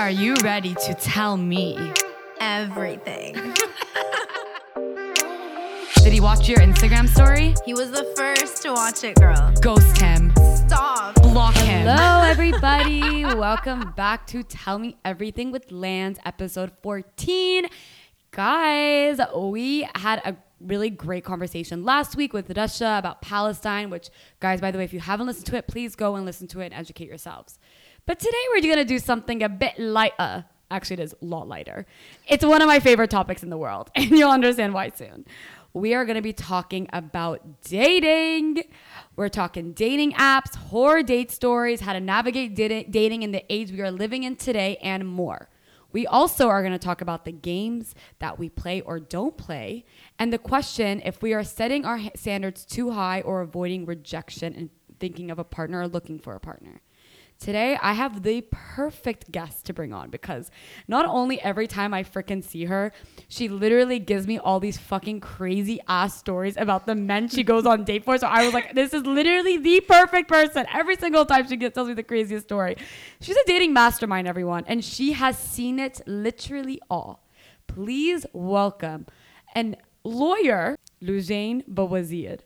Are 0.00 0.08
you 0.10 0.34
ready 0.42 0.74
to 0.86 0.94
tell 0.94 1.36
me? 1.36 1.92
Everything. 2.40 3.34
Did 5.96 6.14
he 6.14 6.20
watch 6.20 6.48
your 6.48 6.56
Instagram 6.60 7.06
story? 7.06 7.54
he 7.66 7.74
was 7.74 7.90
the 7.90 8.04
first 8.16 8.62
to 8.62 8.72
watch 8.72 9.04
it, 9.04 9.16
girl. 9.16 9.52
Ghost 9.60 10.00
him. 10.00 10.32
Stop. 10.56 11.16
Block 11.16 11.54
him. 11.54 11.86
Hello, 11.86 12.22
everybody. 12.24 13.26
Welcome 13.26 13.92
back 13.94 14.26
to 14.28 14.42
Tell 14.42 14.78
Me 14.78 14.96
Everything 15.04 15.52
with 15.52 15.70
Lana, 15.70 16.14
episode 16.24 16.72
14. 16.82 17.66
Guys, 18.30 19.20
we 19.36 19.86
had 19.96 20.22
a 20.24 20.34
really 20.60 20.88
great 20.88 21.24
conversation 21.24 21.84
last 21.84 22.16
week 22.16 22.32
with 22.32 22.48
Rasha 22.48 22.98
about 22.98 23.20
Palestine, 23.20 23.90
which, 23.90 24.08
guys, 24.40 24.62
by 24.62 24.70
the 24.70 24.78
way, 24.78 24.84
if 24.84 24.94
you 24.94 25.00
haven't 25.00 25.26
listened 25.26 25.46
to 25.46 25.56
it, 25.58 25.66
please 25.66 25.94
go 25.94 26.16
and 26.16 26.24
listen 26.24 26.46
to 26.48 26.60
it 26.60 26.66
and 26.66 26.74
educate 26.74 27.06
yourselves. 27.06 27.58
But 28.06 28.18
today 28.18 28.38
we're 28.50 28.62
going 28.62 28.76
to 28.76 28.84
do 28.84 28.98
something 28.98 29.42
a 29.42 29.48
bit 29.48 29.78
lighter. 29.78 30.14
Uh, 30.18 30.42
actually, 30.70 30.94
it 30.94 31.00
is 31.00 31.14
a 31.20 31.24
lot 31.24 31.48
lighter. 31.48 31.86
It's 32.26 32.44
one 32.44 32.62
of 32.62 32.68
my 32.68 32.80
favorite 32.80 33.10
topics 33.10 33.42
in 33.42 33.50
the 33.50 33.58
world, 33.58 33.90
and 33.94 34.10
you'll 34.10 34.30
understand 34.30 34.74
why 34.74 34.90
soon. 34.90 35.26
We 35.72 35.94
are 35.94 36.04
going 36.04 36.16
to 36.16 36.22
be 36.22 36.32
talking 36.32 36.88
about 36.92 37.62
dating. 37.62 38.64
We're 39.14 39.28
talking 39.28 39.72
dating 39.72 40.14
apps, 40.14 40.56
horror 40.56 41.02
date 41.04 41.30
stories, 41.30 41.80
how 41.80 41.92
to 41.92 42.00
navigate 42.00 42.56
dating 42.56 43.22
in 43.22 43.30
the 43.30 43.44
age 43.52 43.70
we 43.70 43.80
are 43.80 43.90
living 43.92 44.24
in 44.24 44.34
today, 44.34 44.78
and 44.82 45.06
more. 45.06 45.48
We 45.92 46.06
also 46.06 46.48
are 46.48 46.62
going 46.62 46.72
to 46.72 46.78
talk 46.78 47.00
about 47.00 47.24
the 47.24 47.32
games 47.32 47.94
that 48.20 48.38
we 48.38 48.48
play 48.48 48.80
or 48.80 48.98
don't 48.98 49.36
play, 49.36 49.84
and 50.18 50.32
the 50.32 50.38
question 50.38 51.02
if 51.04 51.22
we 51.22 51.34
are 51.34 51.44
setting 51.44 51.84
our 51.84 52.00
standards 52.16 52.64
too 52.64 52.90
high 52.90 53.20
or 53.20 53.40
avoiding 53.40 53.84
rejection 53.86 54.54
and 54.54 54.70
thinking 54.98 55.30
of 55.30 55.38
a 55.38 55.44
partner 55.44 55.80
or 55.80 55.88
looking 55.88 56.18
for 56.18 56.34
a 56.34 56.40
partner. 56.40 56.80
Today, 57.40 57.78
I 57.80 57.94
have 57.94 58.22
the 58.22 58.42
perfect 58.50 59.32
guest 59.32 59.64
to 59.64 59.72
bring 59.72 59.94
on 59.94 60.10
because 60.10 60.50
not 60.86 61.06
only 61.06 61.40
every 61.40 61.66
time 61.66 61.94
I 61.94 62.02
freaking 62.02 62.44
see 62.44 62.66
her, 62.66 62.92
she 63.28 63.48
literally 63.48 63.98
gives 63.98 64.26
me 64.26 64.38
all 64.38 64.60
these 64.60 64.76
fucking 64.76 65.20
crazy 65.20 65.80
ass 65.88 66.18
stories 66.18 66.58
about 66.58 66.84
the 66.84 66.94
men 66.94 67.30
she 67.30 67.42
goes 67.42 67.64
on 67.64 67.84
date 67.84 68.04
for. 68.04 68.18
So 68.18 68.26
I 68.26 68.44
was 68.44 68.52
like, 68.52 68.74
this 68.74 68.92
is 68.92 69.06
literally 69.06 69.56
the 69.56 69.80
perfect 69.80 70.28
person. 70.28 70.66
Every 70.70 70.96
single 70.96 71.24
time 71.24 71.48
she 71.48 71.56
gets, 71.56 71.74
tells 71.74 71.88
me 71.88 71.94
the 71.94 72.02
craziest 72.02 72.44
story. 72.44 72.76
She's 73.22 73.36
a 73.36 73.44
dating 73.46 73.72
mastermind, 73.72 74.28
everyone, 74.28 74.64
and 74.66 74.84
she 74.84 75.12
has 75.12 75.38
seen 75.38 75.78
it 75.78 76.02
literally 76.06 76.78
all. 76.90 77.24
Please 77.66 78.26
welcome 78.34 79.06
an 79.54 79.76
lawyer, 80.04 80.76
Lujain 81.02 81.66
Bawazir. 81.66 82.40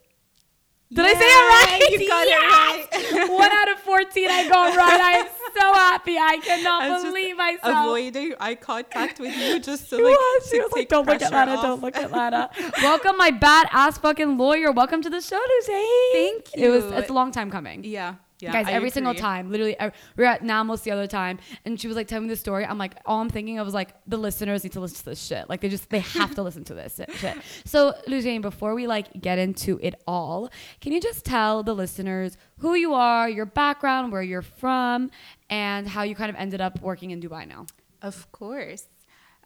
Did 0.93 1.03
I 1.03 1.13
say 1.13 1.19
it 1.19 1.81
right? 1.81 1.99
You 1.99 2.07
got 2.07 2.27
it 2.27 3.19
right. 3.19 3.29
One 3.31 3.51
out 3.51 3.71
of 3.71 3.79
14 3.79 4.29
I 4.29 4.47
got 4.47 4.77
right. 4.77 5.01
I 5.01 5.11
am 5.13 5.27
so 5.57 5.73
happy. 5.73 6.17
I 6.17 6.37
cannot 6.37 6.83
I 6.83 7.01
believe 7.01 7.37
myself. 7.37 7.87
Avoiding 7.87 8.33
eye 8.39 8.55
contact 8.55 9.19
with 9.19 9.35
you 9.35 9.59
just 9.59 9.89
to 9.89 9.95
She 9.97 10.03
like, 10.03 10.15
was. 10.15 10.49
To 10.51 10.57
was 10.59 10.71
like, 10.73 10.89
don't 10.89 11.07
look 11.07 11.21
at 11.23 11.31
Lana, 11.31 11.51
off." 11.55 11.63
don't 11.63 11.81
look 11.81 11.95
at 11.95 12.11
Lana. 12.17 12.51
Welcome, 12.83 13.17
my 13.17 13.31
badass 13.31 13.99
fucking 13.99 14.37
lawyer. 14.37 14.71
Welcome 14.71 15.01
to 15.01 15.09
the 15.09 15.21
show, 15.21 15.37
Lujain. 15.39 16.11
Thank 16.13 16.55
you. 16.55 16.65
It 16.65 16.69
was, 16.69 16.85
it's 16.91 17.09
a 17.09 17.13
long 17.13 17.31
time 17.31 17.49
coming. 17.49 17.83
Yeah, 17.83 18.15
yeah. 18.39 18.51
Guys, 18.51 18.67
I 18.67 18.71
every 18.73 18.89
single 18.89 19.13
time, 19.13 19.49
literally, 19.51 19.79
ev- 19.79 19.93
we 20.17 20.23
were 20.23 20.29
at 20.29 20.41
Nammos 20.43 20.83
the 20.83 20.91
other 20.91 21.07
time, 21.07 21.39
and 21.63 21.79
she 21.79 21.87
was 21.87 21.95
like 21.95 22.07
telling 22.07 22.23
me 22.27 22.29
the 22.29 22.35
story. 22.35 22.65
I'm 22.65 22.77
like, 22.77 22.95
all 23.05 23.21
I'm 23.21 23.29
thinking 23.29 23.59
of 23.59 23.65
was 23.65 23.73
like, 23.73 23.93
the 24.07 24.17
listeners 24.17 24.63
need 24.63 24.73
to 24.73 24.79
listen 24.81 24.97
to 24.97 25.05
this 25.05 25.21
shit. 25.21 25.49
Like, 25.49 25.61
they 25.61 25.69
just, 25.69 25.89
they 25.89 25.99
have 25.99 26.35
to 26.35 26.43
listen 26.43 26.63
to 26.65 26.73
this 26.73 26.99
shit. 27.19 27.37
So, 27.65 27.93
Lujain, 28.07 28.41
before 28.41 28.75
we 28.75 28.87
like 28.87 29.07
get 29.21 29.39
into 29.39 29.79
it 29.81 29.95
all, 30.05 30.49
can 30.81 30.91
you 30.91 30.99
just 30.99 31.23
tell 31.25 31.63
the 31.63 31.73
listeners 31.73 32.37
who 32.59 32.73
you 32.75 32.93
are, 32.93 33.29
your 33.29 33.45
background, 33.45 34.11
where 34.11 34.21
you're 34.21 34.41
from, 34.41 35.11
and 35.49 35.87
how 35.87 36.03
you 36.03 36.15
kind 36.15 36.29
of 36.29 36.35
ended 36.35 36.61
up 36.61 36.81
working 36.81 37.11
in 37.11 37.21
Dubai 37.21 37.47
now? 37.47 37.65
Of 38.01 38.31
course. 38.31 38.87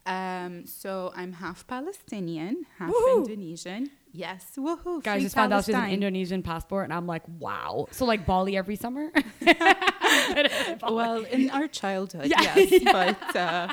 Um, 0.06 0.66
so 0.66 1.12
I'm 1.14 1.32
half 1.34 1.66
Palestinian, 1.66 2.64
half 2.78 2.90
Woohoo. 2.90 3.18
Indonesian. 3.26 3.90
Yes, 4.12 4.44
woohoo! 4.58 5.02
Guys 5.04 5.22
just 5.22 5.36
found 5.36 5.52
out 5.52 5.64
she's 5.66 5.74
an 5.74 5.90
Indonesian 5.90 6.42
passport, 6.42 6.82
and 6.84 6.92
I'm 6.92 7.06
like, 7.06 7.22
wow. 7.38 7.86
So 7.92 8.04
like 8.06 8.26
Bali 8.26 8.56
every 8.56 8.74
summer. 8.76 9.12
Well, 10.82 11.24
in 11.24 11.50
our 11.50 11.68
childhood, 11.68 12.26
Yeah, 12.26 12.54
yes, 12.56 12.82
but 12.92 13.36
uh, 13.36 13.72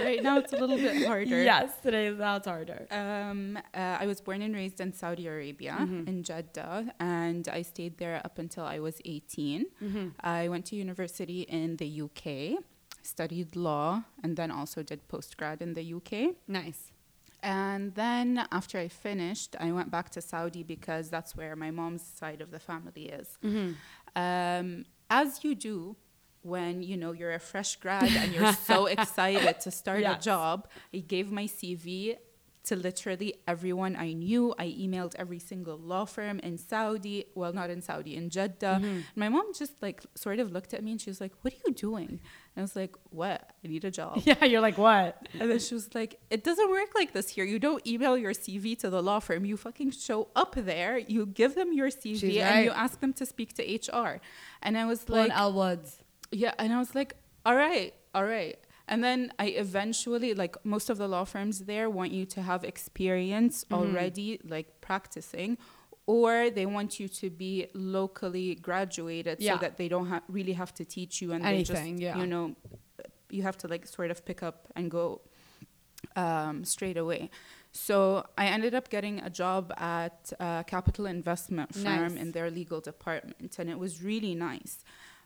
right 0.00 0.22
now 0.22 0.38
it's 0.38 0.52
a 0.52 0.56
little 0.56 0.76
bit 0.76 1.06
harder. 1.06 1.42
yes, 1.42 1.70
today 1.82 2.10
that's 2.10 2.46
harder. 2.46 2.86
Um, 2.90 3.56
uh, 3.74 3.96
I 4.00 4.06
was 4.06 4.20
born 4.20 4.42
and 4.42 4.54
raised 4.54 4.80
in 4.80 4.92
Saudi 4.92 5.26
Arabia, 5.26 5.76
Mm-hmm. 5.80 6.08
in 6.08 6.22
Jeddah, 6.22 6.92
and 7.00 7.48
I 7.48 7.62
stayed 7.62 7.96
there 7.98 8.20
up 8.24 8.38
until 8.38 8.64
I 8.64 8.78
was 8.80 9.00
18. 9.04 9.66
Mm-hmm. 9.82 10.08
I 10.20 10.48
went 10.48 10.66
to 10.66 10.76
university 10.76 11.42
in 11.42 11.76
the 11.76 12.02
UK, 12.02 12.62
studied 13.14 13.50
law, 13.68 13.88
and 14.22 14.32
then 14.38 14.50
also 14.50 14.78
did 14.90 15.00
postgrad 15.14 15.58
in 15.66 15.70
the 15.78 15.84
UK. 15.98 16.12
Nice. 16.60 16.82
And 17.42 17.94
then 17.94 18.28
after 18.58 18.76
I 18.78 18.88
finished, 18.88 19.50
I 19.66 19.68
went 19.78 19.90
back 19.96 20.06
to 20.10 20.20
Saudi 20.20 20.62
because 20.74 21.04
that's 21.14 21.32
where 21.38 21.54
my 21.64 21.70
mom's 21.80 22.02
side 22.20 22.40
of 22.44 22.50
the 22.54 22.60
family 22.70 23.06
is. 23.20 23.28
Mm-hmm. 23.42 23.70
Um, 24.24 24.84
as 25.08 25.42
you 25.44 25.54
do 25.70 25.96
when 26.42 26.82
you 26.82 26.96
know 27.02 27.12
you're 27.12 27.34
a 27.34 27.44
fresh 27.52 27.72
grad 27.82 28.10
and 28.22 28.28
you're 28.34 28.52
so 28.70 28.86
excited 28.96 29.56
to 29.64 29.70
start 29.70 30.00
Yes. 30.00 30.16
a 30.16 30.22
job, 30.30 30.68
I 30.94 30.98
gave 31.14 31.26
my 31.40 31.46
CV 31.56 32.16
to 32.64 32.76
literally 32.76 33.34
everyone 33.48 33.96
I 33.96 34.12
knew. 34.12 34.54
I 34.58 34.66
emailed 34.66 35.14
every 35.18 35.38
single 35.38 35.78
law 35.78 36.04
firm 36.04 36.38
in 36.40 36.58
Saudi, 36.58 37.24
well, 37.34 37.52
not 37.52 37.70
in 37.70 37.80
Saudi, 37.80 38.16
in 38.16 38.28
Jeddah. 38.30 38.80
Mm-hmm. 38.82 39.00
My 39.16 39.28
mom 39.28 39.52
just 39.54 39.80
like 39.80 40.02
sort 40.14 40.38
of 40.38 40.52
looked 40.52 40.74
at 40.74 40.84
me 40.84 40.92
and 40.92 41.00
she 41.00 41.08
was 41.10 41.20
like, 41.20 41.32
"What 41.40 41.54
are 41.54 41.56
you 41.66 41.72
doing?" 41.72 42.20
And 42.54 42.58
I 42.58 42.60
was 42.62 42.76
like, 42.76 42.94
"What? 43.10 43.50
I 43.64 43.68
need 43.68 43.84
a 43.84 43.90
job." 43.90 44.20
Yeah, 44.24 44.44
you're 44.44 44.60
like, 44.60 44.78
what? 44.78 45.26
And 45.38 45.50
then 45.50 45.58
she 45.58 45.74
was 45.74 45.94
like, 45.94 46.20
It 46.30 46.44
doesn't 46.44 46.70
work 46.70 46.90
like 46.94 47.12
this 47.12 47.30
here. 47.30 47.44
You 47.44 47.58
don't 47.58 47.84
email 47.86 48.16
your 48.18 48.32
CV 48.32 48.78
to 48.80 48.90
the 48.90 49.02
law 49.02 49.20
firm. 49.20 49.44
You 49.44 49.56
fucking 49.56 49.92
show 49.92 50.28
up 50.36 50.54
there, 50.56 50.98
you 50.98 51.26
give 51.26 51.54
them 51.54 51.72
your 51.72 51.88
CV, 51.88 52.18
She's 52.20 52.36
and 52.36 52.64
you 52.64 52.70
ask 52.70 53.00
them 53.00 53.12
to 53.14 53.26
speak 53.26 53.54
to 53.54 53.62
HR. 53.62 54.20
And 54.62 54.76
I 54.76 54.84
was 54.84 55.08
Like 55.08 55.30
like, 55.30 55.38
Al 55.38 55.52
Woods. 55.52 55.96
Yeah. 56.30 56.52
And 56.58 56.72
I 56.72 56.78
was 56.78 56.94
like, 56.94 57.16
All 57.46 57.56
right, 57.56 57.94
all 58.14 58.24
right. 58.24 58.58
And 58.90 59.02
then 59.04 59.32
I 59.38 59.46
eventually, 59.66 60.34
like, 60.34 60.54
most 60.64 60.90
of 60.90 60.96
the 60.98 61.08
law 61.08 61.24
firms 61.34 61.56
there 61.72 61.88
want 61.88 62.10
you 62.18 62.24
to 62.34 62.40
have 62.50 62.60
experience 62.64 63.56
Mm-hmm. 63.64 63.74
already, 63.78 64.28
like, 64.54 64.68
practicing. 64.88 65.56
Or 66.06 66.50
they 66.50 66.66
want 66.66 66.90
you 67.00 67.06
to 67.20 67.30
be 67.30 67.54
locally 67.72 68.56
graduated 68.68 69.36
Yeah. 69.40 69.54
so 69.54 69.58
that 69.64 69.76
they 69.80 69.88
don't 69.94 70.08
ha- 70.12 70.22
really 70.28 70.54
have 70.62 70.72
to 70.80 70.84
teach 70.96 71.14
you 71.22 71.28
and 71.34 71.40
Anything, 71.46 71.96
they 71.96 72.02
just, 72.02 72.02
yeah. 72.02 72.18
you 72.20 72.26
know, 72.26 72.44
you 73.36 73.42
have 73.48 73.56
to 73.62 73.68
like 73.68 73.86
sort 73.86 74.10
of 74.10 74.18
pick 74.24 74.42
up 74.42 74.56
and 74.74 74.90
go 74.90 75.20
um, 76.16 76.64
straight 76.64 76.96
away. 76.96 77.30
So 77.70 78.24
I 78.36 78.46
ended 78.46 78.74
up 78.74 78.88
getting 78.90 79.20
a 79.20 79.30
job 79.30 79.72
at 79.76 80.32
a 80.40 80.64
capital 80.66 81.06
investment 81.06 81.72
firm 81.74 82.14
Nice. 82.14 82.22
in 82.22 82.32
their 82.32 82.50
legal 82.50 82.80
department, 82.80 83.52
and 83.60 83.70
it 83.70 83.78
was 83.78 84.02
really 84.02 84.34
nice. 84.34 84.74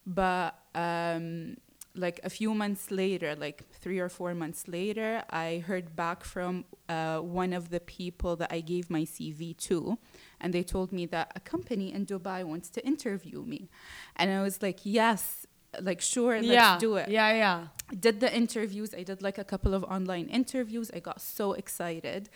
But 0.06 0.50
um, 0.74 1.56
like 1.94 2.20
a 2.24 2.30
few 2.30 2.54
months 2.54 2.90
later, 2.90 3.36
like 3.36 3.64
three 3.72 3.98
or 3.98 4.08
four 4.08 4.34
months 4.34 4.66
later, 4.66 5.22
I 5.30 5.62
heard 5.66 5.94
back 5.94 6.24
from 6.24 6.64
uh, 6.88 7.18
one 7.18 7.52
of 7.52 7.70
the 7.70 7.80
people 7.80 8.36
that 8.36 8.52
I 8.52 8.60
gave 8.60 8.90
my 8.90 9.02
CV 9.02 9.56
to, 9.68 9.98
and 10.40 10.52
they 10.52 10.62
told 10.62 10.92
me 10.92 11.06
that 11.06 11.32
a 11.36 11.40
company 11.40 11.92
in 11.92 12.04
Dubai 12.06 12.44
wants 12.44 12.68
to 12.70 12.84
interview 12.84 13.42
me, 13.44 13.70
and 14.16 14.30
I 14.30 14.42
was 14.42 14.62
like, 14.62 14.80
yes. 14.84 15.46
Like 15.80 16.00
sure, 16.00 16.36
let's 16.36 16.46
yeah. 16.46 16.78
do 16.78 16.94
it 16.94 17.08
Yeah, 17.08 17.32
yeah. 17.34 17.66
did 17.98 18.20
the 18.20 18.32
interviews. 18.32 18.94
I 18.94 19.02
did 19.02 19.22
like 19.22 19.38
a 19.38 19.44
couple 19.44 19.74
of 19.74 19.82
online 19.82 20.28
interviews. 20.28 20.88
I 20.94 21.00
got 21.00 21.20
so 21.20 21.52
excited, 21.54 22.30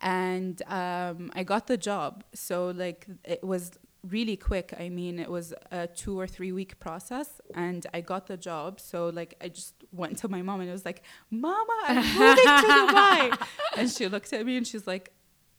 and 0.00 0.62
um, 0.68 1.32
I 1.34 1.42
got 1.42 1.66
the 1.66 1.76
job. 1.76 2.22
So 2.34 2.68
like 2.68 3.08
it 3.24 3.42
was 3.42 3.72
really 4.08 4.36
quick. 4.36 4.74
I 4.78 4.88
mean, 4.88 5.18
it 5.18 5.30
was 5.30 5.54
a 5.70 5.86
two 5.86 6.18
or 6.18 6.26
three 6.26 6.52
week 6.52 6.78
process, 6.80 7.40
and 7.54 7.86
I 7.94 8.00
got 8.00 8.26
the 8.26 8.36
job. 8.36 8.80
So 8.80 9.08
like 9.08 9.34
I 9.40 9.48
just 9.48 9.74
went 9.92 10.18
to 10.18 10.28
my 10.28 10.42
mom 10.42 10.60
and 10.60 10.68
I 10.70 10.72
was 10.72 10.84
like, 10.84 11.02
"Mama, 11.30 11.76
I'm 11.86 11.96
moving 12.18 12.44
to 12.44 12.66
Dubai," 12.72 13.46
and 13.76 13.90
she 13.90 14.08
looked 14.08 14.32
at 14.32 14.44
me 14.46 14.56
and 14.56 14.66
she's 14.66 14.86
like, 14.86 15.12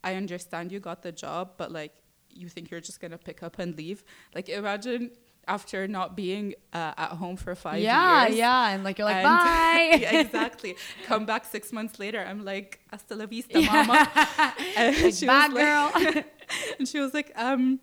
"I 0.04 0.16
understand 0.16 0.72
you 0.72 0.80
got 0.80 1.02
the 1.02 1.12
job, 1.12 1.52
but 1.58 1.72
like." 1.72 1.94
You 2.38 2.50
think 2.50 2.70
you're 2.70 2.82
just 2.82 3.00
gonna 3.00 3.18
pick 3.18 3.42
up 3.44 3.60
and 3.60 3.78
leave? 3.78 4.04
Like, 4.36 4.50
imagine 4.50 5.12
after 5.48 5.88
not 5.88 6.18
being 6.18 6.54
uh, 6.74 6.92
at 6.98 7.12
home 7.12 7.38
for 7.38 7.56
five 7.56 7.80
yeah, 7.82 8.26
years. 8.26 8.36
yeah. 8.36 8.68
Yeah. 8.68 8.74
And 8.76 8.84
like, 8.84 8.98
you're 8.98 9.08
like, 9.08 9.24
And- 9.24 9.24
bye. 9.24 9.98
yeah, 10.02 10.20
exactly. 10.20 10.76
Come 11.06 11.26
back 11.26 11.46
six 11.46 11.72
months 11.72 11.98
later. 11.98 12.20
I'm 12.20 12.44
like, 12.44 12.82
hasta 12.92 13.16
la 13.16 13.26
vista, 13.26 13.62
mama. 13.62 14.12
And 14.76 15.02
Like, 15.02 15.14
she 15.14 15.26
bye, 15.26 15.48
girl. 15.48 15.92
like, 15.96 16.26
and 16.78 16.86
she 16.90 17.00
was 17.00 17.14
like, 17.14 17.32
um, 17.38 17.80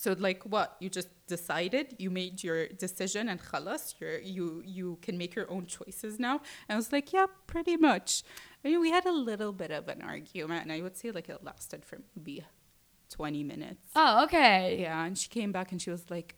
so 0.00 0.16
like 0.18 0.42
what? 0.44 0.76
You 0.80 0.88
just 0.88 1.08
decided, 1.26 1.96
you 1.98 2.10
made 2.10 2.42
your 2.42 2.68
decision, 2.68 3.28
and 3.28 3.38
khalas, 3.38 3.94
you're, 4.00 4.18
you 4.18 4.62
you 4.64 4.98
can 5.02 5.18
make 5.18 5.34
your 5.34 5.50
own 5.50 5.66
choices 5.66 6.18
now. 6.18 6.36
And 6.66 6.74
I 6.74 6.76
was 6.76 6.90
like, 6.90 7.12
yeah, 7.12 7.26
pretty 7.46 7.76
much. 7.76 8.22
I 8.64 8.68
mean, 8.68 8.80
we 8.80 8.90
had 8.90 9.04
a 9.04 9.12
little 9.12 9.52
bit 9.52 9.70
of 9.70 9.88
an 9.88 10.00
argument, 10.00 10.62
and 10.62 10.72
I 10.72 10.80
would 10.80 10.96
say 10.96 11.10
like 11.10 11.28
it 11.28 11.44
lasted 11.44 11.84
for 11.84 11.98
maybe 12.16 12.42
20 13.10 13.44
minutes. 13.44 13.90
oh, 13.94 14.24
okay. 14.24 14.78
Yeah, 14.80 15.04
and 15.04 15.18
she 15.18 15.28
came 15.28 15.52
back 15.52 15.70
and 15.70 15.82
she 15.82 15.90
was 15.90 16.04
like, 16.08 16.34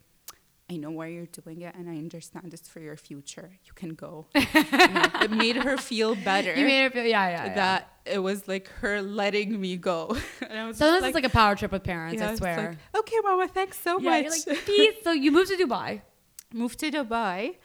I 0.72 0.76
know 0.76 0.90
why 0.90 1.08
you're 1.08 1.26
doing 1.26 1.60
it, 1.62 1.74
and 1.74 1.88
I 1.88 1.96
understand 1.96 2.54
it's 2.54 2.68
for 2.68 2.80
your 2.80 2.96
future. 2.96 3.50
You 3.64 3.72
can 3.74 3.90
go. 3.94 4.26
You 4.34 4.40
know, 4.54 5.06
it 5.26 5.30
made 5.30 5.56
her 5.56 5.76
feel 5.76 6.14
better. 6.14 6.54
You 6.54 6.64
made 6.64 6.84
her 6.84 6.90
feel, 6.90 7.04
yeah, 7.04 7.28
yeah. 7.28 7.44
yeah. 7.46 7.54
that 7.54 7.88
it 8.06 8.18
was 8.18 8.48
like 8.48 8.68
her 8.80 9.02
letting 9.02 9.60
me 9.60 9.76
go. 9.76 10.16
and 10.48 10.58
I 10.58 10.66
was 10.66 10.78
Sometimes 10.78 11.04
it's 11.04 11.14
like 11.14 11.24
a 11.24 11.28
power 11.28 11.54
trip 11.56 11.72
with 11.72 11.84
parents, 11.84 12.20
yeah, 12.20 12.30
I 12.30 12.34
swear. 12.36 12.78
like, 12.94 13.00
okay, 13.00 13.16
Mama, 13.22 13.48
thanks 13.48 13.78
so 13.78 14.00
yeah, 14.00 14.22
much. 14.22 14.46
like. 14.46 14.98
So 15.04 15.12
you 15.12 15.30
moved 15.30 15.50
to 15.50 15.56
Dubai. 15.56 16.00
moved 16.54 16.78
to 16.80 16.90
Dubai 16.90 17.56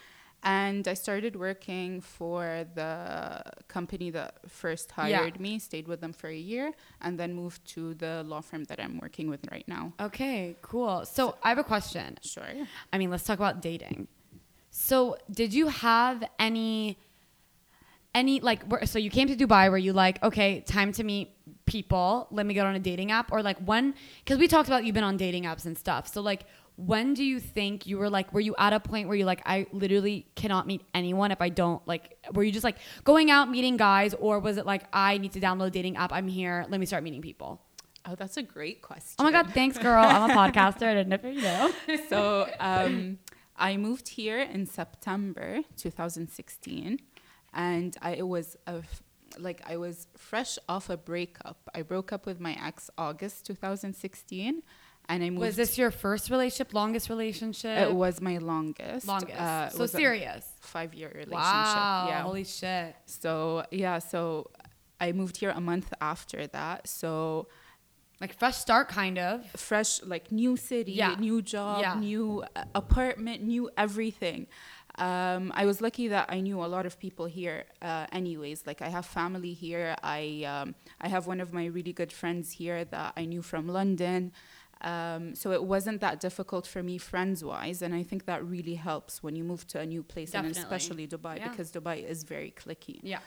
and 0.43 0.87
I 0.87 0.93
started 0.93 1.35
working 1.35 2.01
for 2.01 2.65
the 2.75 3.41
company 3.67 4.09
that 4.11 4.39
first 4.47 4.91
Yeah. 4.95 5.17
hired 5.17 5.39
me, 5.39 5.59
stayed 5.59 5.87
with 5.87 5.99
them 6.01 6.13
for 6.13 6.27
a 6.27 6.35
year, 6.53 6.73
and 7.01 7.19
then 7.19 7.33
moved 7.33 7.65
to 7.75 7.93
the 7.95 8.23
law 8.23 8.41
firm 8.41 8.63
that 8.65 8.79
I'm 8.79 8.99
working 8.99 9.29
with 9.29 9.41
right 9.51 9.67
now. 9.67 9.93
Okay, 9.99 10.55
cool. 10.61 11.05
So 11.05 11.37
I 11.43 11.49
have 11.49 11.57
a 11.57 11.63
question. 11.63 12.17
Sure. 12.23 12.43
I 12.93 12.97
mean, 12.97 13.09
let's 13.09 13.23
talk 13.23 13.39
about 13.39 13.61
dating. 13.61 14.07
So, 14.69 15.17
did 15.31 15.53
you 15.53 15.67
have 15.67 16.23
any 16.39 16.97
any 18.15 18.39
like 18.39 18.61
so 18.85 18.97
you 18.97 19.09
came 19.09 19.27
to 19.27 19.35
Dubai 19.35 19.69
where 19.69 19.77
you 19.77 19.93
like, 19.93 20.21
okay, 20.23 20.61
time 20.61 20.91
to 20.93 21.03
meet 21.03 21.29
people, 21.65 22.27
let 22.31 22.45
me 22.45 22.53
get 22.53 22.65
on 22.65 22.75
a 22.75 22.79
dating 22.79 23.11
app 23.11 23.31
or 23.31 23.43
like 23.43 23.57
when 23.59 23.93
cuz 24.25 24.37
we 24.37 24.47
talked 24.47 24.67
about 24.69 24.83
you've 24.85 24.95
been 24.95 25.03
on 25.03 25.17
dating 25.17 25.43
apps 25.43 25.65
and 25.65 25.77
stuff. 25.77 26.07
So 26.07 26.21
like 26.21 26.45
when 26.77 27.15
do 27.15 27.23
you 27.23 27.39
think 27.39 27.87
you 27.87 27.97
were 27.97 28.09
like 28.09 28.31
were 28.31 28.39
you 28.39 28.55
at 28.57 28.71
a 28.71 28.79
point 28.79 29.07
where 29.07 29.17
you 29.17 29.25
like 29.25 29.41
I 29.45 29.65
literally 29.71 30.27
cannot 30.35 30.67
meet 30.67 30.81
anyone 30.93 31.31
if 31.31 31.41
I 31.41 31.49
don't 31.49 31.85
like 31.87 32.17
were 32.33 32.43
you 32.43 32.51
just 32.51 32.63
like 32.63 32.77
going 33.03 33.31
out 33.31 33.49
meeting 33.49 33.77
guys 33.77 34.13
or 34.13 34.39
was 34.39 34.57
it 34.57 34.65
like 34.65 34.83
I 34.93 35.17
need 35.17 35.33
to 35.33 35.39
download 35.39 35.67
a 35.67 35.71
dating 35.71 35.97
app, 35.97 36.13
I'm 36.13 36.27
here, 36.27 36.65
let 36.69 36.79
me 36.79 36.85
start 36.85 37.03
meeting 37.03 37.21
people? 37.21 37.61
Oh, 38.05 38.15
that's 38.15 38.37
a 38.37 38.43
great 38.43 38.81
question. 38.81 39.15
Oh 39.19 39.23
my 39.23 39.31
god, 39.31 39.51
thanks 39.53 39.77
girl. 39.77 40.01
I'm 40.01 40.29
a 40.29 40.33
podcaster. 40.33 40.83
I 40.83 40.93
didn't 40.93 41.09
know 41.09 41.15
if 41.21 41.35
you 41.35 41.41
know. 41.41 41.71
so 42.09 42.49
um, 42.59 43.17
I 43.57 43.75
moved 43.75 44.07
here 44.07 44.39
in 44.39 44.65
September 44.65 45.59
2016, 45.75 46.99
and 47.53 47.97
I 48.01 48.11
it 48.11 48.27
was 48.27 48.55
a 48.65 48.75
f- 48.75 49.03
like 49.37 49.61
I 49.69 49.75
was 49.75 50.07
fresh 50.15 50.57
off 50.69 50.89
a 50.89 50.95
breakup. 50.95 51.69
I 51.75 51.81
broke 51.81 52.13
up 52.13 52.25
with 52.25 52.39
my 52.39 52.57
ex 52.63 52.89
August 52.97 53.45
2016, 53.47 54.61
and 55.09 55.23
I 55.23 55.29
moved. 55.29 55.41
Was 55.41 55.55
this 55.55 55.77
your 55.77 55.91
first 55.91 56.29
relationship, 56.29 56.73
longest 56.73 57.09
relationship? 57.09 57.77
It 57.89 57.93
was 57.93 58.19
my 58.21 58.37
longest. 58.37 59.07
longest. 59.07 59.39
Uh, 59.39 59.69
so 59.69 59.85
serious. 59.85 60.45
Five-year 60.61 61.09
relationship. 61.09 61.33
Wow. 61.33 62.05
Yeah. 62.09 62.21
Holy 62.23 62.43
shit. 62.43 62.95
So 63.05 63.63
yeah, 63.71 63.99
so 63.99 64.51
I 64.99 65.11
moved 65.13 65.37
here 65.37 65.51
a 65.51 65.61
month 65.61 65.93
after 66.01 66.47
that. 66.47 66.87
So 66.87 67.47
Like 68.19 68.33
fresh 68.33 68.57
start, 68.57 68.87
kind 68.89 69.19
of. 69.19 69.45
fresh, 69.55 70.01
like 70.03 70.31
new 70.31 70.57
city, 70.57 70.93
Yeah. 70.93 71.15
new 71.19 71.41
job, 71.41 71.81
Yeah. 71.81 71.93
new 71.99 72.43
uh, 72.55 72.63
apartment, 72.73 73.43
new 73.43 73.69
everything. 73.77 74.47
Um, 74.97 75.51
I 75.55 75.65
was 75.67 75.79
lucky 75.81 76.07
that 76.07 76.25
I 76.31 76.39
knew 76.41 76.59
a 76.63 76.65
lot 76.65 76.87
of 76.87 76.97
people 76.97 77.27
here. 77.27 77.65
Uh, 77.79 78.07
anyways, 78.11 78.65
like 78.65 78.81
I 78.81 78.89
have 78.89 79.05
family 79.05 79.53
here. 79.53 79.95
I 80.01 80.43
um, 80.53 80.73
I 80.99 81.07
have 81.09 81.27
one 81.27 81.39
of 81.39 81.53
my 81.53 81.65
really 81.67 81.93
good 81.93 82.11
friends 82.11 82.53
here 82.53 82.83
that 82.85 83.13
I 83.15 83.25
knew 83.25 83.43
from 83.43 83.67
London. 83.67 84.31
Um, 84.81 85.33
so 85.35 85.51
it 85.51 85.63
wasn't 85.63 86.01
that 86.01 86.19
difficult 86.19 86.67
for 86.67 86.83
me 86.83 86.97
friends 86.97 87.43
wise, 87.43 87.81
and 87.81 87.95
I 87.95 88.03
think 88.03 88.25
that 88.25 88.45
really 88.45 88.75
helps 88.75 89.23
when 89.23 89.35
you 89.35 89.43
move 89.43 89.65
to 89.69 89.79
a 89.79 89.85
new 89.85 90.03
place, 90.03 90.31
Definitely. 90.31 90.57
and 90.61 90.65
especially 90.65 91.07
Dubai 91.07 91.37
Yeah. 91.37 91.49
because 91.49 91.71
Dubai 91.71 92.07
is 92.07 92.23
very 92.23 92.53
cliquey. 92.55 92.99
Yeah. 93.03 93.19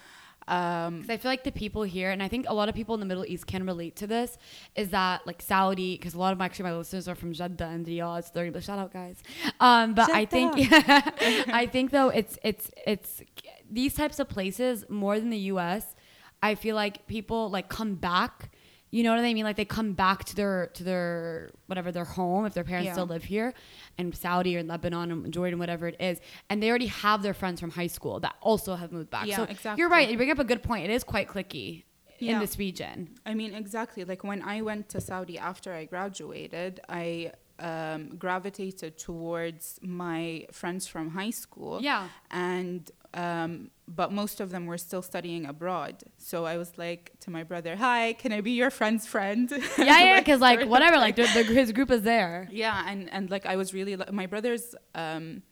Um, 0.48 1.04
I 1.08 1.16
feel 1.18 1.30
like 1.30 1.44
the 1.44 1.52
people 1.52 1.82
here, 1.82 2.10
and 2.10 2.22
I 2.22 2.28
think 2.28 2.46
a 2.48 2.54
lot 2.54 2.68
of 2.68 2.74
people 2.74 2.94
in 2.94 3.00
the 3.00 3.06
Middle 3.06 3.26
East 3.26 3.46
can 3.46 3.66
relate 3.66 3.94
to 3.96 4.06
this, 4.06 4.38
is 4.74 4.88
that 4.90 5.26
like 5.26 5.42
Saudi, 5.42 5.96
because 5.96 6.14
a 6.14 6.18
lot 6.18 6.32
of 6.32 6.38
my, 6.38 6.46
actually 6.46 6.64
my 6.64 6.76
listeners 6.76 7.06
are 7.08 7.14
from 7.14 7.32
Jeddah 7.32 7.66
and 7.66 7.86
Riyadh. 7.86 8.24
So 8.24 8.50
they're 8.50 8.60
shout 8.60 8.78
out 8.78 8.92
guys. 8.92 9.22
Um, 9.60 9.94
but 9.94 10.10
I 10.10 10.24
think 10.24 10.52
I 11.62 11.68
think 11.70 11.90
though 11.90 12.08
it's 12.08 12.38
it's 12.42 12.70
it's 12.86 13.22
these 13.70 13.94
types 13.94 14.18
of 14.18 14.28
places 14.28 14.84
more 14.88 15.20
than 15.20 15.30
the 15.30 15.44
U.S. 15.54 15.94
I 16.42 16.54
feel 16.54 16.74
like 16.74 17.06
people 17.06 17.50
like 17.50 17.68
come 17.68 17.94
back. 17.96 18.50
You 18.90 19.04
know 19.04 19.10
what 19.10 19.20
I 19.20 19.32
mean? 19.32 19.44
Like 19.44 19.56
they 19.56 19.64
come 19.64 19.92
back 19.92 20.24
to 20.24 20.34
their 20.34 20.66
to 20.74 20.82
their 20.84 21.50
whatever 21.66 21.92
their 21.92 22.04
home 22.04 22.44
if 22.44 22.54
their 22.54 22.64
parents 22.64 22.86
Yeah. 22.86 22.92
still 22.94 23.06
live 23.06 23.24
here, 23.24 23.54
in 23.98 24.12
Saudi 24.12 24.56
or 24.56 24.62
Lebanon 24.62 25.12
or 25.12 25.28
Jordan, 25.28 25.58
whatever 25.58 25.86
it 25.88 25.96
is, 26.00 26.20
and 26.48 26.62
they 26.62 26.68
already 26.68 26.86
have 26.86 27.22
their 27.22 27.34
friends 27.34 27.60
from 27.60 27.70
high 27.70 27.86
school 27.86 28.18
that 28.20 28.34
also 28.40 28.74
have 28.74 28.90
moved 28.90 29.10
back. 29.10 29.26
Yeah, 29.26 29.36
so 29.36 29.42
exactly. 29.44 29.80
you're 29.80 29.88
right. 29.88 30.10
You 30.10 30.16
bring 30.16 30.30
up 30.30 30.38
a 30.38 30.44
good 30.44 30.62
point. 30.62 30.84
It 30.84 30.90
is 30.90 31.04
quite 31.04 31.28
cliquey 31.28 31.84
in 32.18 32.38
this 32.38 32.58
region. 32.58 33.16
I 33.24 33.34
mean, 33.34 33.54
exactly. 33.54 34.04
Like 34.04 34.24
when 34.24 34.42
I 34.42 34.62
went 34.62 34.88
to 34.90 35.00
Saudi 35.00 35.38
after 35.38 35.72
I 35.72 35.84
graduated, 35.84 36.80
I 36.88 37.32
um, 37.60 38.16
gravitated 38.16 38.98
towards 38.98 39.78
my 39.82 40.46
friends 40.50 40.86
from 40.86 41.10
high 41.10 41.30
school. 41.30 41.80
Yeah. 41.82 42.08
And, 42.30 42.90
um, 43.14 43.70
but 43.94 44.12
most 44.12 44.40
of 44.40 44.50
them 44.50 44.66
were 44.66 44.78
still 44.78 45.02
studying 45.02 45.44
abroad. 45.46 46.04
So 46.18 46.44
I 46.44 46.56
was 46.56 46.78
like 46.78 47.12
to 47.20 47.30
my 47.30 47.42
brother, 47.42 47.76
hi, 47.76 48.12
can 48.14 48.32
I 48.32 48.40
be 48.40 48.52
your 48.52 48.70
friend's 48.70 49.06
friend? 49.06 49.50
Yeah, 49.78 49.98
yeah, 50.04 50.18
because 50.20 50.40
like 50.40 50.68
whatever, 50.68 50.96
like 50.96 51.16
the, 51.16 51.22
the, 51.22 51.42
his 51.44 51.72
group 51.72 51.90
is 51.90 52.02
there. 52.02 52.48
Yeah, 52.50 52.84
and 52.90 53.10
and 53.12 53.30
like 53.30 53.46
I 53.46 53.56
was 53.56 53.74
really 53.74 53.96
my 54.12 54.26
brother's 54.26 54.74
um, 54.94 55.42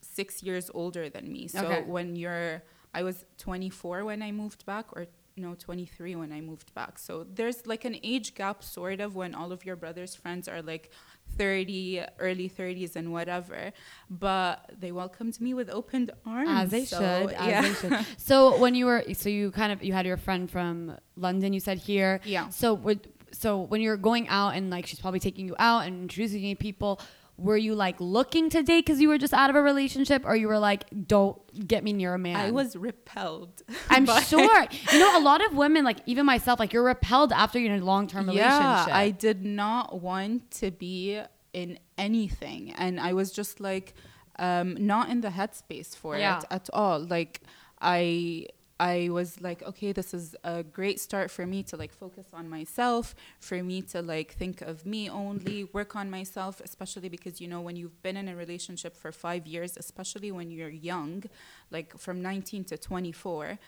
six 0.00 0.42
years 0.42 0.70
older 0.74 1.08
than 1.08 1.32
me. 1.32 1.48
So 1.48 1.66
Okay. 1.66 1.82
when 1.82 2.16
you're, 2.16 2.62
I 2.94 3.02
was 3.02 3.24
24 3.38 4.04
when 4.04 4.22
I 4.22 4.32
moved 4.32 4.64
back, 4.66 4.86
or 4.96 5.06
no, 5.36 5.54
23 5.54 6.16
when 6.16 6.32
I 6.32 6.40
moved 6.40 6.74
back. 6.74 6.98
So 6.98 7.24
there's 7.38 7.66
like 7.66 7.84
an 7.84 7.96
age 8.02 8.34
gap, 8.34 8.62
sort 8.62 9.00
of, 9.00 9.14
when 9.14 9.34
all 9.34 9.52
of 9.52 9.64
your 9.64 9.76
brother's 9.76 10.14
friends 10.14 10.48
are 10.48 10.60
like 10.62 10.90
30, 11.36 12.02
early 12.18 12.48
30s, 12.50 12.96
and 12.96 13.12
whatever. 13.12 13.72
But 14.08 14.70
they 14.78 14.92
welcomed 14.92 15.40
me 15.40 15.54
with 15.54 15.70
opened 15.70 16.10
arms. 16.26 16.50
As 16.50 16.70
they 16.70 16.84
So, 16.84 16.98
should. 16.98 17.32
As 17.34 17.46
yeah. 17.48 17.62
they 17.62 17.74
should. 17.74 18.06
So 18.18 18.58
when 18.58 18.74
you 18.74 18.86
were, 18.86 19.04
so 19.14 19.28
you 19.28 19.50
kind 19.50 19.72
of, 19.72 19.82
you 19.82 19.92
had 19.92 20.06
your 20.06 20.16
friend 20.16 20.50
from 20.50 20.96
London. 21.16 21.52
You 21.52 21.60
said 21.60 21.78
here. 21.78 22.20
Yeah. 22.24 22.48
So 22.50 22.74
would, 22.74 23.08
so 23.32 23.60
when 23.60 23.80
you're 23.80 23.96
going 23.96 24.28
out 24.28 24.54
and 24.56 24.70
like 24.70 24.86
she's 24.86 25.00
probably 25.00 25.20
taking 25.20 25.46
you 25.46 25.54
out 25.58 25.86
and 25.86 26.02
introducing 26.02 26.42
you 26.42 26.54
to 26.54 26.58
people, 26.58 27.00
were 27.40 27.56
you 27.56 27.74
like 27.74 27.96
looking 28.00 28.50
to 28.50 28.62
date 28.62 28.84
because 28.84 29.00
you 29.00 29.08
were 29.08 29.18
just 29.18 29.32
out 29.32 29.50
of 29.50 29.56
a 29.56 29.62
relationship, 29.62 30.22
or 30.24 30.36
you 30.36 30.46
were 30.48 30.58
like, 30.58 30.84
don't 31.06 31.38
get 31.66 31.82
me 31.82 31.92
near 31.92 32.14
a 32.14 32.18
man? 32.18 32.36
I 32.36 32.50
was 32.50 32.76
repelled. 32.76 33.62
I'm 33.90 34.06
sure. 34.06 34.66
You 34.92 34.98
know, 34.98 35.18
a 35.18 35.22
lot 35.22 35.44
of 35.44 35.54
women, 35.56 35.84
like 35.84 35.98
even 36.06 36.26
myself, 36.26 36.58
like 36.60 36.72
you're 36.72 36.84
repelled 36.84 37.32
after 37.32 37.58
you're 37.58 37.74
in 37.74 37.82
a 37.82 37.84
long 37.84 38.06
term 38.06 38.26
relationship. 38.26 38.60
Yeah, 38.62 38.86
I 38.90 39.10
did 39.10 39.44
not 39.44 40.00
want 40.00 40.50
to 40.52 40.70
be 40.70 41.20
in 41.52 41.78
anything, 41.98 42.72
and 42.76 43.00
I 43.00 43.12
was 43.14 43.32
just 43.32 43.60
like, 43.60 43.94
um, 44.38 44.76
not 44.86 45.08
in 45.10 45.20
the 45.20 45.28
headspace 45.28 45.96
for 45.96 46.16
Yeah. 46.16 46.38
it 46.38 46.44
at 46.50 46.70
all. 46.72 47.00
Like, 47.00 47.40
I. 47.80 48.46
I 48.80 49.10
was 49.10 49.42
like, 49.42 49.62
okay, 49.62 49.92
this 49.92 50.14
is 50.14 50.34
a 50.42 50.62
great 50.62 50.98
start 50.98 51.30
for 51.30 51.46
me 51.46 51.62
to 51.64 51.76
like 51.76 51.92
focus 51.92 52.28
on 52.32 52.48
myself, 52.48 53.14
for 53.38 53.62
me 53.62 53.82
to 53.92 54.00
like 54.00 54.32
think 54.32 54.62
of 54.62 54.86
me 54.86 55.10
only, 55.10 55.64
work 55.64 55.94
on 55.94 56.10
myself, 56.10 56.62
especially 56.64 57.10
because 57.10 57.42
you 57.42 57.46
know 57.46 57.60
when 57.60 57.76
you've 57.76 58.02
been 58.02 58.16
in 58.16 58.26
a 58.26 58.34
relationship 58.34 58.96
for 58.96 59.12
5 59.12 59.46
years, 59.46 59.76
especially 59.76 60.32
when 60.32 60.50
you're 60.50 60.70
young, 60.70 61.24
like 61.70 61.98
from 61.98 62.22
19 62.22 62.64
to 62.64 62.78
24, 62.78 63.58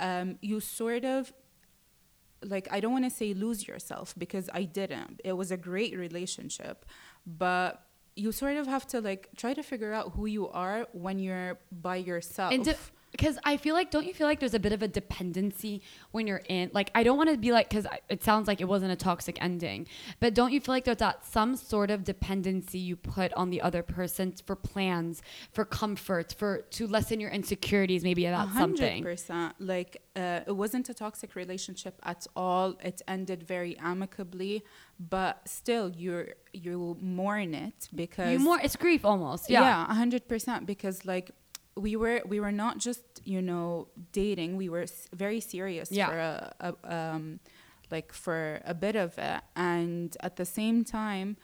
um, 0.00 0.36
you 0.42 0.58
sort 0.58 1.04
of 1.04 1.32
like 2.44 2.66
I 2.72 2.80
don't 2.80 2.92
want 2.92 3.04
to 3.04 3.10
say 3.10 3.32
lose 3.32 3.68
yourself 3.68 4.14
because 4.18 4.50
I 4.52 4.64
didn't. 4.64 5.20
It 5.22 5.34
was 5.34 5.52
a 5.52 5.56
great 5.56 5.96
relationship, 5.96 6.86
but 7.24 7.86
you 8.16 8.32
sort 8.32 8.56
of 8.56 8.66
have 8.66 8.84
to 8.88 9.00
like 9.00 9.28
try 9.36 9.54
to 9.54 9.62
figure 9.62 9.92
out 9.92 10.14
who 10.16 10.26
you 10.26 10.48
are 10.48 10.88
when 10.92 11.20
you're 11.20 11.60
by 11.70 11.96
yourself. 11.96 12.52
And 12.52 12.64
because 13.10 13.38
I 13.44 13.56
feel 13.56 13.74
like, 13.74 13.90
don't 13.90 14.06
you 14.06 14.14
feel 14.14 14.26
like 14.26 14.38
there's 14.40 14.54
a 14.54 14.58
bit 14.60 14.72
of 14.72 14.82
a 14.82 14.88
dependency 14.88 15.82
when 16.12 16.26
you're 16.26 16.42
in? 16.48 16.70
Like, 16.72 16.90
I 16.94 17.02
don't 17.02 17.16
want 17.16 17.30
to 17.30 17.36
be 17.36 17.52
like, 17.52 17.68
because 17.68 17.86
it 18.08 18.22
sounds 18.22 18.46
like 18.48 18.60
it 18.60 18.68
wasn't 18.68 18.92
a 18.92 18.96
toxic 18.96 19.36
ending, 19.42 19.86
but 20.20 20.32
don't 20.34 20.52
you 20.52 20.60
feel 20.60 20.74
like 20.74 20.84
there's 20.84 20.98
that 20.98 21.24
some 21.26 21.56
sort 21.56 21.90
of 21.90 22.04
dependency 22.04 22.78
you 22.78 22.96
put 22.96 23.32
on 23.34 23.50
the 23.50 23.60
other 23.60 23.82
person 23.82 24.32
for 24.46 24.54
plans, 24.56 25.22
for 25.52 25.64
comfort, 25.64 26.34
for 26.38 26.62
to 26.70 26.86
lessen 26.86 27.20
your 27.20 27.30
insecurities, 27.30 28.04
maybe 28.04 28.26
about 28.26 28.48
hundred 28.48 28.78
something? 28.78 29.02
percent. 29.02 29.54
Like 29.58 30.02
uh, 30.16 30.40
it 30.46 30.52
wasn't 30.56 30.88
a 30.88 30.94
toxic 30.94 31.34
relationship 31.34 31.98
at 32.04 32.26
all. 32.36 32.76
It 32.82 33.02
ended 33.08 33.42
very 33.42 33.76
amicably, 33.78 34.64
but 34.98 35.40
still, 35.48 35.90
you're 35.96 36.28
you 36.52 36.96
mourn 37.00 37.54
it 37.54 37.88
because 37.94 38.32
You 38.32 38.38
more, 38.38 38.60
it's 38.62 38.76
grief 38.76 39.04
almost. 39.04 39.48
yeah 39.50 39.62
Yeah. 39.62 39.94
hundred 39.94 40.28
percent 40.28 40.66
because 40.66 41.04
like 41.04 41.30
we 41.80 41.96
were 41.96 42.20
we 42.32 42.38
were 42.44 42.52
not 42.64 42.74
just 42.78 43.02
you 43.24 43.40
know 43.50 43.88
dating 44.12 44.50
we 44.56 44.68
were 44.74 44.82
s- 44.94 45.08
very 45.24 45.40
serious 45.40 45.88
Yeah. 45.90 46.08
for 46.08 46.18
a, 46.18 46.52
a 46.68 46.96
um 46.98 47.40
like 47.94 48.12
for 48.12 48.60
a 48.64 48.74
bit 48.74 48.96
of 49.04 49.10
it 49.18 49.40
and 49.56 50.16
at 50.20 50.34
the 50.36 50.44
same 50.60 50.78
time 50.84 51.36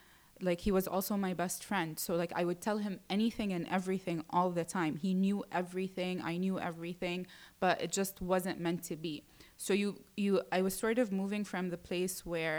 like 0.48 0.60
he 0.66 0.70
was 0.78 0.86
also 0.94 1.16
my 1.16 1.32
best 1.42 1.64
friend 1.64 1.98
so 1.98 2.10
like 2.22 2.32
i 2.40 2.42
would 2.48 2.60
tell 2.60 2.78
him 2.86 2.94
anything 3.08 3.52
and 3.56 3.64
everything 3.78 4.18
all 4.36 4.50
the 4.60 4.64
time 4.78 4.92
he 5.06 5.12
knew 5.14 5.38
everything 5.50 6.14
i 6.22 6.36
knew 6.36 6.56
everything 6.70 7.26
but 7.58 7.74
it 7.84 7.90
just 8.00 8.20
wasn't 8.32 8.58
meant 8.66 8.82
to 8.90 8.96
be 9.06 9.14
so 9.56 9.70
you 9.82 9.88
you 10.16 10.32
i 10.52 10.60
was 10.66 10.74
sort 10.84 10.98
of 11.02 11.06
moving 11.10 11.42
from 11.52 11.64
the 11.74 11.78
place 11.90 12.16
where 12.32 12.58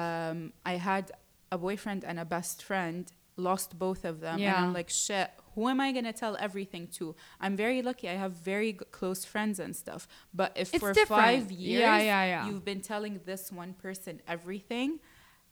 um, 0.00 0.52
i 0.64 0.74
had 0.76 1.10
a 1.52 1.58
boyfriend 1.58 2.04
and 2.04 2.18
a 2.18 2.24
best 2.24 2.62
friend 2.62 3.12
lost 3.38 3.78
both 3.78 4.04
of 4.04 4.20
them. 4.20 4.38
And 4.56 4.66
I'm 4.66 4.72
like, 4.72 4.90
shit, 5.04 5.30
who 5.56 5.68
am 5.68 5.80
I 5.80 5.90
going 5.90 6.04
to 6.04 6.12
tell 6.12 6.36
everything 6.38 6.86
to? 6.98 7.16
I'm 7.40 7.56
very 7.56 7.82
lucky. 7.82 8.08
I 8.08 8.12
have 8.24 8.32
very 8.52 8.72
g- 8.74 8.78
close 8.92 9.24
friends 9.24 9.58
and 9.58 9.74
stuff. 9.74 10.06
But 10.32 10.52
if 10.54 10.72
It's 10.72 10.78
for 10.84 10.92
different. 10.92 11.22
five 11.22 11.50
years 11.50 11.80
yeah, 11.80 11.98
yeah. 12.32 12.46
you've 12.46 12.64
been 12.64 12.80
telling 12.92 13.18
this 13.24 13.50
one 13.50 13.72
person 13.74 14.20
everything, 14.28 15.00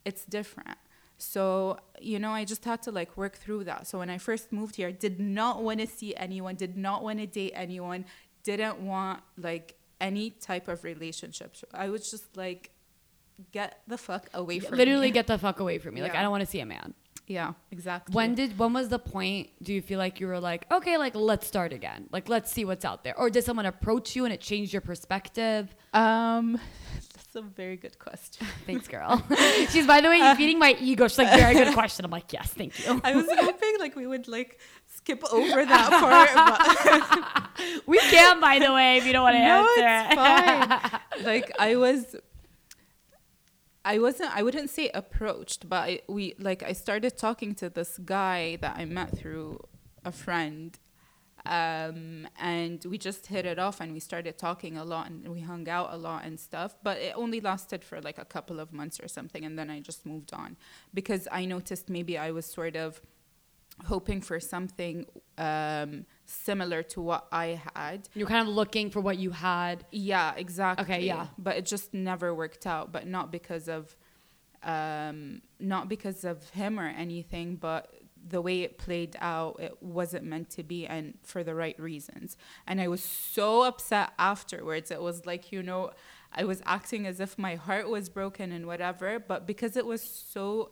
it's 0.04 0.24
different. 0.24 0.78
So, 1.16 1.78
you 2.00 2.18
know, 2.18 2.30
I 2.30 2.44
just 2.44 2.64
had 2.64 2.82
to 2.82 2.90
like 2.92 3.16
work 3.16 3.34
through 3.36 3.64
that. 3.64 3.86
So 3.86 3.98
when 4.00 4.10
I 4.10 4.18
first 4.18 4.52
moved 4.52 4.76
here, 4.76 4.88
I 4.88 4.92
did 4.92 5.18
not 5.18 5.62
want 5.62 5.80
to 5.80 5.86
see 5.86 6.14
anyone, 6.16 6.54
did 6.56 6.76
not 6.76 7.02
want 7.02 7.18
to 7.20 7.26
date 7.26 7.52
anyone, 7.54 8.04
didn't 8.42 8.78
want 8.80 9.20
like 9.38 9.76
any 10.00 10.30
type 10.30 10.68
of 10.68 10.84
relationship. 10.84 11.56
So 11.56 11.66
I 11.72 11.88
was 11.88 12.10
just 12.10 12.36
like, 12.36 12.70
get 13.52 13.80
the 13.86 13.98
fuck 13.98 14.28
away 14.34 14.60
from 14.60 14.72
me. 14.72 14.78
Literally 14.78 15.06
me. 15.08 15.12
get 15.12 15.26
the 15.26 15.38
fuck 15.38 15.60
away 15.60 15.78
from 15.78 15.94
me. 15.94 16.02
Like 16.02 16.14
I 16.14 16.22
don't 16.22 16.30
want 16.30 16.42
to 16.42 16.46
see 16.46 16.60
a 16.60 16.66
man. 16.66 16.94
Yeah, 17.26 17.54
exactly. 17.70 18.14
When 18.14 18.34
did 18.34 18.58
when 18.58 18.74
was 18.74 18.90
the 18.90 18.98
point 18.98 19.48
do 19.62 19.72
you 19.72 19.80
feel 19.80 19.98
like 19.98 20.20
you 20.20 20.26
were 20.26 20.40
like, 20.40 20.70
okay, 20.70 20.98
like 20.98 21.14
let's 21.14 21.46
start 21.46 21.72
again. 21.72 22.06
Like 22.12 22.28
let's 22.28 22.50
see 22.50 22.64
what's 22.66 22.84
out 22.84 23.02
there. 23.02 23.16
Or 23.18 23.30
did 23.30 23.44
someone 23.44 23.64
approach 23.66 24.14
you 24.14 24.24
and 24.26 24.34
it 24.34 24.40
changed 24.40 24.72
your 24.72 24.82
perspective? 24.82 25.74
um 25.94 26.60
that's 27.14 27.36
a 27.36 27.40
very 27.42 27.76
good 27.76 27.98
question. 27.98 28.46
Thanks, 28.66 28.88
girl. 28.88 29.24
She's 29.70 29.86
by 29.86 30.00
the 30.02 30.08
way 30.08 30.18
you're 30.18 30.36
feeding 30.36 30.58
my 30.58 30.76
ego. 30.80 31.08
She's 31.08 31.18
like, 31.18 31.30
very 31.38 31.54
good 31.54 31.72
question. 31.80 32.04
I'm 32.04 32.10
like, 32.10 32.30
yes, 32.32 32.50
thank 32.52 32.78
you. 32.84 33.00
I 33.02 33.14
was 33.14 33.26
hoping 33.28 33.74
like 33.80 33.96
we 33.96 34.06
would 34.06 34.28
like 34.28 34.60
skip 34.86 35.24
over 35.32 35.64
that 35.64 35.90
part, 35.90 36.30
but 36.34 37.84
We 37.86 37.98
can, 37.98 38.40
by 38.40 38.58
the 38.58 38.72
way, 38.72 38.98
if 38.98 39.06
you 39.06 39.12
don't 39.12 39.22
want 39.22 39.36
to 39.36 39.44
no, 39.44 39.66
answer. 39.78 40.08
it's 40.10 40.14
fine. 40.14 41.24
like 41.24 41.50
I 41.58 41.76
was, 41.76 42.16
I 43.84 43.98
wasn't. 43.98 44.34
I 44.34 44.42
wouldn't 44.42 44.70
say 44.70 44.90
approached, 44.94 45.68
but 45.68 45.76
I, 45.76 46.00
we 46.08 46.34
like 46.38 46.62
I 46.62 46.72
started 46.72 47.18
talking 47.18 47.54
to 47.56 47.68
this 47.68 47.98
guy 47.98 48.56
that 48.56 48.76
I 48.78 48.86
met 48.86 49.16
through 49.16 49.60
a 50.04 50.12
friend, 50.12 50.78
um, 51.44 52.26
and 52.40 52.82
we 52.86 52.96
just 52.96 53.26
hit 53.26 53.44
it 53.44 53.58
off, 53.58 53.80
and 53.80 53.92
we 53.92 54.00
started 54.00 54.38
talking 54.38 54.78
a 54.78 54.84
lot, 54.84 55.10
and 55.10 55.28
we 55.28 55.40
hung 55.40 55.68
out 55.68 55.92
a 55.92 55.98
lot 55.98 56.24
and 56.24 56.40
stuff. 56.40 56.76
But 56.82 56.96
it 56.98 57.12
only 57.14 57.40
lasted 57.40 57.84
for 57.84 58.00
like 58.00 58.18
a 58.18 58.24
couple 58.24 58.58
of 58.58 58.72
months 58.72 58.98
or 59.00 59.08
something, 59.08 59.44
and 59.44 59.58
then 59.58 59.68
I 59.68 59.80
just 59.80 60.06
moved 60.06 60.32
on 60.32 60.56
because 60.94 61.28
I 61.30 61.44
noticed 61.44 61.90
maybe 61.90 62.16
I 62.16 62.30
was 62.30 62.46
sort 62.46 62.76
of 62.76 63.02
hoping 63.84 64.20
for 64.20 64.40
something 64.40 65.06
um, 65.38 66.06
similar 66.26 66.82
to 66.82 67.00
what 67.00 67.26
I 67.32 67.60
had. 67.74 68.08
You're 68.14 68.28
kind 68.28 68.48
of 68.48 68.54
looking 68.54 68.90
for 68.90 69.00
what 69.00 69.18
you 69.18 69.30
had. 69.30 69.84
Yeah, 69.90 70.34
exactly. 70.36 70.84
Okay, 70.84 71.04
yeah. 71.04 71.28
But 71.38 71.56
it 71.56 71.66
just 71.66 71.92
never 71.92 72.34
worked 72.34 72.66
out. 72.66 72.92
But 72.92 73.06
not 73.06 73.30
because 73.30 73.68
of, 73.68 73.96
um, 74.62 75.42
not 75.58 75.88
because 75.88 76.24
of 76.24 76.48
him 76.50 76.78
or 76.78 76.86
anything, 76.86 77.56
but 77.56 77.92
the 78.26 78.40
way 78.40 78.62
it 78.62 78.78
played 78.78 79.16
out, 79.20 79.60
it 79.60 79.82
wasn't 79.82 80.24
meant 80.24 80.48
to 80.50 80.62
be, 80.62 80.86
and 80.86 81.14
for 81.22 81.44
the 81.44 81.54
right 81.54 81.78
reasons. 81.78 82.36
And 82.66 82.80
I 82.80 82.88
was 82.88 83.02
so 83.02 83.64
upset 83.64 84.12
afterwards. 84.18 84.90
It 84.90 85.02
was 85.02 85.26
like 85.26 85.52
you 85.52 85.62
know, 85.62 85.90
I 86.32 86.44
was 86.44 86.62
acting 86.64 87.06
as 87.06 87.20
if 87.20 87.38
my 87.38 87.56
heart 87.56 87.88
was 87.88 88.08
broken 88.08 88.50
and 88.52 88.66
whatever. 88.66 89.18
But 89.18 89.46
because 89.46 89.76
it 89.76 89.86
was 89.86 90.02
so. 90.02 90.70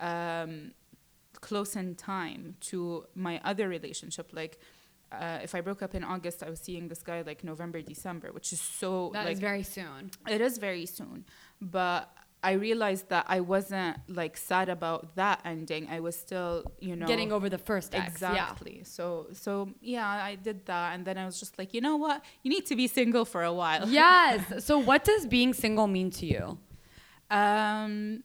Um, 0.00 0.72
close 1.40 1.76
in 1.76 1.94
time 1.94 2.56
to 2.60 3.04
my 3.14 3.40
other 3.44 3.68
relationship 3.68 4.30
like 4.32 4.58
uh, 5.10 5.38
if 5.42 5.54
I 5.54 5.62
broke 5.62 5.82
up 5.82 5.94
in 5.94 6.04
August, 6.04 6.42
I 6.42 6.50
was 6.50 6.60
seeing 6.60 6.88
this 6.88 7.02
guy 7.02 7.22
like 7.22 7.42
November, 7.42 7.80
December, 7.80 8.30
which 8.30 8.52
is 8.52 8.60
so 8.60 9.10
That 9.14 9.20
is 9.22 9.26
like 9.26 9.36
very 9.38 9.62
soon. 9.62 10.10
it 10.28 10.40
is 10.42 10.58
very 10.58 10.84
soon. 10.84 11.24
But 11.60 12.10
I 12.42 12.52
realized 12.52 13.08
that 13.08 13.24
I 13.26 13.40
wasn't 13.40 13.96
like 14.08 14.36
sad 14.36 14.68
about 14.68 15.16
that 15.16 15.40
ending. 15.44 15.88
I 15.90 16.00
was 16.00 16.14
still, 16.14 16.64
you 16.78 16.94
know, 16.94 17.06
Getting 17.06 17.32
over 17.32 17.48
the 17.48 17.58
first 17.58 17.94
ex. 17.94 18.20
Yeah. 18.20 18.32
exactly. 18.32 18.82
So 18.84 19.28
so 19.32 19.70
yeah, 19.80 20.06
I 20.06 20.34
did 20.34 20.66
that, 20.66 20.94
and 20.94 21.04
then 21.06 21.16
I 21.18 21.24
was 21.24 21.40
just 21.40 21.58
like, 21.58 21.72
you 21.74 21.80
know 21.80 21.96
what, 21.96 22.22
you 22.42 22.50
need 22.50 22.66
to 22.66 22.76
be 22.76 22.86
single 22.86 23.24
for 23.24 23.42
a 23.42 23.52
while. 23.52 23.88
Yes. 23.88 24.42
So 24.68 24.78
what 24.78 25.04
does 25.04 25.26
being 25.26 25.54
single 25.54 25.86
mean 25.86 26.10
to 26.10 26.26
you? 26.26 26.58
Um. 27.30 28.24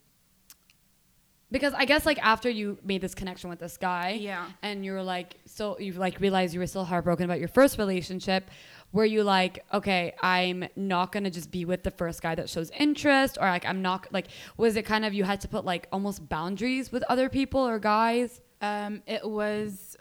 Because 1.54 1.72
I 1.72 1.84
guess 1.84 2.04
like 2.04 2.18
after 2.34 2.50
you 2.50 2.78
made 2.84 3.00
this 3.00 3.14
connection 3.14 3.48
with 3.48 3.60
this 3.60 3.76
guy, 3.76 4.08
Yeah. 4.20 4.44
and 4.62 4.84
you 4.84 4.90
were 4.92 5.04
like, 5.04 5.36
so 5.46 5.78
you 5.78 5.92
like 5.92 6.18
realized 6.18 6.52
you 6.52 6.58
were 6.58 6.66
still 6.66 6.84
heartbroken 6.84 7.24
about 7.26 7.38
your 7.38 7.46
first 7.60 7.78
relationship. 7.78 8.50
Were 8.90 9.04
you 9.04 9.22
like, 9.22 9.64
okay, 9.72 10.14
I'm 10.20 10.66
not 10.74 11.12
gonna 11.12 11.30
just 11.30 11.52
be 11.52 11.64
with 11.64 11.84
the 11.84 11.92
first 11.92 12.22
guy 12.22 12.34
that 12.34 12.50
shows 12.50 12.70
interest, 12.86 13.38
or 13.40 13.46
like 13.46 13.64
I'm 13.64 13.82
not 13.82 14.00
like, 14.12 14.26
was 14.56 14.74
it 14.74 14.82
kind 14.84 15.04
of 15.04 15.14
you 15.14 15.22
had 15.22 15.40
to 15.42 15.48
put 15.48 15.64
like 15.64 15.86
almost 15.92 16.28
boundaries 16.28 16.90
with 16.90 17.04
other 17.08 17.28
people 17.28 17.60
or 17.60 17.78
guys? 17.78 18.40
Um, 18.60 19.02
it 19.06 19.24
was 19.28 19.96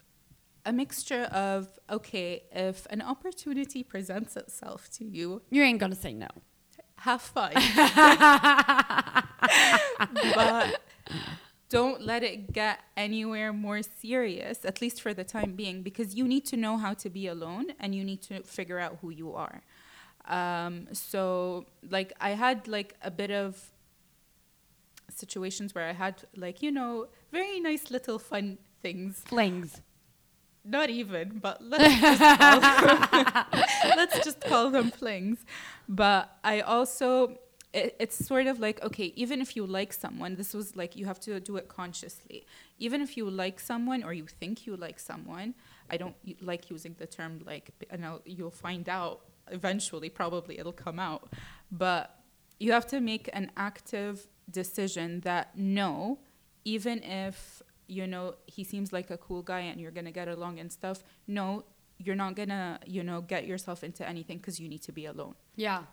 a 0.66 0.74
mixture 0.74 1.26
of 1.26 1.68
okay, 1.88 2.44
if 2.52 2.88
an 2.90 3.02
opportunity 3.04 3.84
presents 3.84 4.36
itself 4.36 4.90
to 4.98 5.06
you, 5.06 5.44
You 5.52 5.62
ain't 5.62 5.80
gonna 5.80 5.94
say 6.08 6.14
no. 6.14 6.30
have 6.98 7.22
fun. 7.22 7.52
but 10.36 10.80
don't 11.78 12.02
let 12.06 12.22
it 12.22 12.54
get 12.54 12.76
anywhere 12.96 13.52
more 13.52 13.82
serious, 13.82 14.64
at 14.64 14.80
least 14.84 15.02
for 15.02 15.12
the 15.20 15.24
time 15.24 15.52
being, 15.56 15.82
because 15.82 16.10
you 16.14 16.26
need 16.34 16.46
to 16.46 16.56
know 16.56 16.78
how 16.78 16.94
to 16.94 17.10
be 17.10 17.26
alone 17.36 17.66
and 17.80 17.96
you 17.96 18.04
need 18.04 18.22
to 18.30 18.36
figure 18.44 18.80
out 18.86 19.00
who 19.02 19.10
you 19.10 19.34
are. 19.34 19.58
Um, 20.40 20.88
so, 20.94 21.66
like, 21.96 22.14
I 22.22 22.32
had 22.46 22.68
like 22.68 22.92
a 23.02 23.10
bit 23.10 23.32
of 23.32 23.72
situations 25.10 25.74
where 25.76 25.88
I 25.90 25.94
had 25.94 26.16
like, 26.36 26.62
you 26.62 26.72
know, 26.72 27.08
very 27.32 27.60
nice 27.60 27.90
little 27.90 28.20
fun 28.20 28.58
things 28.84 29.22
Flings. 29.26 29.82
not 30.64 30.90
even, 30.90 31.40
but 31.40 31.58
let's 31.62 32.02
just 32.02 32.40
call 32.40 32.60
them, 32.62 33.46
let's 33.98 34.24
just 34.24 34.42
call 34.42 34.70
them 34.70 34.92
flings. 34.92 35.40
But 35.90 36.38
I 36.44 36.62
also, 36.62 37.38
it, 37.74 37.96
it's 38.00 38.26
sort 38.26 38.48
of 38.48 38.60
like 38.60 38.82
okay, 38.84 39.12
even 39.16 39.42
if 39.42 39.56
you 39.56 39.66
like 39.66 39.94
someone, 39.94 40.36
this 40.36 40.54
was 40.54 40.76
like 40.76 40.96
you 40.96 41.06
have 41.06 41.20
to 41.22 41.40
do 41.40 41.56
it 41.58 41.68
consciously. 41.68 42.46
Even 42.80 43.02
if 43.02 43.18
you 43.18 43.30
like 43.30 43.60
someone 43.60 44.04
or 44.04 44.14
you 44.14 44.26
think 44.28 44.66
you 44.68 44.76
like 44.76 45.00
someone, 45.00 45.56
I 45.90 45.98
don't 45.98 46.16
like 46.42 46.70
using 46.70 46.96
the 46.98 47.08
term 47.08 47.42
like, 47.46 47.72
and 47.90 48.06
I'll, 48.06 48.22
you'll 48.26 48.52
find 48.52 48.88
out 48.90 49.22
eventually. 49.52 50.10
Probably 50.10 50.60
it'll 50.60 50.72
come 50.72 51.00
out, 51.00 51.34
but 51.72 52.20
you 52.60 52.72
have 52.72 52.88
to 52.88 53.00
make 53.02 53.30
an 53.34 53.52
active 53.58 54.28
decision 54.50 55.22
that 55.22 55.58
no, 55.58 56.20
even 56.66 57.02
if 57.04 57.62
you 57.88 58.08
know 58.08 58.36
he 58.46 58.64
seems 58.64 58.94
like 58.94 59.10
a 59.10 59.18
cool 59.18 59.42
guy 59.42 59.60
and 59.62 59.82
you're 59.82 59.92
gonna 59.92 60.12
get 60.12 60.30
along 60.30 60.58
and 60.58 60.72
stuff 60.72 61.04
no 61.28 61.66
you're 61.98 62.16
not 62.16 62.34
gonna 62.34 62.80
you 62.88 63.04
know 63.04 63.20
get 63.20 63.46
yourself 63.46 63.84
into 63.84 64.08
anything 64.08 64.38
because 64.38 64.58
you 64.58 64.70
need 64.70 64.82
to 64.82 64.94
be 64.94 65.06
alone 65.06 65.36
Yeah. 65.58 65.84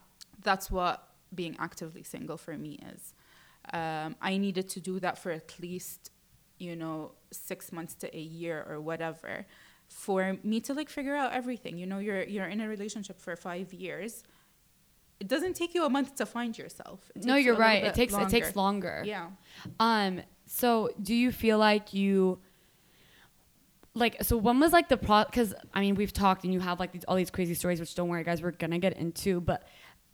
that's 0.42 0.70
what 0.70 1.08
being 1.34 1.56
actively 1.58 2.02
single 2.02 2.36
for 2.36 2.56
me 2.56 2.78
is 2.94 3.14
um, 3.72 4.16
i 4.20 4.36
needed 4.36 4.68
to 4.68 4.80
do 4.80 4.98
that 5.00 5.18
for 5.18 5.30
at 5.30 5.54
least 5.60 6.10
you 6.58 6.74
know 6.76 7.12
six 7.30 7.72
months 7.72 7.94
to 7.94 8.14
a 8.16 8.20
year 8.20 8.64
or 8.68 8.80
whatever 8.80 9.46
for 9.88 10.36
me 10.42 10.60
to 10.60 10.72
like 10.74 10.88
figure 10.88 11.16
out 11.16 11.32
everything 11.32 11.76
you 11.78 11.86
know 11.86 11.98
you're 11.98 12.22
you're 12.24 12.46
in 12.46 12.60
a 12.60 12.68
relationship 12.68 13.20
for 13.20 13.34
five 13.36 13.72
years 13.72 14.22
it 15.18 15.28
doesn't 15.28 15.54
take 15.54 15.74
you 15.74 15.84
a 15.84 15.90
month 15.90 16.14
to 16.16 16.24
find 16.24 16.56
yourself 16.56 17.10
No, 17.14 17.34
you're 17.36 17.52
little 17.52 17.68
right. 17.68 17.84
It 17.84 17.94
takes 17.94 18.14
it 18.14 18.28
takes 18.30 18.56
longer. 18.56 19.02
longer. 19.02 19.02
yeah 19.04 19.26
Um, 19.78 20.22
so 20.46 20.88
do 21.02 21.14
you 21.14 21.30
feel 21.30 21.58
like 21.58 21.92
you 21.92 22.38
like 23.94 24.22
so 24.22 24.36
when 24.36 24.60
was 24.60 24.72
like 24.72 24.88
the 24.88 24.96
pro 24.96 25.24
because 25.24 25.52
I 25.74 25.80
mean 25.80 25.94
we've 25.94 26.12
talked 26.12 26.44
and 26.44 26.52
you 26.52 26.60
have 26.60 26.78
like 26.78 26.92
these 26.92 27.04
all 27.04 27.16
these 27.16 27.30
crazy 27.30 27.54
stories, 27.54 27.80
which 27.80 27.94
don't 27.94 28.08
worry 28.08 28.22
guys, 28.24 28.42
we're 28.42 28.52
gonna 28.52 28.78
get 28.78 28.96
into, 28.96 29.40
but 29.40 29.66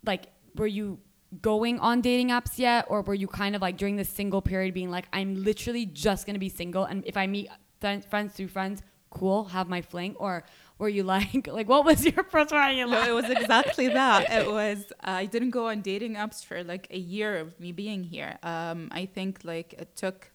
like 0.05 0.27
were 0.55 0.67
you 0.67 0.99
going 1.41 1.79
on 1.79 2.01
dating 2.01 2.29
apps 2.29 2.57
yet 2.57 2.85
or 2.89 3.01
were 3.01 3.13
you 3.13 3.27
kind 3.27 3.55
of 3.55 3.61
like 3.61 3.77
during 3.77 3.97
this 3.97 4.09
single 4.09 4.41
period 4.41 4.73
being 4.73 4.89
like 4.89 5.07
I'm 5.11 5.43
literally 5.43 5.85
just 5.85 6.25
gonna 6.25 6.39
be 6.39 6.49
single 6.49 6.85
and 6.85 7.03
if 7.05 7.17
I 7.17 7.27
meet 7.27 7.49
friends, 7.81 8.05
friends 8.05 8.33
through 8.33 8.47
friends, 8.47 8.81
cool, 9.09 9.45
have 9.45 9.67
my 9.67 9.81
fling 9.81 10.15
or 10.17 10.43
were 10.77 10.89
you 10.89 11.03
like 11.15 11.47
like 11.47 11.67
what 11.67 11.83
was 11.85 12.05
your 12.05 12.23
first 12.23 12.51
one? 12.51 12.77
no, 12.77 13.03
it 13.03 13.13
was 13.13 13.29
exactly 13.29 13.87
that. 14.01 14.31
It 14.31 14.49
was 14.49 14.91
I 15.01 15.25
didn't 15.25 15.49
go 15.49 15.67
on 15.67 15.81
dating 15.81 16.15
apps 16.15 16.45
for 16.45 16.63
like 16.63 16.87
a 16.91 16.99
year 16.99 17.37
of 17.37 17.59
me 17.59 17.71
being 17.71 18.03
here. 18.03 18.37
Um, 18.43 18.87
I 18.91 19.05
think 19.05 19.41
like 19.43 19.73
it 19.73 19.95
took 19.95 20.31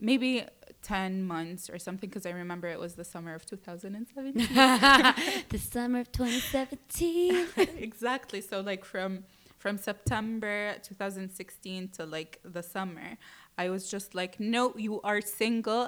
maybe 0.00 0.44
10 0.82 1.22
months 1.22 1.70
or 1.70 1.78
something 1.78 2.08
because 2.08 2.26
I 2.26 2.30
remember 2.30 2.68
it 2.68 2.78
was 2.78 2.94
the 2.94 3.04
summer 3.04 3.34
of 3.34 3.46
2017. 3.46 4.34
the 5.48 5.58
summer 5.58 6.00
of 6.00 6.12
2017. 6.12 7.46
exactly. 7.78 8.40
So 8.40 8.60
like 8.60 8.84
from 8.84 9.24
from 9.64 9.76
September 9.78 10.54
2016 10.82 11.88
to 11.96 12.04
like 12.16 12.32
the 12.56 12.62
summer, 12.62 13.08
I 13.56 13.70
was 13.74 13.82
just 13.94 14.08
like, 14.20 14.38
no, 14.38 14.62
you 14.76 15.00
are 15.10 15.20
single. 15.42 15.82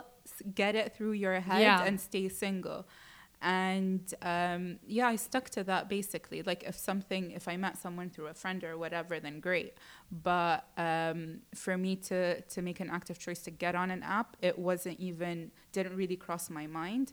Get 0.63 0.75
it 0.83 0.87
through 0.95 1.13
your 1.13 1.39
head 1.49 1.61
Yeah. 1.61 1.85
and 1.89 2.01
stay 2.01 2.27
single. 2.45 2.81
and 3.61 4.03
um, 4.23 4.63
yeah, 4.97 5.09
I 5.15 5.17
stuck 5.17 5.47
to 5.57 5.63
that 5.71 5.83
basically. 5.99 6.41
Like 6.51 6.63
if 6.71 6.77
something, 6.91 7.25
if 7.41 7.45
I 7.53 7.57
met 7.67 7.75
someone 7.85 8.09
through 8.13 8.29
a 8.29 8.35
friend 8.43 8.61
or 8.69 8.75
whatever, 8.85 9.15
then 9.27 9.37
great. 9.49 9.73
But 10.31 10.59
um, 10.89 11.21
for 11.55 11.75
me 11.85 11.93
to 12.09 12.41
to 12.55 12.59
make 12.69 12.79
an 12.85 12.91
active 12.99 13.19
choice 13.27 13.41
to 13.49 13.51
get 13.65 13.75
on 13.83 13.89
an 13.97 14.03
app, 14.19 14.29
it 14.49 14.57
wasn't 14.69 14.99
even 15.11 15.51
didn't 15.77 15.95
really 16.03 16.17
cross 16.27 16.45
my 16.61 16.67
mind, 16.83 17.07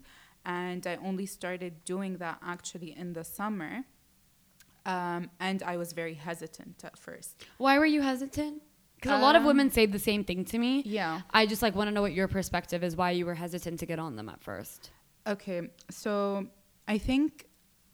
and 0.45 0.81
I 0.91 0.95
only 1.09 1.25
started 1.39 1.73
doing 1.93 2.13
that 2.23 2.37
actually 2.53 2.91
in 3.01 3.07
the 3.17 3.25
summer. 3.39 3.71
Um, 4.85 5.29
and 5.39 5.63
I 5.63 5.77
was 5.77 5.93
very 5.93 6.13
hesitant 6.13 6.83
at 6.83 6.97
first. 6.97 7.45
Why 7.57 7.79
were 7.79 7.85
you 7.85 8.01
hesitant? 8.01 8.61
Because 8.95 9.19
a 9.19 9.21
lot 9.21 9.35
of 9.35 9.41
Um, 9.41 9.47
women 9.47 9.69
say 9.71 9.85
the 9.85 9.99
same 9.99 10.23
thing 10.23 10.45
to 10.45 10.57
me. 10.57 10.81
Yeah. 10.85 11.21
I 11.31 11.45
just 11.45 11.61
like 11.61 11.75
want 11.75 11.87
to 11.89 11.91
know 11.93 12.01
what 12.01 12.13
your 12.13 12.27
perspective 12.27 12.83
is. 12.83 12.95
Why 12.95 13.11
you 13.11 13.25
were 13.25 13.35
hesitant 13.35 13.79
to 13.79 13.85
get 13.85 13.99
on 13.99 14.15
them 14.15 14.29
at 14.29 14.41
first? 14.41 14.91
Okay, 15.27 15.69
so 15.89 16.47
I 16.87 16.97
think 16.97 17.45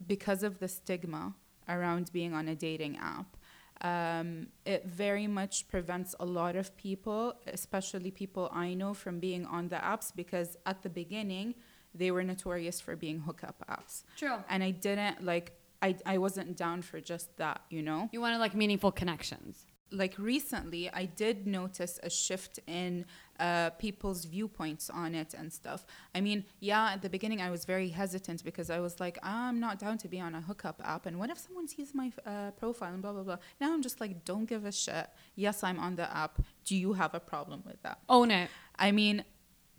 because 0.06 0.42
of 0.42 0.58
the 0.58 0.68
stigma 0.68 1.34
around 1.68 2.10
being 2.12 2.32
on 2.34 2.48
a 2.48 2.56
dating 2.56 2.98
app, 2.98 3.36
um, 3.82 4.48
it 4.64 4.86
very 4.86 5.26
much 5.26 5.68
prevents 5.68 6.14
a 6.20 6.24
lot 6.24 6.54
of 6.56 6.76
people, 6.76 7.34
especially 7.46 8.10
people 8.10 8.50
I 8.52 8.74
know, 8.74 8.94
from 8.94 9.20
being 9.20 9.46
on 9.46 9.68
the 9.68 9.76
apps 9.76 10.12
because 10.14 10.56
at 10.66 10.82
the 10.82 10.90
beginning 10.90 11.54
they 11.94 12.10
were 12.10 12.22
notorious 12.22 12.80
for 12.80 12.94
being 12.94 13.20
hookup 13.20 13.64
apps. 13.68 14.04
True. 14.16 14.36
And 14.48 14.62
I 14.62 14.70
didn't 14.70 15.24
like, 15.24 15.52
I, 15.82 15.96
I 16.04 16.18
wasn't 16.18 16.56
down 16.56 16.82
for 16.82 17.00
just 17.00 17.36
that, 17.38 17.62
you 17.70 17.82
know? 17.82 18.08
You 18.12 18.20
wanted 18.20 18.38
like 18.38 18.54
meaningful 18.54 18.92
connections. 18.92 19.66
like 19.92 20.14
recently 20.18 20.88
i 21.02 21.04
did 21.04 21.46
notice 21.46 21.98
a 22.04 22.10
shift 22.10 22.60
in 22.66 23.04
uh, 23.40 23.70
people's 23.70 24.24
viewpoints 24.24 24.88
on 24.90 25.14
it 25.14 25.34
and 25.34 25.52
stuff 25.52 25.84
i 26.14 26.20
mean 26.20 26.44
yeah 26.60 26.92
at 26.94 27.00
the 27.02 27.08
beginning 27.08 27.40
i 27.40 27.50
was 27.50 27.64
very 27.64 27.88
hesitant 27.88 28.44
because 28.44 28.68
i 28.70 28.78
was 28.78 29.00
like 29.00 29.18
i'm 29.22 29.58
not 29.58 29.78
down 29.84 29.96
to 29.98 30.06
be 30.14 30.20
on 30.20 30.32
a 30.34 30.42
hookup 30.42 30.80
app 30.84 31.06
and 31.06 31.18
what 31.18 31.28
if 31.30 31.38
someone 31.38 31.66
sees 31.66 31.90
my 31.94 32.12
uh, 32.26 32.50
profile 32.52 32.92
and 32.92 33.02
blah 33.02 33.12
blah 33.12 33.22
blah 33.28 33.38
now 33.60 33.72
i'm 33.74 33.82
just 33.82 33.98
like 34.00 34.24
don't 34.24 34.46
give 34.52 34.64
a 34.64 34.70
shit 34.72 35.08
yes 35.34 35.64
i'm 35.64 35.78
on 35.86 35.96
the 35.96 36.08
app 36.16 36.34
do 36.64 36.76
you 36.76 36.92
have 36.92 37.12
a 37.14 37.20
problem 37.32 37.60
with 37.66 37.80
that 37.82 37.98
Own 38.08 38.30
it. 38.30 38.48
I 38.78 38.92
mean, 38.92 39.24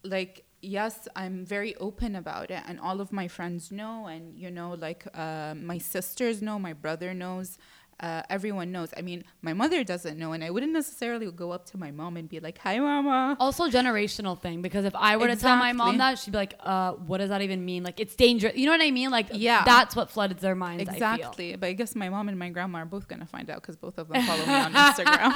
like, 0.03 0.43
yes, 0.61 1.07
I'm 1.15 1.45
very 1.45 1.75
open 1.77 2.15
about 2.15 2.51
it, 2.51 2.61
and 2.67 2.79
all 2.79 3.01
of 3.01 3.11
my 3.11 3.27
friends 3.27 3.71
know, 3.71 4.07
and 4.07 4.37
you 4.37 4.51
know, 4.51 4.71
like, 4.73 5.05
uh, 5.13 5.55
my 5.55 5.77
sisters 5.77 6.41
know, 6.41 6.59
my 6.59 6.73
brother 6.73 7.13
knows, 7.13 7.57
uh, 7.99 8.23
everyone 8.31 8.71
knows. 8.71 8.89
I 8.97 9.01
mean, 9.01 9.23
my 9.43 9.53
mother 9.53 9.83
doesn't 9.83 10.17
know, 10.17 10.31
and 10.33 10.43
I 10.43 10.49
wouldn't 10.49 10.71
necessarily 10.73 11.31
go 11.31 11.51
up 11.51 11.65
to 11.67 11.77
my 11.77 11.91
mom 11.91 12.17
and 12.17 12.27
be 12.27 12.39
like, 12.39 12.57
"Hi, 12.59 12.79
mama." 12.79 13.37
Also, 13.39 13.67
generational 13.69 14.39
thing 14.39 14.61
because 14.63 14.85
if 14.85 14.95
I 14.95 15.17
were 15.17 15.27
to 15.27 15.35
tell 15.35 15.55
my 15.57 15.73
mom 15.73 15.97
that, 15.99 16.17
she'd 16.17 16.31
be 16.31 16.37
like, 16.37 16.55
"Uh, 16.61 16.93
what 16.93 17.19
does 17.19 17.29
that 17.29 17.41
even 17.41 17.63
mean? 17.63 17.83
Like, 17.83 17.99
it's 17.99 18.15
dangerous." 18.15 18.55
You 18.55 18.65
know 18.65 18.71
what 18.71 18.81
I 18.81 18.89
mean? 18.91 19.11
Like, 19.11 19.27
Yeah. 19.33 19.63
that's 19.65 19.95
what 19.95 20.09
flooded 20.09 20.39
their 20.39 20.55
minds. 20.55 20.89
I. 20.89 20.93
Exactly, 20.93 21.55
but 21.55 21.67
I 21.67 21.73
guess 21.73 21.95
my 21.95 22.09
mom 22.09 22.27
and 22.27 22.39
my 22.39 22.49
grandma 22.49 22.79
are 22.79 22.85
both 22.85 23.07
gonna 23.07 23.27
find 23.27 23.49
out 23.51 23.61
because 23.61 23.75
both 23.75 23.99
of 23.99 24.07
them 24.09 24.23
follow 24.23 24.45
me 24.47 24.53
on 24.53 24.73
Instagram. 24.73 25.31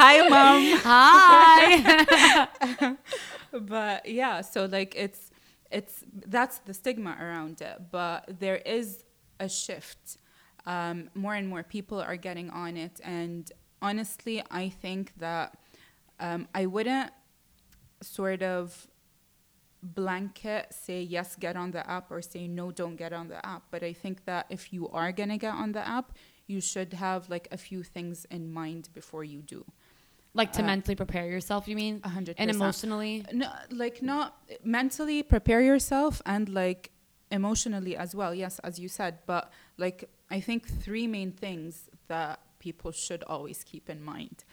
Hi, 0.00 0.28
mom. 0.28 0.80
Hi. 0.84 2.96
but 3.52 4.08
yeah 4.08 4.40
so 4.40 4.64
like 4.66 4.94
it's 4.96 5.30
it's 5.70 6.04
that's 6.26 6.58
the 6.58 6.74
stigma 6.74 7.16
around 7.20 7.60
it. 7.60 7.90
But 7.90 8.38
there 8.38 8.56
is 8.56 9.04
a 9.40 9.48
shift. 9.48 10.18
Um, 10.64 11.10
more 11.14 11.34
and 11.34 11.48
more 11.48 11.62
people 11.62 12.00
are 12.00 12.16
getting 12.16 12.50
on 12.50 12.76
it. 12.76 13.00
And 13.04 13.50
honestly 13.82 14.42
i 14.50 14.68
think 14.68 15.12
that 15.18 15.58
um, 16.18 16.48
i 16.54 16.64
wouldn't 16.64 17.10
sort 18.02 18.42
of 18.42 18.88
blanket 19.82 20.66
say 20.72 21.02
yes 21.02 21.36
get 21.36 21.56
on 21.56 21.70
the 21.70 21.88
app 21.88 22.10
or 22.10 22.22
say 22.22 22.48
no 22.48 22.70
don't 22.70 22.96
get 22.96 23.12
on 23.12 23.28
the 23.28 23.44
app. 23.44 23.64
But 23.70 23.82
i 23.82 23.92
think 23.92 24.24
that 24.24 24.46
if 24.48 24.72
you 24.72 24.88
are 24.88 25.12
going 25.12 25.28
to 25.28 25.36
get 25.36 25.54
on 25.54 25.72
the 25.72 25.86
app 25.86 26.16
you 26.46 26.60
should 26.60 26.92
have 26.94 27.28
like 27.28 27.48
a 27.52 27.56
few 27.56 27.82
things 27.82 28.24
in 28.30 28.50
mind 28.52 28.88
before 28.94 29.24
you 29.24 29.42
do 29.42 29.64
like 30.36 30.52
to 30.58 30.62
mentally 30.62 30.94
prepare 30.94 31.26
yourself. 31.34 31.66
You 31.70 31.76
mean? 31.76 32.00
A 32.04 32.08
hundred 32.08 32.36
And 32.38 32.48
percent. 32.48 32.50
And 32.50 32.62
emotionally. 32.62 33.14
no 33.32 33.48
like 33.70 33.96
not 34.02 34.36
mentally 34.62 35.22
prepare 35.22 35.60
yourself 35.72 36.22
and 36.26 36.48
like 36.62 36.90
emotionally 37.30 37.96
as 38.04 38.14
well 38.14 38.32
yes 38.44 38.54
as 38.68 38.78
you 38.78 38.88
said 38.88 39.18
but 39.26 39.44
like 39.84 40.08
i 40.30 40.38
think 40.46 40.60
three 40.84 41.06
main 41.08 41.32
things 41.32 41.72
that 42.06 42.38
people 42.66 42.92
should 42.92 43.22
always 43.34 43.64
keep 43.64 43.90
in 43.90 44.00
mind 44.00 44.44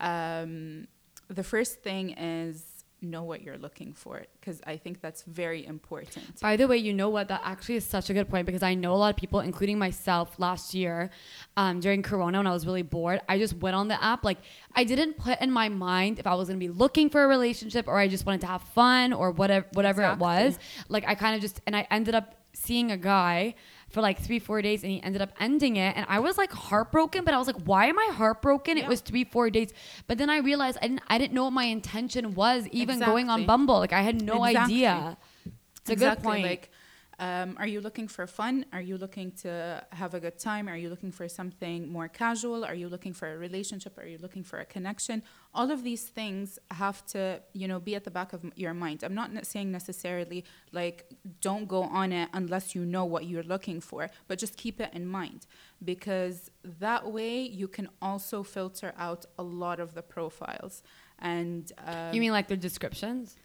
um, 0.00 0.86
the 1.28 1.42
first 1.42 1.82
thing 1.82 2.10
is 2.10 2.75
know 3.10 3.22
what 3.30 3.42
you're 3.42 3.58
looking 3.66 3.92
for 3.92 4.14
because 4.38 4.60
i 4.66 4.76
think 4.76 5.00
that's 5.00 5.22
very 5.22 5.62
important 5.66 6.24
By 6.40 6.56
the 6.56 6.66
way, 6.68 6.78
you 6.78 6.92
know 6.92 7.10
what? 7.16 7.28
That 7.28 7.40
actually 7.44 7.76
is 7.76 7.84
such 7.84 8.10
a 8.10 8.14
good 8.14 8.28
point 8.28 8.44
because 8.46 8.62
I 8.62 8.74
know 8.74 8.92
a 8.94 9.00
lot 9.04 9.10
of 9.14 9.16
people, 9.16 9.40
including 9.40 9.78
myself, 9.78 10.26
last 10.38 10.74
year 10.74 11.10
um, 11.56 11.80
during 11.80 12.02
Corona 12.02 12.38
when 12.38 12.46
I 12.46 12.52
was 12.52 12.64
really 12.66 12.82
bored, 12.82 13.20
I 13.28 13.38
just 13.38 13.54
went 13.64 13.74
on 13.76 13.88
the 13.88 13.98
app. 14.02 14.24
Like, 14.24 14.38
I 14.74 14.84
didn't 14.84 15.14
put 15.16 15.40
in 15.40 15.50
my 15.50 15.68
mind 15.68 16.18
if 16.18 16.26
I 16.26 16.34
was 16.34 16.48
going 16.48 16.60
to 16.60 16.66
be 16.66 16.72
looking 16.72 17.10
for 17.10 17.24
a 17.24 17.28
relationship 17.28 17.88
or 17.88 17.98
I 17.98 18.08
just 18.08 18.24
wanted 18.26 18.42
to 18.42 18.46
have 18.48 18.62
fun 18.62 19.12
or 19.12 19.30
whatever, 19.30 19.66
whatever 19.72 20.02
it 20.02 20.18
was. 20.18 20.58
Like, 20.88 21.04
I 21.06 21.14
kind 21.14 21.34
of 21.34 21.40
just, 21.40 21.60
and 21.66 21.74
I 21.76 21.86
ended 21.90 22.14
up 22.14 22.34
seeing 22.52 22.90
a 22.90 22.96
guy 22.96 23.54
for 23.88 24.00
like 24.00 24.18
three, 24.20 24.38
four 24.38 24.60
days 24.62 24.82
and 24.82 24.90
he 24.92 25.02
ended 25.02 25.22
up 25.22 25.30
ending 25.38 25.76
it. 25.76 25.96
And 25.96 26.06
I 26.08 26.18
was 26.18 26.36
like 26.36 26.52
heartbroken, 26.52 27.24
but 27.24 27.34
I 27.34 27.38
was 27.38 27.46
like, 27.46 27.62
why 27.64 27.86
am 27.86 27.98
I 27.98 28.10
heartbroken? 28.12 28.78
It 28.78 28.86
was 28.88 29.00
three, 29.00 29.24
four 29.24 29.48
days. 29.50 29.72
But 30.06 30.18
then 30.18 30.28
I 30.28 30.38
realized 30.38 30.78
I 30.82 30.88
didn't, 30.88 31.02
I 31.08 31.18
didn't 31.18 31.34
know 31.34 31.44
what 31.44 31.52
my 31.52 31.64
intention 31.64 32.34
was 32.34 32.66
even 32.72 32.98
going 33.00 33.30
on 33.30 33.46
Bumble. 33.46 33.78
Like, 33.78 33.92
I 33.92 34.02
had 34.02 34.20
no 34.20 34.44
Exactly. 34.44 34.86
idea. 34.86 35.16
It's 35.80 35.90
a 35.90 35.96
good 35.96 36.22
point. 36.22 36.42
Like, 36.44 36.70
um, 37.18 37.56
are 37.58 37.66
you 37.66 37.80
looking 37.80 38.08
for 38.08 38.26
fun? 38.26 38.66
Are 38.74 38.80
you 38.80 38.98
looking 38.98 39.32
to 39.42 39.82
have 39.92 40.12
a 40.12 40.20
good 40.20 40.38
time? 40.38 40.68
Are 40.68 40.76
you 40.76 40.90
looking 40.90 41.10
for 41.10 41.28
something 41.28 41.90
more 41.90 42.08
casual? 42.08 42.62
Are 42.62 42.74
you 42.74 42.90
looking 42.90 43.14
for 43.14 43.32
a 43.32 43.38
relationship? 43.38 43.96
Are 43.96 44.06
you 44.06 44.18
looking 44.18 44.44
for 44.44 44.58
a 44.58 44.66
connection? 44.66 45.22
All 45.54 45.70
of 45.70 45.82
these 45.82 46.04
things 46.04 46.58
have 46.70 47.06
to, 47.06 47.40
you 47.54 47.68
know, 47.68 47.80
be 47.80 47.94
at 47.94 48.04
the 48.04 48.10
back 48.10 48.34
of 48.34 48.44
your 48.54 48.74
mind. 48.74 49.02
I'm 49.02 49.14
not 49.14 49.46
saying 49.46 49.72
necessarily 49.72 50.44
like 50.72 51.06
don't 51.40 51.66
go 51.66 51.84
on 51.84 52.12
it 52.12 52.28
unless 52.34 52.74
you 52.74 52.84
know 52.84 53.06
what 53.06 53.24
you're 53.24 53.42
looking 53.42 53.80
for, 53.80 54.10
but 54.28 54.38
just 54.38 54.58
keep 54.58 54.78
it 54.78 54.90
in 54.92 55.06
mind 55.06 55.46
because 55.82 56.50
that 56.80 57.10
way 57.10 57.40
you 57.40 57.66
can 57.66 57.88
also 58.02 58.42
filter 58.42 58.92
out 58.98 59.24
a 59.38 59.42
lot 59.42 59.80
of 59.80 59.94
the 59.94 60.02
profiles. 60.02 60.82
And 61.18 61.72
um, 61.86 62.12
you 62.12 62.20
mean 62.20 62.32
like 62.32 62.48
the 62.48 62.58
descriptions? 62.58 63.36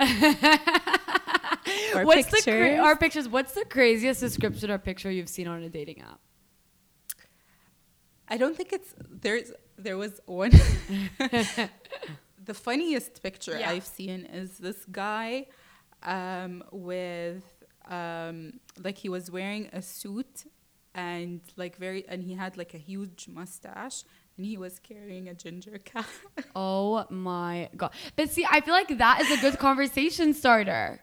or 1.94 2.04
what's 2.04 2.30
the 2.30 2.42
cra- 2.42 2.76
our 2.78 2.96
pictures? 2.96 3.28
What's 3.28 3.52
the 3.52 3.64
craziest 3.64 4.20
description 4.20 4.70
or 4.70 4.78
picture 4.78 5.10
you've 5.10 5.28
seen 5.28 5.48
on 5.48 5.62
a 5.62 5.68
dating 5.68 6.00
app? 6.00 6.20
I 8.28 8.36
don't 8.36 8.56
think 8.56 8.72
it's 8.72 8.94
there's 9.10 9.52
there 9.76 9.98
was 9.98 10.20
one 10.26 10.50
the 12.44 12.54
funniest 12.54 13.22
picture 13.22 13.58
Yeah. 13.58 13.70
I've 13.70 13.86
seen 13.86 14.24
is 14.26 14.58
this 14.58 14.84
guy 14.86 15.46
um, 16.02 16.64
with 16.72 17.44
um, 17.88 18.60
like 18.82 18.96
he 18.98 19.08
was 19.08 19.30
wearing 19.30 19.68
a 19.72 19.82
suit 19.82 20.46
and 20.94 21.40
like 21.56 21.76
very 21.76 22.06
and 22.08 22.22
he 22.22 22.34
had 22.34 22.56
like 22.56 22.74
a 22.74 22.78
huge 22.78 23.28
mustache 23.28 24.04
and 24.36 24.46
he 24.46 24.56
was 24.56 24.78
carrying 24.78 25.28
a 25.28 25.34
ginger 25.34 25.78
cat. 25.78 26.06
Oh 26.56 27.06
my 27.10 27.68
god! 27.76 27.92
But 28.16 28.30
see, 28.30 28.46
I 28.50 28.60
feel 28.60 28.74
like 28.74 28.96
that 28.98 29.20
is 29.22 29.30
a 29.38 29.40
good 29.40 29.58
conversation 29.58 30.32
starter. 30.34 31.00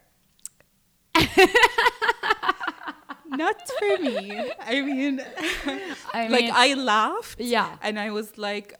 Not 3.26 3.56
for 3.78 3.98
me. 4.02 4.50
I 4.60 4.80
mean, 4.80 5.20
I 6.12 6.26
like 6.28 6.50
I 6.52 6.74
laughed. 6.74 7.40
Yeah. 7.40 7.76
And 7.80 7.98
I 7.98 8.10
was 8.10 8.36
like, 8.36 8.74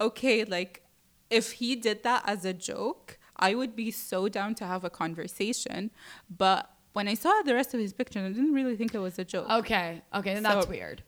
okay, 0.00 0.44
like 0.44 0.82
if 1.30 1.52
he 1.52 1.76
did 1.76 2.02
that 2.02 2.22
as 2.26 2.44
a 2.44 2.52
joke, 2.52 3.18
I 3.36 3.54
would 3.54 3.76
be 3.76 3.90
so 3.90 4.28
down 4.28 4.54
to 4.56 4.66
have 4.66 4.82
a 4.84 4.90
conversation. 4.90 5.90
But 6.28 6.68
when 6.94 7.06
I 7.06 7.14
saw 7.14 7.42
the 7.44 7.54
rest 7.54 7.74
of 7.74 7.80
his 7.80 7.92
picture, 7.92 8.18
I 8.20 8.28
didn't 8.28 8.54
really 8.54 8.76
think 8.76 8.94
it 8.94 8.98
was 8.98 9.18
a 9.18 9.24
joke. 9.24 9.48
okay, 9.50 10.02
okay, 10.14 10.34
then 10.34 10.42
that's 10.42 10.64
So- 10.64 10.70
weird. 10.70 11.02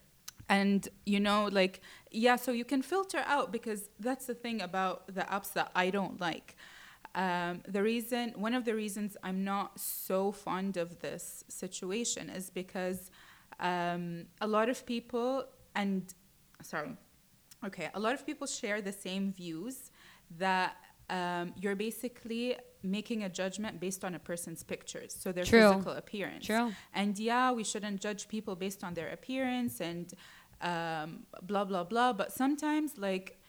And 0.50 0.88
you 1.04 1.20
know, 1.20 1.48
like, 1.52 1.80
yeah, 2.10 2.36
so 2.36 2.52
you 2.52 2.64
can 2.64 2.80
filter 2.80 3.22
out 3.26 3.52
because 3.52 3.90
that's 4.00 4.24
the 4.26 4.34
thing 4.34 4.62
about 4.62 5.06
the 5.14 5.20
apps 5.22 5.52
that 5.54 5.70
I 5.74 5.90
don't 5.90 6.18
like. 6.20 6.56
Um, 7.14 7.62
the 7.66 7.82
reason, 7.82 8.32
one 8.36 8.54
of 8.54 8.64
the 8.64 8.74
reasons 8.74 9.16
I'm 9.22 9.44
not 9.44 9.80
so 9.80 10.32
fond 10.32 10.76
of 10.76 11.00
this 11.00 11.44
situation 11.48 12.30
is 12.30 12.50
because 12.50 13.10
um, 13.60 14.26
a 14.40 14.46
lot 14.46 14.68
of 14.68 14.84
people, 14.86 15.44
and 15.74 16.02
sorry, 16.62 16.96
okay, 17.64 17.90
a 17.94 18.00
lot 18.00 18.14
of 18.14 18.24
people 18.24 18.46
share 18.46 18.80
the 18.80 18.92
same 18.92 19.32
views 19.32 19.90
that 20.38 20.76
um, 21.10 21.54
you're 21.56 21.76
basically 21.76 22.56
making 22.82 23.24
a 23.24 23.28
judgment 23.28 23.80
based 23.80 24.04
on 24.04 24.14
a 24.14 24.18
person's 24.18 24.62
pictures, 24.62 25.16
so 25.18 25.32
their 25.32 25.44
True. 25.44 25.72
physical 25.72 25.92
appearance. 25.92 26.46
True. 26.46 26.72
And 26.94 27.18
yeah, 27.18 27.50
we 27.52 27.64
shouldn't 27.64 28.00
judge 28.00 28.28
people 28.28 28.54
based 28.54 28.84
on 28.84 28.94
their 28.94 29.08
appearance 29.08 29.80
and 29.80 30.12
um, 30.60 31.26
blah 31.42 31.64
blah 31.64 31.84
blah. 31.84 32.12
But 32.12 32.32
sometimes, 32.32 32.98
like, 32.98 33.40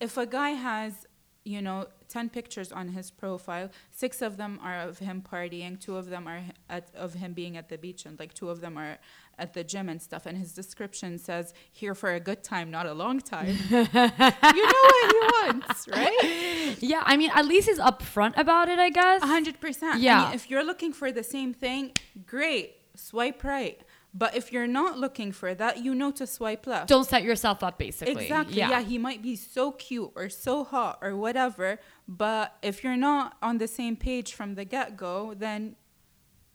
if 0.00 0.16
a 0.16 0.26
guy 0.26 0.50
has, 0.50 1.06
you 1.48 1.62
know, 1.62 1.86
10 2.08 2.28
pictures 2.28 2.70
on 2.70 2.88
his 2.88 3.10
profile. 3.10 3.70
Six 3.90 4.20
of 4.20 4.36
them 4.36 4.60
are 4.62 4.80
of 4.80 4.98
him 4.98 5.22
partying, 5.22 5.80
two 5.80 5.96
of 5.96 6.10
them 6.10 6.28
are 6.28 6.42
at, 6.68 6.90
of 6.94 7.14
him 7.14 7.32
being 7.32 7.56
at 7.56 7.70
the 7.70 7.78
beach, 7.78 8.04
and 8.04 8.18
like 8.18 8.34
two 8.34 8.50
of 8.50 8.60
them 8.60 8.76
are 8.76 8.98
at 9.38 9.54
the 9.54 9.64
gym 9.64 9.88
and 9.88 10.00
stuff. 10.00 10.26
And 10.26 10.36
his 10.36 10.52
description 10.52 11.18
says, 11.18 11.54
here 11.72 11.94
for 11.94 12.12
a 12.12 12.20
good 12.20 12.44
time, 12.44 12.70
not 12.70 12.86
a 12.86 12.92
long 12.92 13.20
time. 13.20 13.56
you 13.70 13.82
know 13.82 14.84
what 14.90 15.12
he 15.12 15.18
wants, 15.36 15.88
right? 15.88 16.76
Yeah, 16.80 17.02
I 17.06 17.16
mean, 17.16 17.30
at 17.34 17.46
least 17.46 17.68
he's 17.68 17.78
upfront 17.78 18.36
about 18.36 18.68
it, 18.68 18.78
I 18.78 18.90
guess. 18.90 19.22
A 19.22 19.26
hundred 19.26 19.58
percent. 19.58 20.00
Yeah. 20.00 20.20
I 20.20 20.24
mean, 20.26 20.34
if 20.34 20.50
you're 20.50 20.64
looking 20.64 20.92
for 20.92 21.10
the 21.10 21.24
same 21.24 21.54
thing, 21.54 21.92
great. 22.26 22.74
Swipe 22.94 23.42
right. 23.44 23.80
But 24.14 24.34
if 24.34 24.52
you're 24.52 24.66
not 24.66 24.98
looking 24.98 25.32
for 25.32 25.54
that, 25.54 25.78
you 25.78 25.94
know 25.94 26.10
to 26.12 26.26
swipe 26.26 26.66
left. 26.66 26.88
Don't 26.88 27.04
set 27.04 27.22
yourself 27.22 27.62
up, 27.62 27.78
basically. 27.78 28.24
Exactly. 28.24 28.56
Yeah. 28.56 28.80
he 28.80 28.98
might 28.98 29.22
be 29.22 29.36
so 29.36 29.72
cute 29.72 30.10
or 30.16 30.28
so 30.28 30.64
hot 30.64 30.98
or 31.02 31.14
whatever. 31.16 31.78
But 32.06 32.56
if 32.62 32.82
you're 32.82 32.96
not 32.96 33.36
on 33.42 33.58
the 33.58 33.68
same 33.68 33.96
page 33.96 34.32
from 34.32 34.54
the 34.54 34.64
get 34.64 34.96
go, 34.96 35.34
then 35.34 35.76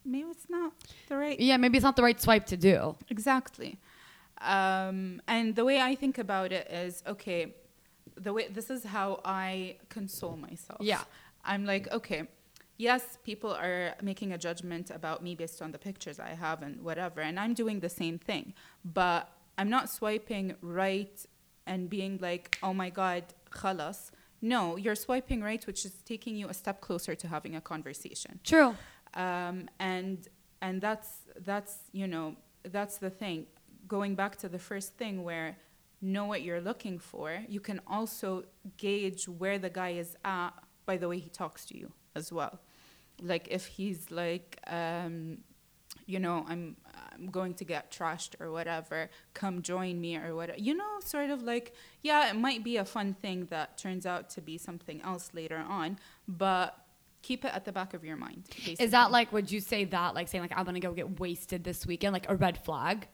maybe 0.04 0.30
it's 0.30 0.50
not 0.50 0.74
the 1.08 1.18
right 1.18 1.40
Yeah, 1.40 1.58
maybe 1.58 1.78
it's 1.78 1.84
not 1.84 1.96
the 1.96 2.04
right 2.04 2.20
swipe 2.20 2.46
to 2.48 2.58
do. 2.58 2.96
Exactly. 3.10 3.80
Um, 4.42 5.22
and 5.28 5.56
the 5.56 5.64
way 5.64 5.80
I 5.80 5.96
think 5.96 6.18
about 6.18 6.52
it 6.52 6.68
is 6.70 7.04
okay, 7.08 7.54
the 8.16 8.34
way 8.34 8.48
this 8.50 8.70
is 8.70 8.84
how 8.84 9.22
I 9.24 9.78
console 9.90 10.38
myself. 10.38 10.80
Yeah. 10.82 11.02
I'm 11.46 11.66
like, 11.66 11.92
okay, 11.92 12.28
yes, 12.78 13.18
people 13.24 13.52
are 13.52 13.96
making 14.02 14.34
a 14.34 14.38
judgment 14.38 14.90
about 14.90 15.24
me 15.24 15.36
based 15.36 15.62
on 15.62 15.72
the 15.72 15.78
pictures 15.78 16.20
I 16.20 16.30
have 16.30 16.62
and 16.62 16.82
whatever, 16.82 17.22
and 17.22 17.40
I'm 17.40 17.54
doing 17.54 17.80
the 17.80 17.90
same 17.90 18.18
thing, 18.18 18.54
but 18.84 19.30
I'm 19.58 19.70
not 19.70 19.90
swiping 19.90 20.56
right 20.62 21.26
and 21.66 21.90
being 21.90 22.18
like, 22.22 22.58
oh 22.64 22.74
my 22.74 22.90
God, 22.90 23.24
khalas. 23.52 24.12
No, 24.42 24.76
you're 24.76 24.96
swiping 24.96 25.42
right, 25.42 25.66
which 25.66 25.86
is 25.86 25.94
taking 26.04 26.36
you 26.36 26.50
a 26.50 26.54
step 26.54 26.82
closer 26.82 27.16
to 27.16 27.28
having 27.28 27.56
a 27.56 27.62
conversation 27.62 28.42
True. 28.44 28.76
um, 29.14 29.70
and 29.80 30.28
and 30.64 30.82
that's 30.82 31.10
that's 31.46 31.76
you 31.92 32.08
know 32.08 32.36
that's 32.72 32.98
the 32.98 33.10
thing 33.10 33.46
going 33.88 34.16
back 34.16 34.36
to 34.38 34.50
the 34.50 34.58
first 34.58 34.96
thing 34.98 35.24
where 35.24 35.58
know 36.02 36.26
what 36.26 36.42
you're 36.42 36.62
looking 36.62 36.98
for 36.98 37.44
you 37.48 37.60
can 37.60 37.80
also 37.88 38.44
gauge 38.78 39.28
where 39.28 39.60
the 39.60 39.70
guy 39.70 39.92
is 39.92 40.16
at 40.26 40.52
by 40.86 40.98
the 40.98 41.08
way 41.08 41.20
he 41.20 41.30
talks 41.30 41.66
to 41.66 41.78
you 41.78 41.92
as 42.16 42.32
well 42.32 42.60
like 43.22 43.48
if 43.50 43.66
he's 43.68 44.12
like 44.12 44.60
um, 44.68 45.38
you 46.06 46.20
know 46.20 46.44
i'm 46.50 46.76
i'm 47.16 47.28
going 47.28 47.54
to 47.54 47.64
get 47.64 47.92
trashed 47.92 48.36
or 48.40 48.52
whatever 48.52 49.10
come 49.34 49.62
join 49.62 50.02
me 50.02 50.18
or 50.18 50.36
whatever 50.36 50.60
you 50.60 50.74
know 50.74 51.00
sort 51.00 51.30
of 51.30 51.44
like 51.44 51.74
yeah 52.02 52.30
it 52.30 52.36
might 52.36 52.64
be 52.64 52.78
a 52.78 52.86
fun 52.86 53.14
thing 53.14 53.46
that 53.52 53.78
turns 53.78 54.06
out 54.06 54.30
to 54.30 54.42
be 54.42 54.58
something 54.58 55.02
else 55.02 55.30
later 55.34 55.64
on 55.70 55.98
but 56.28 56.78
keep 57.22 57.46
it 57.46 57.54
at 57.54 57.64
the 57.64 57.72
back 57.72 57.94
of 57.94 58.04
your 58.04 58.18
mind 58.18 58.44
Is 58.80 58.92
that 58.92 59.12
like, 59.12 59.32
would 59.32 59.50
you 59.50 59.62
say 59.62 59.86
that, 59.86 60.14
like 60.14 60.28
saying, 60.28 60.42
like, 60.42 60.52
I'm 60.58 60.66
going 60.66 60.74
to 60.76 60.82
go 60.82 60.92
get 60.92 61.22
wasted 61.22 61.64
this 61.64 61.86
weekend, 61.88 62.12
like 62.12 62.30
a 62.30 62.36
red 62.36 62.58
flag? 62.66 63.08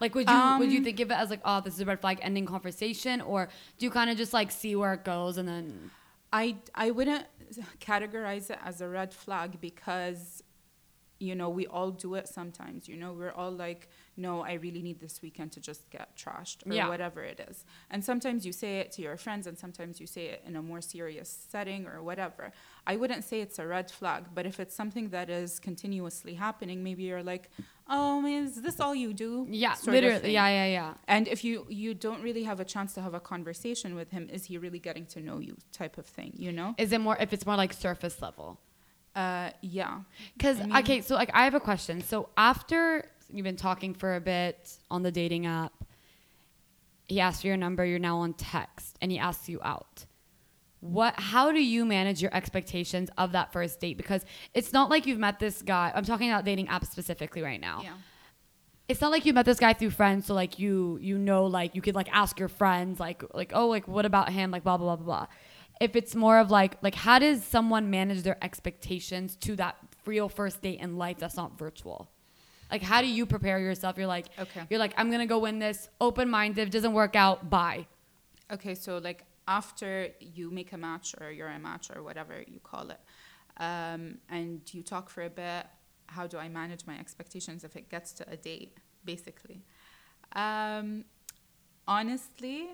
Like, 0.00 0.12
would 0.16 0.28
you 0.28 0.34
would 0.58 0.72
you 0.72 0.78
Um, 0.78 0.84
think 0.84 0.98
of 0.98 1.10
it 1.12 1.14
as 1.14 1.30
like, 1.30 1.40
oh, 1.44 1.60
this 1.60 1.74
is 1.74 1.80
a 1.80 1.84
red 1.84 2.00
flag 2.00 2.18
ending 2.20 2.46
conversation? 2.46 3.20
Or 3.20 3.48
do 3.78 3.86
you 3.86 3.92
kind 3.92 4.10
of 4.10 4.16
just 4.16 4.32
like 4.32 4.50
see 4.50 4.74
where 4.74 4.92
it 4.94 5.04
goes 5.04 5.38
and 5.38 5.48
then. 5.48 5.90
I 6.32 6.56
I 6.74 6.90
wouldn't 6.90 7.26
categorize 7.80 8.50
it 8.50 8.58
as 8.64 8.80
a 8.80 8.88
red 8.88 9.12
flag 9.12 9.60
because 9.60 10.42
you 11.18 11.34
know 11.34 11.48
we 11.48 11.66
all 11.66 11.90
do 11.90 12.14
it 12.14 12.28
sometimes 12.28 12.88
you 12.88 12.96
know? 12.96 13.12
We're 13.12 13.32
all 13.32 13.52
like 13.52 13.88
no 14.16 14.42
i 14.42 14.52
really 14.54 14.82
need 14.82 15.00
this 15.00 15.20
weekend 15.22 15.50
to 15.52 15.60
just 15.60 15.90
get 15.90 16.16
trashed 16.16 16.58
or 16.66 16.74
Yeah. 16.74 16.88
whatever 16.88 17.22
it 17.22 17.40
is 17.48 17.64
and 17.90 18.04
sometimes 18.04 18.44
you 18.46 18.52
say 18.52 18.78
it 18.80 18.92
to 18.92 19.02
your 19.02 19.16
friends 19.16 19.46
and 19.46 19.58
sometimes 19.58 20.00
you 20.00 20.06
say 20.06 20.26
it 20.26 20.42
in 20.46 20.56
a 20.56 20.62
more 20.62 20.80
serious 20.80 21.28
setting 21.50 21.86
or 21.86 22.02
whatever 22.02 22.52
i 22.86 22.96
wouldn't 22.96 23.24
say 23.24 23.40
it's 23.40 23.58
a 23.58 23.66
red 23.66 23.90
flag 23.90 24.24
but 24.34 24.44
if 24.46 24.60
it's 24.60 24.74
something 24.74 25.08
that 25.10 25.28
is 25.30 25.58
continuously 25.60 26.34
happening 26.34 26.82
maybe 26.84 27.02
you're 27.04 27.22
like 27.22 27.50
oh 27.88 28.24
is 28.26 28.62
this 28.62 28.80
all 28.80 28.94
you 28.94 29.12
do 29.12 29.46
Yeah, 29.50 29.74
sort 29.74 29.94
literally. 29.94 30.32
Yeah, 30.32 30.48
yeah, 30.48 30.66
yeah. 30.78 30.94
And 31.06 31.28
if 31.28 31.44
you 31.44 31.66
you 31.68 31.92
don't 32.06 32.22
really 32.22 32.44
have 32.44 32.58
a 32.58 32.64
chance 32.74 32.94
to 32.94 33.00
have 33.06 33.12
a 33.12 33.20
conversation 33.20 33.94
with 33.94 34.10
him, 34.10 34.22
is 34.36 34.42
he 34.46 34.56
really 34.64 34.78
getting 34.88 35.04
to 35.14 35.20
know 35.20 35.38
you? 35.48 35.54
Type 35.80 35.98
of 35.98 36.06
thing, 36.06 36.32
you 36.44 36.50
know? 36.58 36.74
Is 36.78 36.92
it 36.92 37.00
more, 37.06 37.16
if 37.20 37.30
it's 37.34 37.44
more 37.44 37.56
like 37.64 37.72
surface 37.74 38.16
level? 38.22 38.58
Uh, 39.14 39.50
yeah. 39.60 40.00
Because 40.36 40.60
I 40.60 40.64
mean- 40.64 40.76
okay, 40.78 40.98
so 41.02 41.14
like 41.14 41.30
I 41.34 41.44
have 41.44 41.54
a 41.54 41.60
question. 41.70 42.00
So 42.00 42.16
after 42.36 42.80
you've 43.30 43.44
been 43.44 43.56
talking 43.56 43.94
for 43.94 44.16
a 44.16 44.20
bit 44.20 44.78
on 44.90 45.02
the 45.02 45.12
dating 45.12 45.46
app, 45.46 45.72
he 47.06 47.20
asks 47.20 47.42
for 47.42 47.48
your 47.48 47.56
number. 47.56 47.84
You're 47.84 47.98
now 47.98 48.18
on 48.18 48.32
text, 48.34 48.96
and 49.00 49.10
he 49.10 49.18
asks 49.18 49.48
you 49.48 49.60
out. 49.62 50.06
What? 50.80 51.18
How 51.18 51.52
do 51.52 51.62
you 51.62 51.84
manage 51.84 52.20
your 52.20 52.34
expectations 52.34 53.08
of 53.16 53.32
that 53.32 53.52
first 53.52 53.80
date? 53.80 53.96
Because 53.96 54.24
it's 54.52 54.72
not 54.72 54.90
like 54.90 55.06
you've 55.06 55.18
met 55.18 55.38
this 55.38 55.62
guy. 55.62 55.92
I'm 55.94 56.04
talking 56.04 56.30
about 56.30 56.44
dating 56.44 56.66
apps 56.66 56.90
specifically 56.90 57.42
right 57.42 57.60
now. 57.60 57.80
Yeah. 57.82 57.94
It's 58.86 59.00
not 59.00 59.10
like 59.10 59.24
you 59.24 59.32
met 59.32 59.46
this 59.46 59.58
guy 59.58 59.72
through 59.72 59.90
friends, 59.90 60.26
so 60.26 60.34
like 60.34 60.58
you 60.58 60.98
you 61.00 61.16
know 61.16 61.46
like 61.46 61.74
you 61.74 61.80
could 61.80 61.94
like 61.94 62.08
ask 62.12 62.38
your 62.38 62.48
friends 62.48 63.00
like 63.00 63.22
like 63.32 63.52
oh 63.54 63.68
like 63.68 63.88
what 63.88 64.04
about 64.04 64.30
him 64.30 64.50
like 64.50 64.62
blah 64.62 64.76
blah 64.76 64.96
blah 64.96 65.04
blah 65.04 65.04
blah. 65.04 65.26
If 65.80 65.96
it's 65.96 66.14
more 66.14 66.38
of 66.38 66.50
like 66.50 66.76
like 66.82 66.94
how 66.94 67.18
does 67.18 67.42
someone 67.44 67.90
manage 67.90 68.22
their 68.22 68.36
expectations 68.44 69.36
to 69.36 69.56
that 69.56 69.76
real 70.04 70.28
first 70.28 70.60
date 70.60 70.80
in 70.80 70.98
life 70.98 71.16
that's 71.18 71.36
not 71.36 71.58
virtual? 71.58 72.10
Like 72.70 72.82
how 72.82 73.00
do 73.00 73.06
you 73.06 73.26
prepare 73.26 73.58
yourself? 73.58 73.96
You're 73.98 74.06
like 74.06 74.26
Okay. 74.38 74.62
you're 74.70 74.78
like 74.80 74.94
I'm 74.96 75.10
gonna 75.10 75.26
go 75.26 75.38
win 75.38 75.58
this 75.58 75.88
open 76.00 76.28
minded. 76.30 76.70
Doesn't 76.70 76.92
work 76.92 77.14
out. 77.16 77.48
Bye. 77.50 77.86
Okay, 78.52 78.74
so 78.74 78.98
like 78.98 79.24
after 79.48 80.08
you 80.20 80.50
make 80.50 80.72
a 80.72 80.76
match 80.78 81.14
or 81.20 81.30
you're 81.30 81.48
a 81.48 81.58
match 81.58 81.90
or 81.94 82.02
whatever 82.02 82.42
you 82.46 82.60
call 82.60 82.90
it, 82.90 83.00
um, 83.58 84.18
and 84.28 84.62
you 84.72 84.82
talk 84.82 85.08
for 85.10 85.22
a 85.22 85.30
bit, 85.30 85.66
how 86.06 86.26
do 86.26 86.36
I 86.38 86.48
manage 86.48 86.86
my 86.86 86.98
expectations 86.98 87.64
if 87.64 87.76
it 87.76 87.88
gets 87.90 88.12
to 88.14 88.30
a 88.30 88.36
date, 88.36 88.76
basically? 89.04 89.62
Um, 90.34 91.04
honestly, 91.86 92.68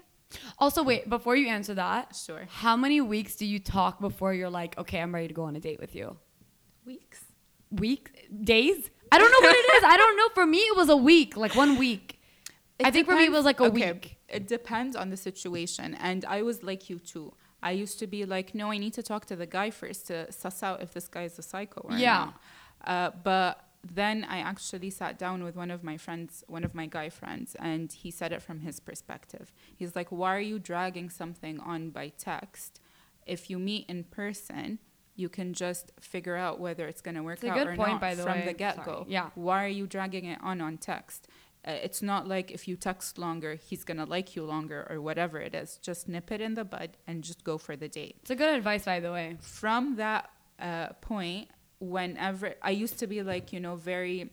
Also, 0.59 0.83
wait 0.85 1.09
before 1.09 1.35
you 1.37 1.49
answer 1.49 1.75
that. 1.75 2.15
Sure. 2.15 2.47
How 2.49 2.77
many 2.77 3.01
weeks 3.01 3.35
do 3.37 3.45
you 3.47 3.59
talk 3.59 4.01
before 4.01 4.33
you're 4.33 4.51
like 4.51 4.79
okay 4.79 5.01
I'm 5.01 5.13
ready 5.15 5.29
to 5.29 5.35
go 5.35 5.43
on 5.45 5.57
a 5.57 5.61
date 5.61 5.81
with 5.81 5.95
you? 5.95 6.17
weeks. 6.85 7.21
week 7.71 8.29
days 8.45 8.91
i 9.13 9.19
don't 9.19 9.33
know 9.35 9.41
what 9.47 9.57
it 9.63 9.69
is 9.77 9.83
i 9.85 9.97
don't 9.97 10.17
know 10.17 10.29
for 10.39 10.47
me 10.47 10.59
it 10.59 10.77
was 10.77 10.89
a 10.89 10.97
week 10.97 11.37
like 11.37 11.55
one 11.55 11.77
week 11.77 12.21
It 12.79 12.87
i 12.87 12.91
think 12.91 13.07
for 13.07 13.15
me 13.17 13.25
it 13.31 13.33
was 13.33 13.45
like 13.45 13.61
a 13.61 13.65
okay, 13.65 13.93
week 13.93 14.17
It 14.39 14.47
depends 14.47 14.95
on 15.03 15.07
the 15.11 15.17
situation. 15.17 15.89
And 16.09 16.21
I 16.37 16.43
was 16.49 16.57
like 16.71 16.83
you 16.91 16.99
too. 17.13 17.27
I 17.69 17.73
used 17.85 17.99
to 18.03 18.07
be 18.07 18.21
like, 18.35 18.49
no, 18.61 18.67
I 18.75 18.79
need 18.85 18.95
to 19.01 19.03
talk 19.03 19.23
to 19.31 19.37
the 19.43 19.49
guy 19.59 19.69
first 19.81 20.01
to 20.11 20.17
suss 20.41 20.59
out 20.69 20.79
if 20.85 20.91
this 20.97 21.09
guy 21.15 21.25
is 21.31 21.37
a 21.43 21.43
psycho 21.51 21.81
or 21.89 21.97
Yeah. 22.07 22.21
not. 22.21 22.35
Uh, 22.93 23.11
but 23.31 23.53
then 23.99 24.17
I 24.37 24.39
actually 24.53 24.91
sat 25.01 25.15
down 25.25 25.39
with 25.47 25.57
one 25.63 25.71
of 25.77 25.81
my 25.91 25.97
friends, 26.05 26.33
one 26.57 26.65
of 26.69 26.73
my 26.81 26.87
guy 26.99 27.09
friends, 27.21 27.49
and 27.71 27.87
he 28.03 28.11
said 28.19 28.31
it 28.37 28.41
from 28.49 28.59
his 28.69 28.77
perspective. 28.89 29.47
He's 29.81 29.95
like, 29.99 30.11
why 30.21 30.31
are 30.39 30.47
you 30.53 30.59
dragging 30.71 31.09
something 31.11 31.57
on 31.73 31.81
by 31.99 32.07
text? 32.31 32.71
If 33.35 33.41
you 33.51 33.59
meet 33.71 33.85
in 33.93 34.05
person, 34.05 34.79
you 35.17 35.29
can 35.29 35.53
just 35.55 35.93
figure 36.01 36.37
out 36.37 36.61
whether 36.61 36.87
it's 36.87 37.01
going 37.03 37.15
to 37.17 37.23
work 37.23 37.39
It's 37.39 37.45
a 37.45 37.51
out 37.51 37.59
good 37.59 37.67
or 37.69 37.77
point, 37.77 37.93
not 37.93 38.01
by 38.01 38.15
the 38.15 38.23
from 38.23 38.39
way. 38.41 38.47
the 38.47 38.53
get 38.55 38.77
go. 38.85 39.03
Sorry. 39.03 39.05
Yeah. 39.09 39.31
Why 39.35 39.65
are 39.65 39.69
you 39.69 39.87
dragging 39.87 40.25
it 40.25 40.39
on 40.43 40.61
on 40.61 40.79
text? 40.79 41.29
Uh, 41.63 41.73
it's 41.73 42.01
not 42.01 42.27
like 42.27 42.51
if 42.51 42.67
you 42.67 42.75
text 42.77 43.19
longer, 43.19 43.55
he's 43.55 43.85
gonna 43.85 44.07
like 44.07 44.35
you 44.35 44.45
longer 44.45 44.87
or 44.89 45.01
whatever 45.01 45.39
it 45.39 45.55
is. 45.55 45.79
Just 45.83 46.09
nip 46.09 46.33
it 46.33 46.41
in 46.41 46.55
the 46.55 46.65
bud 46.65 46.97
and 47.07 47.23
just 47.23 47.45
go 47.45 47.59
for 47.59 47.77
the 47.77 47.89
date. 47.89 48.17
it's 48.23 48.31
a 48.31 48.35
good 48.37 48.55
advice 48.57 48.85
by 48.87 48.99
the 49.01 49.13
way 49.13 49.37
From 49.41 49.97
that 49.97 50.31
uh, 50.59 50.89
point, 51.03 51.49
whenever 51.81 52.55
I 52.63 52.71
used 52.71 52.99
to 53.01 53.07
be 53.07 53.23
like, 53.23 53.53
you 53.53 53.61
know, 53.61 53.77
very 53.77 54.31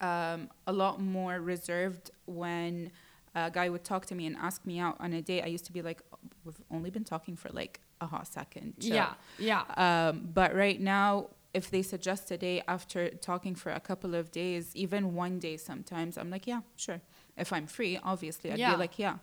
um, 0.00 0.50
a 0.66 0.72
lot 0.72 1.00
more 1.00 1.40
reserved 1.40 2.10
when 2.26 2.90
a 3.34 3.50
guy 3.50 3.68
would 3.68 3.84
talk 3.84 4.06
to 4.06 4.14
me 4.14 4.26
and 4.26 4.36
ask 4.36 4.64
me 4.66 4.78
out 4.78 4.96
on 5.00 5.12
a 5.12 5.22
date. 5.22 5.42
I 5.42 5.46
used 5.48 5.64
to 5.66 5.72
be 5.72 5.82
like, 5.82 6.00
"Oh, 6.12 6.18
we've 6.44 6.60
only 6.70 6.90
been 6.90 7.04
talking 7.04 7.36
for 7.36 7.48
like 7.50 7.80
a 8.00 8.06
hot 8.06 8.26
second. 8.26 8.74
chill." 8.80 8.94
yeah 8.96 9.14
yeah 9.38 9.62
Um, 9.76 10.28
but 10.32 10.54
right 10.54 10.80
now, 10.80 11.30
if 11.54 11.70
they 11.70 11.82
suggest 11.82 12.30
a 12.30 12.36
day 12.36 12.62
after 12.68 13.08
talking 13.10 13.54
for 13.54 13.70
a 13.72 13.80
couple 13.80 14.14
of 14.14 14.30
days, 14.30 14.74
even 14.74 15.14
one 15.14 15.38
day 15.38 15.56
sometimes, 15.56 16.18
I'm 16.18 16.30
like, 16.30 16.46
yeah, 16.46 16.60
sure. 16.76 17.00
If 17.36 17.52
I'm 17.52 17.66
free, 17.66 17.98
obviously, 18.02 18.52
I'd 18.52 18.58
Yeah. 18.58 18.72
be 18.72 18.78
like, 18.78 18.98
yeah. 18.98 19.16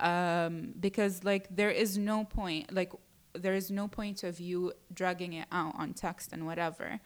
Um, 0.00 0.74
because 0.78 1.24
like 1.24 1.44
there 1.54 1.70
is 1.70 1.96
no 1.96 2.24
point, 2.24 2.72
like 2.72 2.92
there 3.34 3.54
is 3.54 3.70
no 3.70 3.88
point 3.88 4.22
of 4.24 4.40
you 4.40 4.72
dragging 4.92 5.32
it 5.34 5.46
out 5.52 5.74
on 5.78 5.94
text 5.94 6.32
and 6.32 6.44
whatever. 6.46 7.00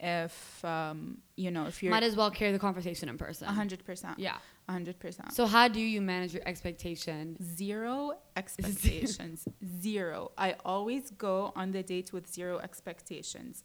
If 0.00 0.64
um, 0.64 1.18
you 1.36 1.50
know, 1.52 1.66
if 1.66 1.82
you're 1.82 1.92
might 1.92 2.02
as 2.02 2.16
well 2.16 2.30
carry 2.30 2.50
the 2.52 2.58
conversation 2.58 3.08
in 3.08 3.16
person 3.18 3.46
a 3.48 3.52
hundred 3.52 3.84
percent, 3.84 4.18
yeah 4.18 4.38
a 4.68 4.72
hundred 4.72 4.98
percent. 5.00 5.32
so 5.32 5.44
how 5.46 5.66
do 5.68 5.80
you 5.80 6.00
manage 6.00 6.32
your 6.34 6.46
expectation 6.46 7.36
Zero 7.42 8.12
expectations. 8.36 9.46
zero. 9.80 10.32
I 10.38 10.54
always 10.64 11.10
go 11.10 11.52
on 11.56 11.72
the 11.72 11.82
date 11.82 12.12
with 12.12 12.26
zero 12.32 12.58
expectations. 12.58 13.64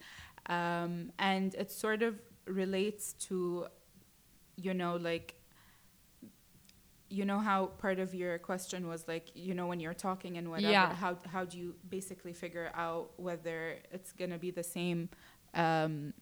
Um, 0.50 1.12
and 1.20 1.54
it 1.56 1.72
sort 1.72 2.02
of 2.04 2.16
relates 2.46 3.14
to, 3.28 3.68
you 4.56 4.74
know, 4.74 4.96
like 4.96 5.36
you 7.10 7.24
know 7.24 7.40
how 7.40 7.68
part 7.68 8.00
of 8.00 8.14
your 8.14 8.38
question 8.38 8.88
was 8.88 9.08
like, 9.08 9.32
you 9.34 9.54
know, 9.54 9.68
when 9.68 9.80
you're 9.80 9.94
talking 9.94 10.38
and 10.38 10.50
whatever, 10.50 10.72
Yeah. 10.72 10.94
how 10.94 11.18
how 11.34 11.46
do 11.46 11.58
you 11.58 11.76
basically 11.90 12.34
figure 12.34 12.70
out 12.74 13.12
whether 13.18 13.78
it's 13.92 14.12
gonna 14.12 14.38
be 14.38 14.52
the 14.52 14.64
same 14.64 15.10
um, 15.54 16.14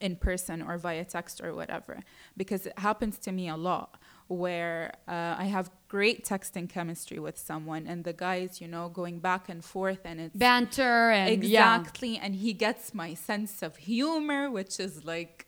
in 0.00 0.16
person 0.16 0.60
or 0.62 0.76
via 0.76 1.04
text 1.04 1.40
or 1.42 1.54
whatever? 1.54 2.00
Because 2.36 2.66
it 2.66 2.78
happens 2.78 3.18
to 3.20 3.32
me 3.32 3.48
a 3.48 3.56
lot 3.56 3.98
where 4.28 4.92
uh, 5.08 5.34
I 5.38 5.44
have 5.46 5.70
great 5.88 6.24
texting 6.24 6.68
chemistry 6.68 7.18
with 7.18 7.38
someone, 7.38 7.86
and 7.86 8.04
the 8.04 8.12
guys, 8.12 8.60
you 8.60 8.68
know, 8.68 8.88
going 8.88 9.18
back 9.20 9.48
and 9.48 9.64
forth, 9.64 10.00
and 10.04 10.20
it's 10.20 10.36
Banter 10.36 11.10
and 11.10 11.42
yeah, 11.42 11.76
exactly, 11.76 12.18
and 12.18 12.34
he 12.36 12.52
gets 12.52 12.94
my 12.94 13.14
sense 13.14 13.62
of 13.62 13.76
humor, 13.76 14.50
which 14.50 14.78
is 14.78 15.04
like 15.04 15.46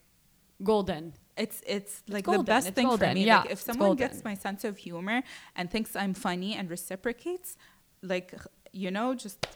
golden. 0.62 1.14
it's 1.37 1.62
it's 1.66 2.03
like 2.09 2.25
golden. 2.25 2.45
the 2.45 2.49
best 2.49 2.69
It's 2.69 2.75
thing 2.75 2.97
for 2.97 3.14
me. 3.14 3.25
Yeah, 3.25 3.40
like 3.43 3.51
if 3.51 3.61
someone 3.61 3.97
gets 3.97 4.25
my 4.25 4.35
sense 4.35 4.64
of 4.64 4.79
humor 4.79 5.23
and 5.57 5.71
thinks 5.71 5.95
I'm 5.95 6.14
funny 6.14 6.55
and 6.55 6.69
reciprocates, 6.71 7.57
like 8.03 8.35
you 8.73 8.90
know, 8.90 9.14
just 9.14 9.47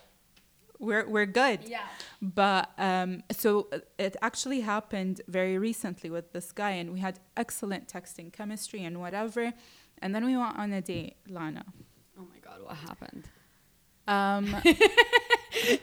we're 0.78 1.06
we're 1.08 1.26
good. 1.26 1.60
Yeah. 1.66 1.86
But 2.20 2.70
um, 2.78 3.22
so 3.30 3.68
uh, 3.72 3.78
it 3.98 4.16
actually 4.22 4.60
happened 4.60 5.20
very 5.28 5.58
recently 5.58 6.10
with 6.10 6.32
this 6.32 6.52
guy, 6.52 6.70
and 6.70 6.92
we 6.92 7.00
had 7.00 7.20
excellent 7.36 7.88
texting 7.88 8.32
chemistry 8.32 8.84
and 8.84 9.00
whatever. 9.00 9.52
And 10.02 10.14
then 10.14 10.24
we 10.24 10.36
went 10.36 10.58
on 10.58 10.72
a 10.72 10.82
date, 10.82 11.16
Lana. 11.28 11.64
Oh 12.18 12.26
my 12.28 12.38
god, 12.40 12.62
what 12.62 12.76
happened? 12.76 13.24
Um, 14.06 14.54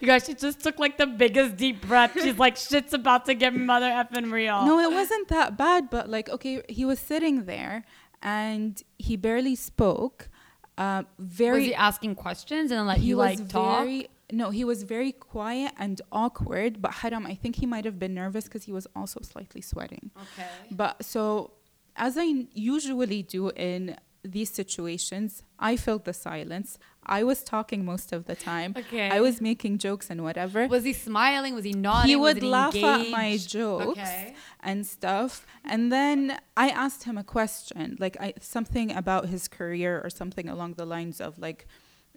You 0.01 0.07
guys, 0.07 0.25
she 0.25 0.33
just 0.33 0.61
took 0.61 0.79
like 0.79 0.97
the 0.97 1.07
biggest 1.07 1.55
deep 1.55 1.81
breath. 1.87 2.11
She's 2.21 2.37
like, 2.37 2.57
shit's 2.57 2.93
about 2.93 3.25
to 3.25 3.33
get 3.33 3.55
mother 3.55 3.87
effing 3.87 4.31
real. 4.31 4.65
no, 4.65 4.79
it 4.79 4.91
wasn't 4.91 5.27
that 5.29 5.57
bad, 5.57 5.89
but 5.89 6.09
like, 6.09 6.29
okay, 6.29 6.61
he 6.67 6.85
was 6.85 6.99
sitting 6.99 7.45
there 7.45 7.83
and 8.21 8.81
he 8.99 9.15
barely 9.15 9.55
spoke. 9.55 10.29
Uh, 10.77 11.03
very 11.19 11.59
was 11.59 11.65
he 11.67 11.75
asking 11.75 12.15
questions 12.15 12.71
and 12.71 12.79
then 12.79 12.87
let 12.87 12.99
you 12.99 13.15
like 13.15 13.47
talk? 13.49 13.79
very 13.83 14.09
no 14.31 14.49
he 14.49 14.63
was 14.63 14.83
very 14.83 15.11
quiet 15.11 15.71
and 15.77 16.01
awkward 16.11 16.81
but 16.81 16.91
haram 17.01 17.25
i 17.25 17.35
think 17.35 17.55
he 17.57 17.65
might 17.65 17.85
have 17.85 17.97
been 17.99 18.13
nervous 18.13 18.45
because 18.45 18.63
he 18.63 18.71
was 18.71 18.87
also 18.95 19.19
slightly 19.21 19.61
sweating 19.61 20.11
Okay. 20.25 20.47
but 20.71 21.03
so 21.03 21.51
as 21.95 22.17
i 22.17 22.27
usually 22.53 23.21
do 23.23 23.49
in 23.51 23.95
these 24.23 24.51
situations 24.51 25.41
i 25.59 25.75
filled 25.75 26.05
the 26.05 26.13
silence 26.13 26.77
i 27.17 27.23
was 27.23 27.43
talking 27.43 27.83
most 27.83 28.13
of 28.13 28.25
the 28.25 28.35
time 28.35 28.73
Okay. 28.77 29.09
i 29.09 29.19
was 29.19 29.41
making 29.41 29.79
jokes 29.79 30.09
and 30.11 30.23
whatever 30.23 30.67
Was 30.67 30.83
he 30.83 30.93
smiling? 30.93 31.55
Was 31.55 31.63
he 31.65 31.73
nodding? 31.73 32.09
he 32.09 32.15
would 32.15 32.43
laugh 32.43 32.75
at 32.75 33.09
my 33.09 33.35
jokes 33.37 33.97
Okay. 33.99 34.33
and 34.61 34.85
stuff 34.85 35.45
and 35.65 35.91
then 35.91 36.39
i 36.55 36.69
asked 36.69 37.03
him 37.09 37.17
a 37.17 37.23
question 37.23 37.97
like 37.99 38.15
I, 38.19 38.33
something 38.39 38.91
about 38.91 39.23
his 39.33 39.47
career 39.47 39.99
or 40.03 40.09
something 40.11 40.47
along 40.47 40.73
the 40.75 40.85
lines 40.85 41.19
of 41.19 41.39
like 41.39 41.65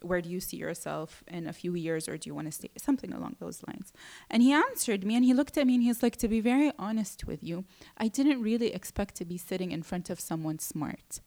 where 0.08 0.20
do 0.20 0.28
you 0.28 0.40
see 0.40 0.56
yourself 0.56 1.24
in 1.28 1.46
a 1.46 1.52
few 1.52 1.74
years 1.74 2.08
or 2.08 2.16
do 2.16 2.28
you 2.28 2.34
want 2.34 2.46
to 2.46 2.52
stay 2.52 2.70
something 2.76 3.12
along 3.12 3.36
those 3.40 3.58
lines 3.68 3.92
and 4.30 4.42
he 4.42 4.52
answered 4.52 5.04
me 5.04 5.14
and 5.16 5.24
he 5.24 5.34
looked 5.34 5.56
at 5.58 5.66
me 5.66 5.74
and 5.74 5.82
he 5.82 5.88
was 5.88 6.02
like 6.02 6.16
to 6.16 6.28
be 6.28 6.40
very 6.40 6.70
honest 6.78 7.24
with 7.24 7.42
you 7.42 7.64
i 7.98 8.06
didn't 8.08 8.40
really 8.42 8.70
expect 8.72 9.14
to 9.14 9.24
be 9.24 9.38
sitting 9.38 9.70
in 9.72 9.82
front 9.82 10.10
of 10.10 10.18
someone 10.20 10.58
smart 10.58 11.20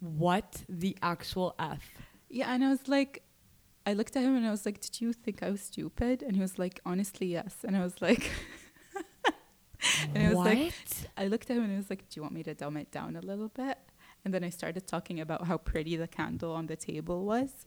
What 0.00 0.64
the 0.68 0.96
actual 1.02 1.54
f? 1.58 1.84
yeah 2.28 2.52
and 2.52 2.64
i 2.64 2.68
was 2.70 2.88
like 2.88 3.22
i 3.86 3.92
looked 3.92 4.16
at 4.16 4.22
him 4.22 4.34
and 4.36 4.46
i 4.46 4.50
was 4.50 4.64
like 4.64 4.80
did 4.80 5.00
you 5.00 5.12
think 5.12 5.42
i 5.42 5.50
was 5.50 5.60
stupid 5.60 6.22
and 6.22 6.32
he 6.36 6.40
was 6.40 6.58
like 6.58 6.80
honestly 6.86 7.26
yes 7.38 7.56
and 7.66 7.76
i 7.76 7.82
was 7.82 8.00
like 8.00 8.30
and 10.14 10.24
I 10.24 10.28
was 10.28 10.36
what? 10.36 10.46
like 10.46 10.72
I 11.16 11.26
looked 11.26 11.50
at 11.50 11.56
him 11.56 11.64
and 11.64 11.72
I 11.72 11.76
was 11.76 11.88
like, 11.88 12.08
"Do 12.08 12.12
you 12.16 12.22
want 12.22 12.34
me 12.34 12.42
to 12.42 12.54
dumb 12.54 12.76
it 12.76 12.90
down 12.90 13.16
a 13.16 13.20
little 13.22 13.48
bit?" 13.48 13.78
And 14.24 14.34
then 14.34 14.44
I 14.44 14.50
started 14.50 14.86
talking 14.86 15.20
about 15.20 15.46
how 15.46 15.56
pretty 15.56 15.96
the 15.96 16.08
candle 16.08 16.52
on 16.52 16.66
the 16.66 16.76
table 16.76 17.24
was, 17.24 17.64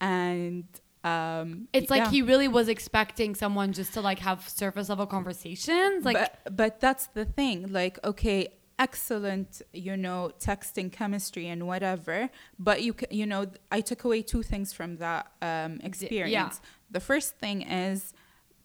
and 0.00 0.64
um, 1.04 1.68
it's 1.74 1.90
like 1.90 2.04
yeah. 2.04 2.10
he 2.10 2.22
really 2.22 2.48
was 2.48 2.68
expecting 2.68 3.34
someone 3.34 3.72
just 3.72 3.92
to 3.94 4.00
like 4.00 4.18
have 4.20 4.48
surface 4.48 4.88
level 4.88 5.06
conversations. 5.06 6.04
Like, 6.04 6.16
but 6.16 6.56
but 6.56 6.80
that's 6.80 7.08
the 7.08 7.26
thing. 7.26 7.70
Like, 7.70 7.98
okay, 8.04 8.48
excellent, 8.78 9.60
you 9.72 9.96
know, 9.96 10.30
texting 10.40 10.90
chemistry 10.90 11.46
and 11.48 11.66
whatever. 11.66 12.30
But 12.58 12.82
you 12.82 12.94
you 13.10 13.26
know, 13.26 13.46
I 13.70 13.82
took 13.82 14.04
away 14.04 14.22
two 14.22 14.42
things 14.42 14.72
from 14.72 14.96
that 14.96 15.30
um, 15.42 15.80
experience. 15.82 16.60
The 16.90 17.00
first 17.00 17.36
thing 17.36 17.62
is 17.62 18.14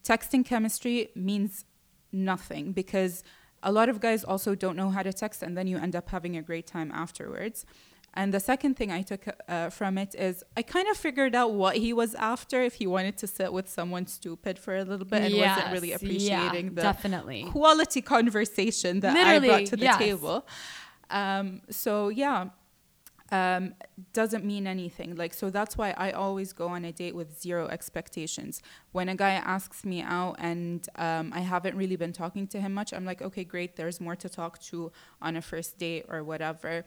texting 0.02 0.44
chemistry 0.44 1.10
means 1.14 1.66
nothing 2.10 2.72
because 2.72 3.22
a 3.62 3.72
lot 3.72 3.88
of 3.88 4.00
guys 4.00 4.24
also 4.24 4.54
don't 4.54 4.76
know 4.76 4.90
how 4.90 5.02
to 5.02 5.12
text, 5.12 5.42
and 5.42 5.56
then 5.56 5.66
you 5.66 5.76
end 5.78 5.94
up 5.94 6.08
having 6.10 6.36
a 6.36 6.42
great 6.42 6.66
time 6.66 6.90
afterwards. 6.92 7.66
And 8.14 8.34
the 8.34 8.40
second 8.40 8.76
thing 8.76 8.90
I 8.90 9.02
took 9.02 9.24
uh, 9.48 9.70
from 9.70 9.96
it 9.96 10.16
is 10.16 10.42
I 10.56 10.62
kind 10.62 10.88
of 10.88 10.96
figured 10.96 11.34
out 11.34 11.52
what 11.52 11.76
he 11.76 11.92
was 11.92 12.14
after 12.16 12.60
if 12.62 12.74
he 12.74 12.86
wanted 12.86 13.16
to 13.18 13.26
sit 13.28 13.52
with 13.52 13.68
someone 13.68 14.06
stupid 14.06 14.58
for 14.58 14.76
a 14.76 14.82
little 14.84 15.06
bit 15.06 15.22
and 15.22 15.34
wasn't 15.36 15.72
really 15.72 15.92
appreciating 15.92 16.66
yeah, 16.66 16.74
the 16.74 16.82
definitely. 16.82 17.44
quality 17.50 18.02
conversation 18.02 19.00
that 19.00 19.16
I 19.16 19.38
Literally, 19.38 19.48
brought 19.48 19.66
to 19.66 19.76
the 19.76 19.84
yes. 19.84 19.98
table. 19.98 20.46
Um, 21.08 21.62
so 21.70 22.08
yeah, 22.08 22.48
um, 23.30 23.74
doesn't 24.12 24.44
mean 24.44 24.66
anything. 24.66 25.16
Like 25.16 25.34
so 25.34 25.50
that's 25.50 25.76
why 25.76 25.94
I 25.96 26.10
always 26.12 26.52
go 26.52 26.68
on 26.68 26.84
a 26.84 26.92
date 26.92 27.14
with 27.14 27.40
zero 27.40 27.68
expectations. 27.68 28.62
When 28.92 29.08
a 29.08 29.14
guy 29.14 29.32
asks 29.32 29.84
me 29.84 30.02
out 30.02 30.36
and 30.38 30.86
um, 30.96 31.32
I 31.34 31.40
haven't 31.40 31.76
really 31.76 31.96
been 31.96 32.12
talking 32.12 32.46
to 32.48 32.60
him 32.60 32.74
much, 32.74 32.92
I'm 32.92 33.04
like, 33.04 33.22
okay, 33.22 33.44
great. 33.44 33.76
There's 33.76 34.00
more 34.00 34.16
to 34.16 34.28
talk 34.28 34.58
to 34.64 34.92
on 35.22 35.36
a 35.36 35.42
first 35.42 35.78
date 35.78 36.06
or 36.08 36.24
whatever. 36.24 36.84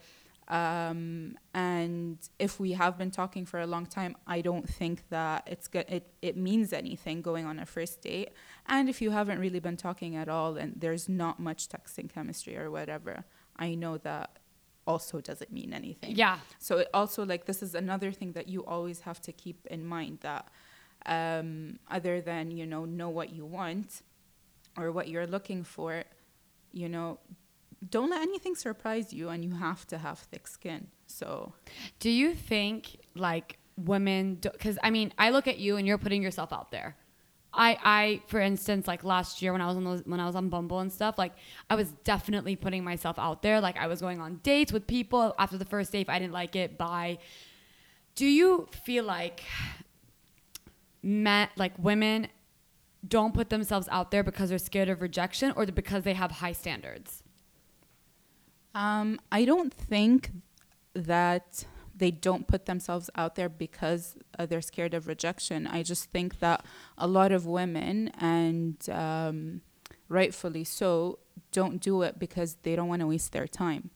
Um, 0.50 1.38
and 1.54 2.18
if 2.38 2.60
we 2.60 2.74
have 2.74 2.98
been 2.98 3.12
talking 3.12 3.46
for 3.46 3.62
a 3.62 3.68
long 3.68 3.86
time, 3.86 4.16
I 4.28 4.42
don't 4.42 4.68
think 4.68 5.08
that 5.10 5.48
it's 5.48 5.68
good. 5.68 5.86
It 5.88 6.08
it 6.22 6.36
means 6.36 6.74
anything 6.74 7.22
going 7.22 7.46
on 7.46 7.60
a 7.60 7.66
first 7.66 8.02
date. 8.02 8.32
And 8.66 8.90
if 8.90 9.02
you 9.02 9.12
haven't 9.12 9.40
really 9.40 9.60
been 9.60 9.78
talking 9.78 10.16
at 10.18 10.28
all, 10.28 10.58
and 10.58 10.74
there's 10.76 11.08
not 11.08 11.40
much 11.40 11.70
texting 11.70 12.12
chemistry 12.14 12.58
or 12.58 12.70
whatever, 12.70 13.24
I 13.58 13.76
know 13.76 13.98
that 14.00 14.40
also 14.86 15.22
doesn't 15.22 15.52
mean 15.52 15.74
anything. 15.74 16.15
yeah. 16.15 16.39
So 16.60 16.78
it 16.80 16.89
also 16.93 17.26
like 17.26 17.46
this 17.46 17.63
is 17.63 17.76
another 17.76 18.12
thing 18.12 18.34
that 18.34 18.48
you 18.48 18.65
always 18.65 19.02
have 19.02 19.22
to 19.22 19.32
keep 19.32 19.65
in 19.67 19.86
mind 19.86 20.19
that 20.22 20.48
um, 21.06 21.80
other 21.89 22.22
than 22.22 22.52
you 22.52 22.65
know 22.65 22.86
know 22.86 23.10
what 23.10 23.32
you 23.32 23.46
want 23.46 24.02
or 24.78 24.91
what 24.91 25.08
you're 25.08 25.28
looking 25.28 25.63
for, 25.63 26.04
you 26.72 26.89
know, 26.89 27.19
don't 27.89 28.10
let 28.10 28.22
anything 28.22 28.56
surprise 28.56 29.13
you, 29.13 29.30
and 29.30 29.43
you 29.43 29.56
have 29.56 29.86
to 29.88 29.98
have 29.98 30.19
thick 30.19 30.48
skin. 30.48 30.88
So 31.08 31.54
Do 32.00 32.10
you 32.10 32.34
think 32.34 32.98
like 33.15 33.60
women? 33.78 34.36
Because 34.36 34.78
I 34.84 34.89
mean, 34.89 35.13
I 35.17 35.30
look 35.30 35.48
at 35.48 35.60
you 35.60 35.78
and 35.78 35.86
you're 35.88 35.98
putting 35.98 36.22
yourself 36.24 36.52
out 36.54 36.72
there. 36.72 36.96
I, 37.54 37.78
I, 37.84 38.22
for 38.28 38.39
instance, 38.39 38.88
like 38.88 39.04
last 39.04 39.42
year 39.42 39.52
when 39.52 39.62
I 39.62 39.68
was 39.68 39.78
on 39.78 39.84
those, 39.84 40.02
when 40.06 40.20
I 40.20 40.26
was 40.26 40.36
on 40.36 40.50
Bumble 40.50 40.80
and 40.80 40.92
stuff, 40.92 41.18
like 41.18 41.34
I 41.70 41.76
was 41.76 41.92
definitely 42.04 42.56
putting 42.56 42.84
myself 42.84 43.20
out 43.20 43.44
there. 43.44 43.62
Like 43.62 43.78
I 43.78 43.88
was 43.88 44.02
going 44.02 44.20
on 44.20 44.39
dates 44.44 44.74
with 44.74 44.88
people. 44.88 45.36
After 45.38 45.58
the 45.58 45.66
first 45.66 45.92
date, 45.92 46.02
if 46.02 46.10
I 46.10 46.20
didn't 46.20 46.34
like 46.34 46.56
it, 46.56 46.78
bye. 46.78 47.20
Do 48.16 48.26
you 48.26 48.68
feel 48.72 49.04
like 49.04 49.44
men, 51.04 51.50
like 51.56 51.74
women, 51.78 52.28
don't 53.08 53.34
put 53.34 53.50
themselves 53.50 53.88
out 53.92 54.12
there 54.12 54.24
because 54.24 54.50
they're 54.50 54.58
scared 54.58 54.89
of 54.89 55.02
rejection, 55.02 55.54
or 55.56 55.66
because 55.66 56.04
they 56.04 56.13
have 56.13 56.32
high 56.32 56.54
standards? 56.54 57.22
Um, 58.74 59.20
I 59.32 59.46
don't 59.46 59.74
think 59.74 60.32
that 60.96 61.66
they 61.96 62.12
don't 62.12 62.48
put 62.48 62.66
themselves 62.66 63.10
out 63.16 63.36
there 63.36 63.50
because 63.50 64.16
uh, 64.38 64.46
they're 64.46 64.62
scared 64.62 64.94
of 64.94 65.08
rejection. 65.08 65.68
I 65.68 65.84
just 65.84 66.06
think 66.12 66.40
that 66.40 66.66
a 66.98 67.08
lot 67.08 67.32
of 67.32 67.46
women, 67.46 68.10
and 68.18 68.78
um, 68.90 69.62
rightfully 70.10 70.64
so, 70.64 71.20
don't 71.52 71.80
do 71.80 72.02
it 72.02 72.20
because 72.20 72.56
they 72.64 72.76
don't 72.76 72.88
want 72.88 73.02
to 73.02 73.08
waste 73.08 73.32
their 73.32 73.48
time. 73.48 73.92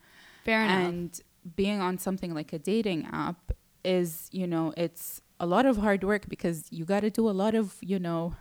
Fair 0.45 0.63
enough. 0.63 0.87
And 0.87 1.21
being 1.55 1.81
on 1.81 1.97
something 1.97 2.33
like 2.33 2.53
a 2.53 2.59
dating 2.59 3.07
app 3.11 3.51
is, 3.83 4.29
you 4.31 4.47
know, 4.47 4.73
it's 4.77 5.21
a 5.39 5.45
lot 5.45 5.65
of 5.65 5.77
hard 5.77 6.03
work 6.03 6.27
because 6.27 6.65
you 6.71 6.85
got 6.85 7.01
to 7.01 7.09
do 7.09 7.29
a 7.29 7.31
lot 7.31 7.55
of, 7.55 7.75
you 7.81 7.99
know, 7.99 8.35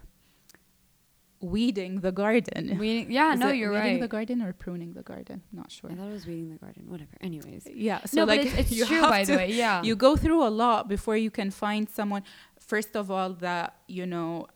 weeding 1.40 2.00
the 2.00 2.12
garden. 2.12 2.78
we, 2.80 3.06
yeah, 3.08 3.34
Is 3.34 3.40
no, 3.40 3.50
you're 3.50 3.72
weeding 3.72 3.94
right. 3.94 4.00
the 4.00 4.08
garden 4.08 4.42
or 4.42 4.52
pruning 4.52 4.92
the 4.92 5.02
garden? 5.02 5.42
Not 5.52 5.70
sure. 5.70 5.90
I 5.90 5.94
thought 5.94 6.08
it 6.08 6.12
was 6.12 6.26
weeding 6.26 6.50
the 6.50 6.56
garden. 6.56 6.84
Whatever. 6.88 7.12
Anyways. 7.20 7.66
Yeah. 7.72 8.04
So 8.04 8.18
no, 8.18 8.24
like 8.24 8.40
but 8.40 8.58
it's, 8.58 8.72
it's 8.72 8.88
true, 8.88 9.02
by 9.02 9.24
the 9.24 9.36
way. 9.36 9.52
Yeah. 9.52 9.82
You 9.86 9.94
go 9.94 10.16
through 10.16 10.42
a 10.46 10.48
lot 10.48 10.88
before 10.88 11.16
you 11.16 11.30
can 11.30 11.50
find 11.50 11.88
someone. 11.88 12.22
First 12.58 12.96
of 12.96 13.10
all, 13.10 13.34
that 13.34 13.76
you 13.86 14.06
know, 14.06 14.46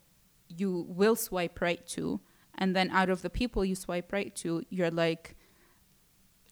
you 0.48 0.86
will 0.88 1.16
swipe 1.16 1.60
right 1.60 1.86
to, 1.88 2.20
and 2.56 2.74
then 2.74 2.90
out 2.90 3.10
of 3.10 3.22
the 3.22 3.30
people 3.30 3.64
you 3.64 3.74
swipe 3.74 4.12
right 4.12 4.34
to, 4.36 4.64
you're 4.70 4.90
like, 4.90 5.36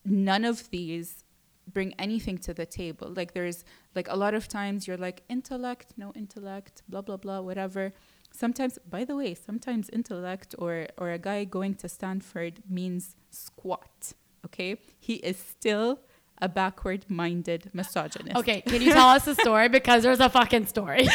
none 0.04 0.44
of 0.44 0.70
these 0.70 1.24
bring 1.72 1.94
anything 1.98 2.38
to 2.38 2.54
the 2.54 2.66
table. 2.66 3.12
Like 3.14 3.34
there's 3.34 3.64
like 3.94 4.08
a 4.08 4.16
lot 4.16 4.34
of 4.34 4.48
times 4.48 4.86
you're 4.86 4.96
like 4.96 5.22
intellect, 5.28 5.94
no 5.96 6.12
intellect, 6.14 6.82
blah 6.88 7.02
blah 7.02 7.16
blah, 7.16 7.40
whatever. 7.40 7.92
Sometimes, 8.30 8.78
by 8.88 9.04
the 9.04 9.16
way, 9.16 9.34
sometimes 9.34 9.88
intellect 9.90 10.54
or 10.58 10.86
or 10.96 11.10
a 11.10 11.18
guy 11.18 11.44
going 11.44 11.74
to 11.76 11.88
Stanford 11.88 12.62
means 12.68 13.16
squat. 13.30 14.12
Okay, 14.46 14.76
he 14.98 15.14
is 15.14 15.36
still 15.38 16.00
a 16.40 16.48
backward 16.48 17.04
minded 17.08 17.68
misogynist. 17.72 18.36
Okay, 18.36 18.60
can 18.60 18.80
you 18.80 18.92
tell 18.92 19.08
us 19.08 19.24
the 19.24 19.34
story? 19.34 19.68
Because 19.78 20.02
there's 20.04 20.20
a 20.20 20.28
fucking 20.28 20.66
story. 20.66 21.08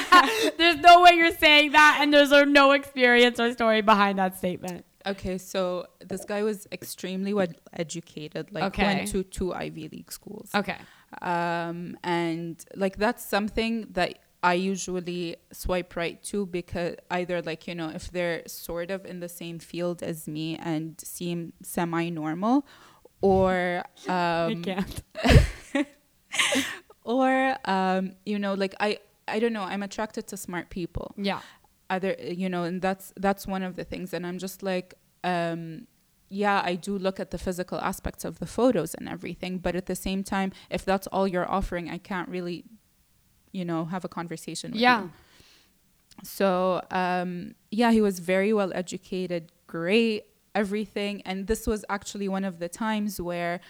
there's 0.58 0.76
no 0.78 1.00
way 1.02 1.12
you're 1.14 1.32
saying 1.36 1.72
that, 1.72 1.98
and 2.00 2.12
there's 2.12 2.30
no 2.30 2.72
experience 2.72 3.40
or 3.40 3.52
story 3.52 3.80
behind 3.80 4.18
that 4.18 4.36
statement. 4.36 4.84
Okay, 5.06 5.38
so 5.38 5.86
this 6.04 6.24
guy 6.24 6.42
was 6.42 6.66
extremely 6.72 7.32
well 7.32 7.46
educated, 7.72 8.52
like 8.52 8.64
Okay. 8.64 8.84
went 8.84 9.08
to 9.12 9.22
two 9.22 9.54
Ivy 9.54 9.88
League 9.88 10.10
schools. 10.12 10.50
Okay. 10.54 10.76
um, 11.22 11.96
and 12.02 12.62
like 12.74 12.96
that's 12.96 13.24
something 13.24 13.86
that 13.92 14.18
I 14.42 14.54
usually 14.54 15.36
swipe 15.52 15.96
right 15.96 16.22
too 16.22 16.46
because 16.46 16.96
either 17.10 17.42
like 17.42 17.66
you 17.66 17.74
know 17.74 17.88
if 17.88 18.10
they're 18.10 18.42
sort 18.46 18.90
of 18.90 19.04
in 19.04 19.20
the 19.20 19.28
same 19.28 19.58
field 19.58 20.02
as 20.02 20.28
me 20.28 20.56
and 20.56 21.00
seem 21.00 21.52
semi-normal, 21.62 22.66
or 23.20 23.82
I 24.08 24.50
um, 24.52 24.62
can't. 24.62 25.02
or 27.04 27.56
um, 27.64 28.12
you 28.24 28.38
know 28.38 28.54
like 28.54 28.74
I 28.80 28.98
I 29.26 29.38
don't 29.38 29.52
know 29.52 29.62
I'm 29.62 29.82
attracted 29.82 30.26
to 30.28 30.36
smart 30.36 30.70
people. 30.70 31.14
Yeah. 31.16 31.40
Other 31.88 32.16
you 32.20 32.48
know 32.48 32.64
and 32.64 32.82
that's 32.82 33.12
that's 33.16 33.46
one 33.46 33.62
of 33.62 33.76
the 33.76 33.84
things 33.84 34.12
and 34.12 34.26
I'm 34.26 34.38
just 34.38 34.62
like 34.62 34.94
um, 35.24 35.86
yeah, 36.28 36.62
I 36.64 36.74
do 36.74 36.98
look 36.98 37.20
at 37.20 37.30
the 37.30 37.38
physical 37.38 37.78
aspects 37.78 38.24
of 38.24 38.38
the 38.38 38.46
photos 38.46 38.94
and 38.94 39.08
everything, 39.08 39.58
but 39.58 39.76
at 39.76 39.86
the 39.86 39.94
same 39.94 40.24
time, 40.24 40.52
if 40.70 40.84
that's 40.84 41.06
all 41.08 41.28
you're 41.28 41.50
offering, 41.50 41.88
I 41.88 41.98
can't 41.98 42.28
really, 42.28 42.64
you 43.58 43.64
know, 43.70 43.80
have 43.94 44.04
a 44.10 44.12
conversation 44.18 44.68
with 44.72 44.80
Yeah. 44.86 45.02
you. 45.02 45.10
So, 46.38 46.82
um, 46.90 47.30
yeah, 47.70 47.90
he 47.92 48.00
was 48.00 48.16
very 48.20 48.52
well 48.52 48.72
educated, 48.82 49.42
great, 49.66 50.24
everything. 50.54 51.14
And 51.28 51.46
this 51.46 51.66
was 51.66 51.84
actually 51.96 52.28
one 52.28 52.44
of 52.50 52.58
the 52.58 52.68
times 52.68 53.20
where 53.30 53.60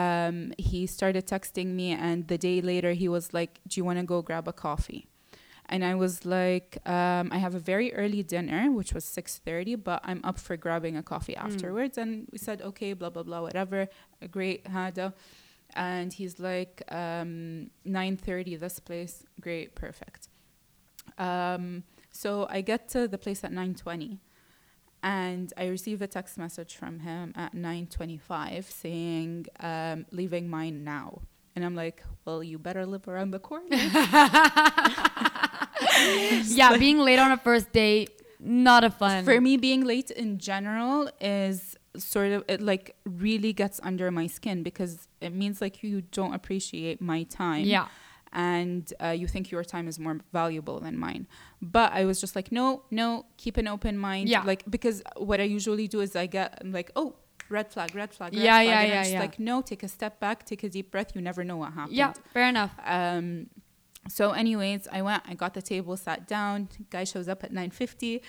um, 0.00 0.52
he 0.58 0.80
started 0.86 1.26
texting 1.26 1.68
me, 1.80 1.88
and 1.92 2.28
the 2.32 2.38
day 2.38 2.60
later, 2.60 2.92
he 2.92 3.08
was 3.16 3.32
like, 3.38 3.52
Do 3.68 3.74
you 3.80 3.84
want 3.88 3.98
to 3.98 4.04
go 4.14 4.22
grab 4.22 4.46
a 4.48 4.52
coffee? 4.52 5.06
and 5.74 5.82
I 5.82 5.94
was 5.94 6.26
like, 6.26 6.76
um, 6.84 7.24
I 7.32 7.38
have 7.38 7.54
a 7.54 7.58
very 7.72 7.88
early 7.94 8.22
dinner, 8.22 8.70
which 8.70 8.92
was 8.92 9.02
six 9.18 9.38
thirty, 9.38 9.74
but 9.76 9.98
I'm 10.04 10.20
up 10.22 10.38
for 10.38 10.54
grabbing 10.58 10.94
a 10.94 11.02
coffee 11.02 11.34
afterwards. 11.46 11.96
And 11.96 12.10
we 12.32 12.36
said, 12.46 12.60
okay, 12.70 12.90
blah 12.92 13.08
blah 13.14 13.22
blah, 13.28 13.40
whatever. 13.40 13.88
A 14.20 14.28
great 14.36 14.60
hada. 14.76 15.06
And 15.74 16.12
he's 16.12 16.38
like, 16.38 16.82
um, 16.90 17.70
nine 17.84 18.16
thirty, 18.16 18.56
this 18.56 18.78
place, 18.80 19.24
great, 19.40 19.74
perfect. 19.74 20.28
Um, 21.18 21.84
so 22.10 22.46
I 22.48 22.60
get 22.60 22.88
to 22.90 23.08
the 23.08 23.18
place 23.18 23.42
at 23.44 23.52
nine 23.52 23.74
twenty, 23.74 24.20
and 25.02 25.52
I 25.56 25.66
receive 25.66 26.00
a 26.00 26.06
text 26.06 26.38
message 26.38 26.76
from 26.76 27.00
him 27.00 27.32
at 27.36 27.54
nine 27.54 27.86
twenty-five 27.88 28.66
saying, 28.66 29.46
um, 29.60 30.06
leaving 30.12 30.48
mine 30.48 30.84
now. 30.84 31.22
And 31.56 31.64
I'm 31.64 31.76
like, 31.76 32.02
well, 32.24 32.42
you 32.42 32.58
better 32.58 32.84
live 32.86 33.06
around 33.06 33.30
the 33.30 33.38
corner. 33.38 33.68
Yeah, 36.46 36.76
being 36.78 36.98
late 36.98 37.18
on 37.18 37.32
a 37.32 37.36
first 37.36 37.72
date, 37.72 38.10
not 38.40 38.84
a 38.84 38.90
fun. 38.90 39.24
for 39.24 39.40
me 39.40 39.56
being 39.56 39.84
late 39.84 40.10
in 40.10 40.38
general 40.38 41.08
is 41.20 41.76
sort 41.96 42.32
of 42.32 42.44
it 42.48 42.60
like 42.60 42.96
really 43.04 43.52
gets 43.52 43.80
under 43.82 44.10
my 44.10 44.26
skin 44.26 44.62
because 44.62 45.06
it 45.20 45.32
means 45.32 45.60
like 45.60 45.82
you 45.82 46.00
don't 46.00 46.34
appreciate 46.34 47.00
my 47.00 47.22
time 47.24 47.64
Yeah. 47.64 47.86
and 48.32 48.92
uh, 49.02 49.08
you 49.10 49.26
think 49.28 49.50
your 49.50 49.62
time 49.64 49.86
is 49.88 49.98
more 49.98 50.18
valuable 50.32 50.80
than 50.80 50.98
mine 50.98 51.26
but 51.62 51.92
i 51.92 52.04
was 52.04 52.20
just 52.20 52.34
like 52.34 52.50
no 52.50 52.82
no 52.90 53.26
keep 53.36 53.56
an 53.56 53.68
open 53.68 53.96
mind 53.98 54.28
Yeah. 54.28 54.42
like 54.44 54.62
because 54.68 55.02
what 55.16 55.40
i 55.40 55.44
usually 55.44 55.86
do 55.88 56.00
is 56.00 56.16
i 56.16 56.26
get 56.26 56.58
I'm 56.60 56.72
like 56.72 56.90
oh 56.96 57.14
red 57.48 57.70
flag 57.72 57.94
red 57.94 58.12
flag 58.12 58.32
red 58.32 58.42
Yeah, 58.42 58.56
flag. 58.56 58.66
yeah, 58.66 58.80
and 58.80 58.88
yeah, 58.88 58.94
I'm 58.96 59.02
just 59.04 59.12
yeah. 59.12 59.20
like 59.20 59.38
no 59.38 59.62
take 59.62 59.82
a 59.82 59.88
step 59.88 60.18
back 60.18 60.44
take 60.46 60.62
a 60.64 60.68
deep 60.68 60.90
breath 60.90 61.10
you 61.14 61.20
never 61.20 61.44
know 61.44 61.56
what 61.58 61.72
happened 61.74 61.96
Yeah, 61.96 62.12
fair 62.32 62.48
enough. 62.48 62.74
um, 62.84 63.48
so 64.06 64.32
anyways, 64.32 64.86
I 64.92 65.00
went, 65.00 65.22
I 65.26 65.32
got 65.32 65.54
the 65.54 65.62
table, 65.62 65.96
sat 65.96 66.28
down. 66.28 66.68
Guy 66.90 67.04
shows 67.04 67.26
up 67.26 67.42
at 67.42 67.54
9.50. 67.54 68.20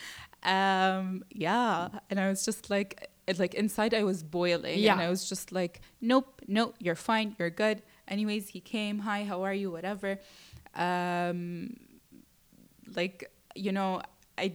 Um, 0.44 1.24
yeah. 1.30 1.90
And 2.10 2.18
I 2.18 2.30
was 2.30 2.46
just 2.46 2.70
like, 2.70 3.10
it, 3.28 3.40
like 3.40 3.54
inside 3.54 3.94
I 3.94 4.04
was 4.04 4.24
boiling. 4.24 4.80
Yeah. 4.80 4.94
And 4.94 5.02
I 5.02 5.10
was 5.10 5.28
just 5.28 5.52
like, 5.52 5.82
nope, 6.02 6.42
nope, 6.48 6.76
you're 6.80 6.96
fine. 6.96 7.36
You're 7.40 7.50
good. 7.50 7.82
Anyways, 8.08 8.50
he 8.50 8.60
came. 8.60 9.00
Hi, 9.00 9.24
how 9.24 9.44
are 9.44 9.54
you? 9.54 9.72
Whatever. 9.72 10.20
Um, 10.76 11.78
like, 12.96 13.32
you 13.56 13.72
know, 13.72 14.02
I... 14.38 14.54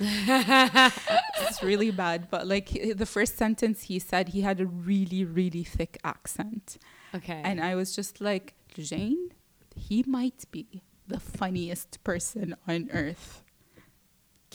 it's 0.00 1.60
really 1.60 1.90
bad, 1.90 2.30
but 2.30 2.46
like 2.46 2.68
the 2.94 3.06
first 3.06 3.36
sentence 3.36 3.84
he 3.84 3.98
said, 3.98 4.28
he 4.28 4.42
had 4.42 4.60
a 4.60 4.66
really, 4.66 5.24
really 5.24 5.64
thick 5.64 5.98
accent. 6.04 6.78
Okay. 7.12 7.40
And 7.44 7.60
I 7.60 7.74
was 7.74 7.96
just 7.96 8.20
like, 8.20 8.54
Jane, 8.76 9.32
he 9.74 10.04
might 10.06 10.44
be 10.52 10.82
the 11.08 11.18
funniest 11.18 12.04
person 12.04 12.54
on 12.68 12.90
earth. 12.92 13.42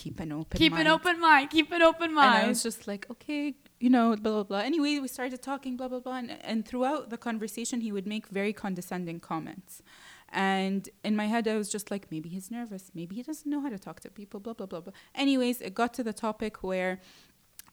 Keep 0.04 0.20
an 0.20 0.34
open 0.34 0.58
keep 0.58 0.74
mind. 0.74 0.86
an 0.86 0.94
open 0.94 1.18
mind. 1.22 1.50
Keep 1.50 1.72
an 1.72 1.82
open 1.82 2.13
mind 2.13 2.36
And. 2.36 2.46
I 2.46 2.50
was 2.50 2.62
just 2.62 2.88
like, 2.89 3.06
okay, 3.10 3.56
you 3.80 3.89
know, 3.89 4.13
blah, 4.18 4.34
blah, 4.34 4.44
blah. 4.44 4.58
Anyway, 4.60 5.00
we 5.00 5.08
started 5.08 5.42
talking, 5.42 5.78
blah, 5.78 5.88
blah, 5.88 6.02
blah. 6.02 6.18
And, 6.18 6.32
and 6.44 6.68
throughout 6.68 7.10
the 7.10 7.16
conversation, 7.18 7.80
he 7.80 7.94
would 7.94 8.06
make 8.06 8.28
very 8.28 8.52
condescending 8.52 9.22
comments. 9.22 9.82
And 10.28 10.89
in 11.06 11.16
my 11.16 11.28
head, 11.28 11.48
I 11.48 11.56
was 11.56 11.70
just 11.70 11.89
like, 11.89 12.12
maybe 12.12 12.28
he's 12.28 12.52
nervous. 12.52 12.92
Maybe 12.94 13.16
he 13.16 13.24
doesn't 13.24 13.50
know 13.50 13.62
how 13.62 13.70
to 13.70 13.80
talk 13.80 14.02
to 14.02 14.10
people, 14.10 14.42
blah, 14.42 14.52
blah, 14.52 14.66
blah, 14.66 14.82
blah. 14.82 14.92
Anyways, 15.16 15.62
it 15.62 15.74
got 15.74 15.94
to 15.94 16.04
the 16.04 16.12
topic 16.12 16.63
where 16.63 17.00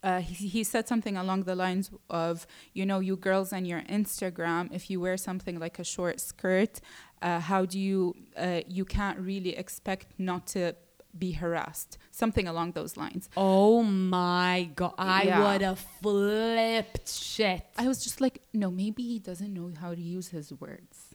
uh, 0.04 0.20
he, 0.20 0.46
he 0.46 0.62
said 0.62 0.86
something 0.86 1.16
along 1.16 1.44
the 1.44 1.56
lines 1.56 1.90
of, 2.10 2.46
you 2.74 2.86
know, 2.86 3.00
you 3.00 3.16
girls 3.16 3.52
on 3.52 3.64
your 3.64 3.80
Instagram, 3.82 4.68
if 4.72 4.88
you 4.88 5.00
wear 5.00 5.16
something 5.16 5.58
like 5.58 5.80
a 5.80 5.84
short 5.84 6.20
skirt, 6.20 6.80
uh, 7.22 7.40
how 7.40 7.64
do 7.64 7.80
you, 7.80 8.14
uh, 8.36 8.60
you 8.68 8.84
can't 8.84 9.18
really 9.18 9.56
expect 9.56 10.06
not 10.16 10.46
to 10.46 10.76
be 11.18 11.32
harassed. 11.32 11.98
Something 12.10 12.46
along 12.48 12.72
those 12.72 12.96
lines. 12.96 13.28
oh 13.36 13.82
my 13.82 14.70
god, 14.74 14.94
I 14.98 15.22
Yeah. 15.24 15.42
would 15.52 15.62
have 15.62 15.78
flipped 16.00 17.08
shit. 17.08 17.62
I 17.76 17.88
was 17.88 18.02
just 18.02 18.20
like, 18.20 18.42
no, 18.52 18.70
maybe 18.70 19.02
he 19.02 19.18
doesn't 19.18 19.52
know 19.52 19.72
how 19.80 19.94
to 19.94 20.00
use 20.00 20.28
his 20.28 20.52
words. 20.52 21.14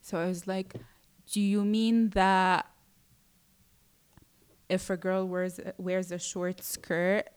So 0.00 0.18
I 0.18 0.26
was 0.26 0.46
like, 0.46 0.74
do 1.30 1.40
you 1.40 1.64
mean 1.64 2.10
that 2.10 2.66
if 4.68 4.88
a 4.90 4.96
girl 4.96 5.26
wears 5.28 5.60
wears 5.78 6.10
a 6.12 6.18
short 6.18 6.62
skirt, 6.62 7.28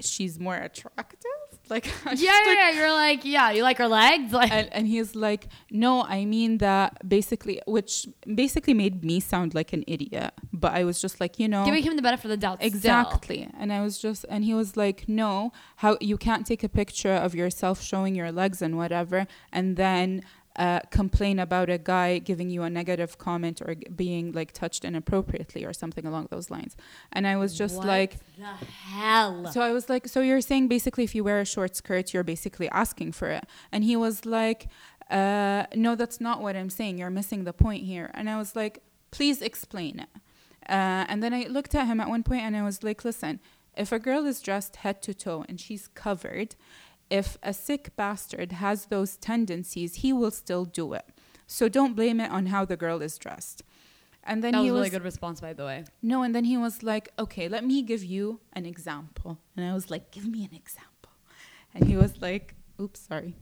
she's 0.00 0.38
more 0.38 0.56
attractive? 0.56 1.20
Like, 1.70 1.86
yeah, 1.86 1.92
yeah, 2.04 2.12
like- 2.12 2.58
yeah. 2.58 2.70
You're 2.72 2.92
like, 2.92 3.24
yeah, 3.24 3.50
you 3.52 3.62
like 3.62 3.78
her 3.78 3.88
legs, 3.88 4.34
like. 4.34 4.52
and, 4.52 4.68
and 4.70 4.86
he's 4.86 5.14
like, 5.14 5.48
no, 5.70 6.02
I 6.02 6.26
mean 6.26 6.58
that 6.58 7.08
basically, 7.08 7.58
which 7.66 8.06
basically 8.34 8.74
made 8.74 9.02
me 9.02 9.18
sound 9.18 9.54
like 9.54 9.72
an 9.72 9.82
idiot. 9.86 10.32
But 10.52 10.72
I 10.74 10.84
was 10.84 11.00
just 11.00 11.20
like, 11.22 11.38
you 11.38 11.48
know, 11.48 11.64
Giving 11.64 11.82
him 11.82 11.96
the 11.96 12.02
benefit 12.02 12.26
of 12.26 12.32
the 12.32 12.36
doubt. 12.36 12.58
still. 12.58 12.66
Exactly. 12.66 13.48
And 13.58 13.72
I 13.72 13.80
was 13.80 13.98
just 13.98 14.26
and 14.28 14.44
he 14.44 14.52
was 14.52 14.76
like, 14.76 15.08
"No, 15.08 15.52
how 15.76 15.96
you 16.02 16.18
can't 16.18 16.46
take 16.46 16.62
a 16.62 16.68
picture 16.68 17.14
of 17.14 17.34
yourself 17.34 17.80
showing 17.82 18.14
your 18.14 18.30
legs 18.30 18.60
and 18.60 18.76
whatever 18.76 19.26
and 19.50 19.78
then 19.78 20.22
uh, 20.56 20.80
complain 20.90 21.38
about 21.38 21.68
a 21.68 21.78
guy 21.78 22.18
giving 22.18 22.48
you 22.50 22.62
a 22.62 22.70
negative 22.70 23.18
comment 23.18 23.60
or 23.60 23.74
g- 23.74 23.86
being 23.94 24.32
like 24.32 24.52
touched 24.52 24.84
inappropriately 24.84 25.64
or 25.64 25.72
something 25.72 26.06
along 26.06 26.28
those 26.30 26.50
lines." 26.50 26.76
And 27.12 27.26
I 27.26 27.36
was 27.36 27.56
just 27.56 27.76
What 27.78 27.86
like 27.86 28.18
the 28.38 28.44
hell. 28.44 29.50
so 29.52 29.60
I 29.60 29.72
was 29.72 29.88
like, 29.88 30.08
so 30.08 30.20
you're 30.20 30.40
saying 30.40 30.68
basically 30.68 31.04
if 31.04 31.14
you 31.14 31.24
wear 31.24 31.40
a 31.40 31.44
short 31.44 31.74
skirt, 31.76 32.12
you're 32.14 32.24
basically 32.24 32.68
asking 32.70 33.12
for 33.12 33.28
it. 33.30 33.44
And 33.72 33.84
he 33.84 33.96
was 33.96 34.24
like, 34.24 34.68
uh, 35.10 35.64
no, 35.74 35.94
that's 35.94 36.20
not 36.20 36.40
what 36.40 36.56
I'm 36.56 36.70
saying. 36.70 36.98
You're 36.98 37.10
missing 37.10 37.44
the 37.44 37.52
point 37.52 37.84
here. 37.84 38.10
And 38.14 38.30
I 38.30 38.36
was 38.38 38.54
like, 38.56 38.82
please 39.10 39.42
explain 39.42 40.00
it. 40.00 40.08
Uh, 40.68 41.04
and 41.10 41.22
then 41.22 41.34
I 41.34 41.42
looked 41.44 41.74
at 41.74 41.86
him 41.86 42.00
at 42.00 42.08
one 42.08 42.22
point 42.22 42.42
and 42.42 42.56
I 42.56 42.62
was 42.62 42.82
like, 42.82 43.04
listen, 43.04 43.38
if 43.76 43.92
a 43.92 43.98
girl 43.98 44.24
is 44.24 44.40
dressed 44.40 44.76
head 44.76 45.02
to 45.02 45.12
toe 45.12 45.44
and 45.48 45.60
she's 45.60 45.88
covered, 45.88 46.54
if 47.10 47.38
a 47.42 47.52
sick 47.52 47.94
bastard 47.96 48.52
has 48.52 48.86
those 48.86 49.16
tendencies, 49.16 49.96
he 49.96 50.12
will 50.12 50.30
still 50.30 50.64
do 50.64 50.92
it. 50.94 51.04
So 51.46 51.68
don't 51.68 51.94
blame 51.94 52.20
it 52.20 52.30
on 52.30 52.46
how 52.46 52.64
the 52.64 52.76
girl 52.76 53.02
is 53.02 53.18
dressed. 53.18 53.62
And 54.26 54.42
then 54.42 54.52
that 54.52 54.58
was 54.60 54.64
he 54.64 54.68
a 54.70 54.72
was 54.72 54.78
really 54.80 54.90
good 54.90 55.04
response, 55.04 55.40
by 55.40 55.52
the 55.52 55.64
way. 55.66 55.84
no, 56.02 56.22
and 56.22 56.34
then 56.34 56.44
he 56.44 56.56
was 56.56 56.82
like, 56.82 57.10
okay, 57.18 57.46
let 57.48 57.62
me 57.64 57.82
give 57.82 58.02
you 58.02 58.40
an 58.54 58.64
example. 58.64 59.38
And 59.56 59.66
I 59.66 59.74
was 59.74 59.90
like, 59.90 60.10
give 60.10 60.26
me 60.26 60.44
an 60.44 60.54
example. 60.54 61.12
And 61.74 61.86
he 61.86 61.96
was 61.96 62.22
like, 62.22 62.54
oops, 62.80 63.00
sorry. 63.00 63.36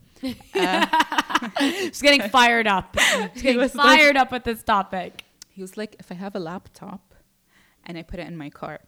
Uh, 0.53 1.49
She's 1.59 2.01
getting 2.01 2.21
fired 2.29 2.67
up. 2.67 2.97
She's 3.33 3.41
getting 3.43 3.57
was 3.61 3.75
like- 3.75 3.97
fired 3.99 4.17
up 4.17 4.31
with 4.31 4.43
this 4.43 4.61
topic. 4.63 5.23
he 5.49 5.61
was 5.61 5.77
like, 5.77 5.95
if 5.99 6.11
I 6.11 6.15
have 6.15 6.35
a 6.35 6.39
laptop 6.39 7.15
and 7.85 7.97
I 7.97 8.01
put 8.03 8.19
it 8.19 8.27
in 8.27 8.35
my 8.37 8.49
car 8.49 8.79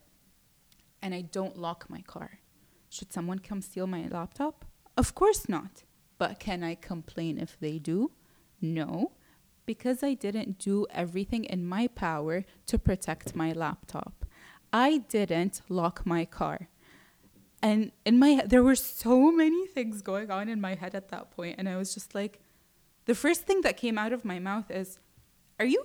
and 1.02 1.14
I 1.16 1.22
don't 1.22 1.58
lock 1.58 1.86
my 1.90 2.02
car, 2.02 2.40
should 2.96 3.12
someone 3.14 3.40
come 3.40 3.62
steal 3.62 3.88
my 3.88 4.08
laptop? 4.08 4.66
Of 4.98 5.14
course 5.14 5.50
not. 5.50 5.84
But 6.18 6.40
can 6.40 6.64
I 6.64 6.76
complain 6.76 7.38
if 7.38 7.60
they 7.60 7.78
do? 7.78 8.12
No, 8.62 9.12
because 9.66 10.02
I 10.02 10.14
didn't 10.14 10.60
do 10.60 10.88
everything 10.92 11.44
in 11.44 11.68
my 11.68 11.88
power 11.88 12.46
to 12.68 12.80
protect 12.80 13.36
my 13.36 13.52
laptop. 13.52 14.26
I 14.72 14.90
didn't 15.10 15.62
lock 15.70 16.06
my 16.06 16.24
car. 16.26 16.70
and 17.62 17.92
in 18.06 18.20
my 18.20 18.44
there 18.46 18.64
were 18.64 18.76
so 18.76 19.32
many 19.32 19.66
things 19.68 20.02
going 20.02 20.30
on 20.30 20.50
in 20.50 20.60
my 20.62 20.76
head 20.76 20.94
at 20.96 21.10
that 21.10 21.32
point, 21.32 21.56
and 21.58 21.68
I 21.68 21.78
was 21.78 21.94
just 21.94 22.14
like, 22.20 22.40
the 23.06 23.16
first 23.16 23.42
thing 23.48 23.62
that 23.62 23.76
came 23.78 23.98
out 23.98 24.14
of 24.14 24.24
my 24.24 24.40
mouth 24.40 24.70
is, 24.70 25.00
"Are 25.60 25.66
you 25.66 25.82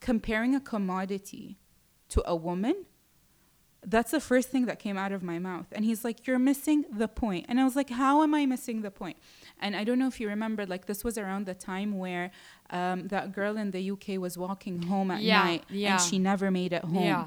comparing 0.00 0.54
a 0.54 0.60
commodity 0.60 1.58
to 2.08 2.22
a 2.26 2.36
woman?" 2.48 2.76
That's 3.84 4.12
the 4.12 4.20
first 4.20 4.48
thing 4.50 4.66
that 4.66 4.78
came 4.78 4.96
out 4.96 5.10
of 5.12 5.22
my 5.24 5.38
mouth. 5.40 5.66
And 5.72 5.84
he's 5.84 6.04
like, 6.04 6.26
You're 6.26 6.38
missing 6.38 6.84
the 6.92 7.08
point. 7.08 7.46
And 7.48 7.58
I 7.60 7.64
was 7.64 7.74
like, 7.74 7.90
How 7.90 8.22
am 8.22 8.32
I 8.34 8.46
missing 8.46 8.82
the 8.82 8.90
point? 8.92 9.16
And 9.60 9.74
I 9.74 9.82
don't 9.84 9.98
know 9.98 10.06
if 10.06 10.20
you 10.20 10.28
remember, 10.28 10.64
like, 10.66 10.86
this 10.86 11.02
was 11.02 11.18
around 11.18 11.46
the 11.46 11.54
time 11.54 11.98
where 11.98 12.30
um, 12.70 13.08
that 13.08 13.32
girl 13.32 13.56
in 13.56 13.70
the 13.72 13.90
UK 13.90 14.18
was 14.20 14.38
walking 14.38 14.82
home 14.82 15.10
at 15.10 15.20
Yeah, 15.22 15.42
night 15.44 15.64
yeah. 15.68 15.92
and 15.92 16.00
she 16.00 16.18
never 16.18 16.50
made 16.50 16.72
it 16.72 16.84
home. 16.84 17.04
Yeah. 17.04 17.24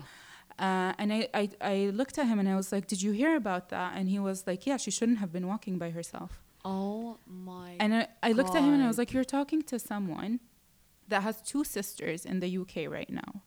Uh, 0.58 0.94
and 0.98 1.12
I, 1.12 1.28
I, 1.34 1.50
I 1.60 1.76
looked 1.94 2.18
at 2.18 2.26
him 2.28 2.40
and 2.40 2.48
I 2.48 2.56
was 2.56 2.72
like, 2.72 2.88
Did 2.88 3.02
you 3.02 3.12
hear 3.12 3.36
about 3.36 3.68
that? 3.70 3.94
And 3.98 4.08
he 4.08 4.20
was 4.20 4.48
like, 4.48 4.66
Yeah, 4.66 4.78
she 4.78 4.92
shouldn't 4.92 5.18
have 5.20 5.34
been 5.34 5.48
walking 5.48 5.78
by 5.78 5.90
herself. 5.90 6.42
Oh 6.64 7.18
my. 7.28 7.76
And 7.82 7.94
I, 7.94 8.08
I 8.24 8.32
looked 8.32 8.56
at 8.56 8.64
him 8.64 8.74
and 8.74 8.82
I 8.82 8.88
was 8.88 8.98
like, 8.98 9.12
You're 9.12 9.26
talking 9.26 9.62
to 9.64 9.78
someone 9.78 10.40
that 11.10 11.22
has 11.24 11.42
two 11.42 11.66
sisters 11.66 12.26
in 12.26 12.40
the 12.40 12.58
UK 12.58 12.90
right 12.90 13.10
now. 13.10 13.42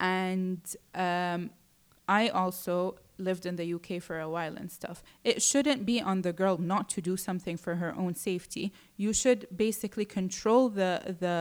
And 0.00 0.60
um, 0.94 1.50
I 2.20 2.22
also 2.42 2.74
lived 3.28 3.44
in 3.50 3.54
the 3.60 3.66
UK 3.76 3.88
for 4.08 4.16
a 4.26 4.28
while 4.36 4.54
and 4.60 4.68
stuff. 4.80 4.98
It 5.30 5.38
shouldn't 5.50 5.82
be 5.92 5.96
on 6.10 6.16
the 6.26 6.32
girl 6.40 6.56
not 6.72 6.84
to 6.94 7.00
do 7.10 7.14
something 7.28 7.56
for 7.64 7.72
her 7.82 7.92
own 8.02 8.12
safety. 8.28 8.64
You 9.04 9.12
should 9.22 9.40
basically 9.66 10.06
control 10.20 10.62
the 10.80 10.92
the 11.24 11.38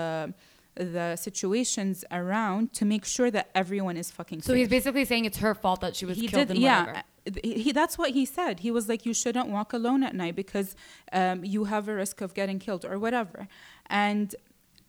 the 0.95 1.07
situations 1.27 1.97
around 2.21 2.63
to 2.79 2.83
make 2.93 3.05
sure 3.15 3.29
that 3.37 3.45
everyone 3.61 3.97
is 4.03 4.07
fucking 4.19 4.39
so 4.41 4.53
safe. 4.53 4.57
he's 4.59 4.69
basically 4.77 5.05
saying 5.11 5.23
it's 5.29 5.39
her 5.45 5.53
fault 5.63 5.79
that 5.85 5.93
she 5.99 6.05
was 6.11 6.17
killed 6.31 6.49
and 6.53 6.59
yeah. 6.59 7.01
He, 7.43 7.51
he- 7.65 7.75
that's 7.81 7.97
what 8.01 8.11
he 8.19 8.23
said. 8.25 8.53
He 8.65 8.71
was 8.77 8.85
like 8.91 9.01
you 9.09 9.13
shouldn't 9.21 9.49
walk 9.57 9.69
alone 9.79 10.01
at 10.09 10.13
night 10.23 10.35
because 10.43 10.69
um, 11.19 11.37
you 11.53 11.61
have 11.73 11.83
a 11.93 11.95
risk 12.03 12.15
of 12.25 12.29
getting 12.39 12.57
killed 12.65 12.83
or 12.91 12.95
whatever. 13.05 13.39
And 14.05 14.27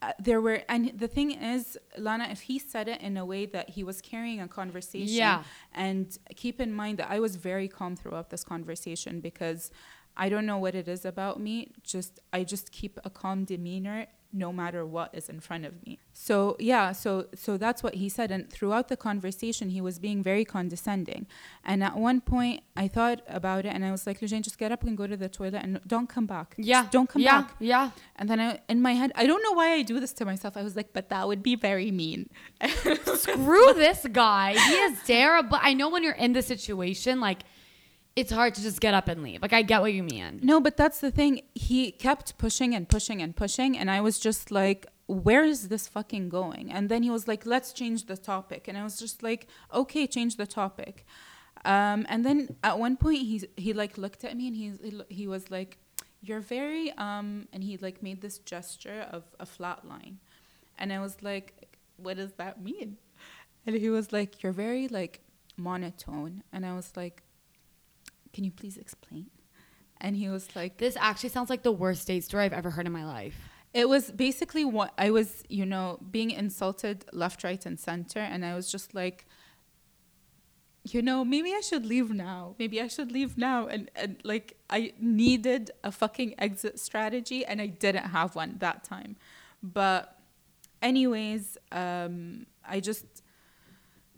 uh, 0.03 0.13
there 0.19 0.41
were 0.47 0.59
and 0.69 0.83
the 0.99 1.09
thing 1.17 1.31
is 1.55 1.79
lana 2.07 2.27
if 2.31 2.41
he 2.43 2.57
said 2.59 2.87
it 2.89 3.01
in 3.01 3.17
a 3.17 3.25
way 3.33 3.47
that 3.47 3.67
he 3.77 3.83
was 3.91 4.01
carrying 4.01 4.41
a 4.41 4.49
conversation 4.61 5.15
Yeah. 5.25 5.43
and 5.87 6.07
keep 6.43 6.57
in 6.61 6.73
mind 6.83 6.95
that 7.01 7.09
i 7.17 7.19
was 7.27 7.37
very 7.51 7.69
calm 7.79 7.95
throughout 8.01 8.29
this 8.31 8.45
conversation 8.45 9.21
because 9.21 9.63
i 10.17 10.27
don't 10.33 10.47
know 10.51 10.59
what 10.65 10.75
it 10.75 10.89
is 10.89 11.03
about 11.05 11.37
me 11.41 11.55
just 11.93 12.13
i 12.33 12.41
just 12.55 12.67
keep 12.79 12.99
a 13.05 13.11
calm 13.11 13.45
demeanor 13.45 14.07
no 14.33 14.53
matter 14.53 14.85
what 14.87 15.11
is 15.14 15.28
in 15.28 15.41
front 15.41 15.64
of 15.64 15.85
me 15.87 15.99
so 16.12 16.57
yeah 16.59 16.93
so 16.93 17.26
so 17.35 17.57
that's 17.57 17.83
what 17.83 17.95
he 17.95 18.09
said 18.09 18.30
and 18.30 18.51
throughout 18.51 18.89
the 18.89 18.97
conversation 18.97 19.70
he 19.70 19.80
was 19.80 19.99
being 19.99 20.22
very 20.22 20.45
condescending 20.45 21.26
and 21.64 21.83
at 21.85 21.97
one 21.97 22.20
point 22.20 22.62
i 22.76 22.89
thought 22.89 23.20
about 23.28 23.64
it 23.66 23.68
and 23.74 23.85
i 23.85 23.91
was 23.91 24.07
like 24.07 24.20
Lujain, 24.20 24.43
just 24.43 24.59
get 24.59 24.72
up 24.72 24.83
and 24.83 24.97
go 24.97 25.07
to 25.07 25.16
the 25.16 25.28
toilet 25.28 25.61
and 25.62 25.80
don't 25.87 26.09
come 26.09 26.26
back 26.26 26.55
yeah. 26.57 26.83
Just 26.83 26.93
don't 26.93 27.09
come 27.09 27.22
yeah, 27.22 27.43
back 27.43 27.55
Yeah. 27.59 27.91
and 28.16 28.28
then 28.28 28.41
I, 28.41 28.61
in 28.68 28.80
my 28.80 28.93
head 28.93 29.12
i 29.14 29.26
don't 29.26 29.43
know 29.43 29.53
why 29.53 29.72
i 29.72 29.83
do 29.83 30.01
this 30.01 30.12
to 30.14 30.24
myself 30.24 30.57
i 30.57 30.62
was 30.62 30.76
like 30.76 30.93
but 30.93 31.09
that 31.11 31.26
would 31.28 31.43
be 31.43 31.55
very 31.57 31.91
mean 31.91 32.28
Screw 33.14 33.72
this 33.74 34.07
guy. 34.12 34.53
He 34.53 34.74
is 34.74 34.99
terrible. 35.07 35.59
I 35.61 35.74
know 35.74 35.89
when 35.89 36.03
you're 36.03 36.14
in 36.14 36.33
the 36.33 36.43
situation, 36.43 37.20
like 37.20 37.41
it's 38.15 38.31
hard 38.33 38.55
to 38.55 38.63
just 38.63 38.81
get 38.81 38.95
up 38.95 39.09
and 39.09 39.23
leave. 39.23 39.41
Like 39.43 39.53
I 39.53 39.63
get 39.63 39.81
what 39.81 39.93
you 39.93 40.03
mean. 40.03 40.41
No, 40.43 40.61
but 40.61 40.77
that's 40.77 41.01
the 41.01 41.11
thing. 41.11 41.43
He 41.55 41.93
kept 41.93 42.37
pushing 42.39 42.75
and 42.75 42.89
pushing 42.89 43.23
and 43.23 43.35
pushing, 43.35 43.77
and 43.79 43.91
I 43.91 44.01
was 44.01 44.19
just 44.19 44.51
like, 44.51 44.87
where 45.07 45.45
is 45.45 45.69
this 45.69 45.89
fucking 45.89 46.29
going? 46.29 46.71
And 46.71 46.89
then 46.89 47.03
he 47.03 47.11
was 47.11 47.27
like, 47.29 47.45
let's 47.45 47.73
change 47.73 48.07
the 48.07 48.17
topic. 48.17 48.69
And 48.69 48.79
I 48.79 48.85
was 48.85 48.99
just 48.99 49.23
like, 49.23 49.47
okay, 49.73 50.07
change 50.07 50.37
the 50.37 50.47
topic. 50.47 51.07
Um, 51.65 52.07
and 52.09 52.25
then 52.25 52.57
at 52.63 52.79
one 52.79 52.97
point, 52.97 53.19
he, 53.19 53.43
he 53.57 53.73
like 53.73 53.99
looked 53.99 54.25
at 54.25 54.37
me 54.37 54.49
and 54.49 54.57
he, 54.57 55.03
he 55.09 55.27
was 55.27 55.51
like, 55.51 55.79
you're 56.21 56.41
very, 56.41 56.93
um, 56.93 57.49
and 57.53 57.63
he 57.65 57.77
like 57.77 58.03
made 58.03 58.21
this 58.21 58.39
gesture 58.39 59.07
of 59.11 59.25
a 59.41 59.47
flat 59.47 59.87
line. 59.87 60.19
And 60.79 60.93
I 60.93 61.01
was 61.01 61.17
like, 61.23 61.77
what 61.97 62.17
does 62.17 62.33
that 62.35 62.63
mean? 62.63 62.97
And 63.67 63.77
he 63.77 63.91
was 63.91 64.13
like, 64.13 64.43
you're 64.43 64.53
very 64.53 64.89
like 64.89 65.21
monotone. 65.57 66.43
And 66.53 66.65
I 66.65 66.75
was 66.75 66.93
like, 66.97 67.23
can 68.33 68.45
you 68.45 68.51
please 68.51 68.76
explain? 68.76 69.26
And 70.01 70.16
he 70.16 70.28
was 70.28 70.55
like, 70.57 70.78
This 70.78 70.97
actually 70.99 71.28
sounds 71.30 71.51
like 71.51 71.62
the 71.62 71.72
worst 71.72 72.07
date 72.07 72.24
story 72.24 72.45
I've 72.45 72.53
ever 72.53 72.70
heard 72.70 72.87
in 72.87 72.93
my 72.93 73.05
life. 73.05 73.37
it 73.74 73.89
was 73.89 74.11
basically 74.11 74.64
what 74.64 74.93
I 74.99 75.11
was, 75.11 75.43
you 75.49 75.64
know, 75.64 75.99
being 76.11 76.30
insulted 76.30 77.05
left, 77.12 77.43
right, 77.45 77.64
and 77.64 77.78
center. 77.78 78.20
And 78.20 78.45
I 78.45 78.55
was 78.55 78.70
just 78.70 78.95
like, 78.95 79.26
you 80.85 81.01
know, 81.01 81.24
maybe 81.24 81.55
I 81.55 81.61
should 81.61 81.87
leave 81.87 82.11
now. 82.11 82.55
Maybe 82.59 82.80
I 82.80 82.89
should 82.89 83.12
leave 83.12 83.39
now. 83.39 83.68
And, 83.68 83.91
and 83.95 84.16
like, 84.24 84.57
I 84.68 84.93
needed 85.01 85.70
a 85.85 85.93
fucking 85.93 86.35
exit 86.39 86.80
strategy, 86.80 87.47
and 87.47 87.61
I 87.61 87.66
didn't 87.66 88.07
have 88.07 88.35
one 88.35 88.57
that 88.59 88.83
time. 88.85 89.16
But, 89.62 90.18
anyways, 90.83 91.57
um, 91.70 92.47
I 92.66 92.80
just, 92.80 93.07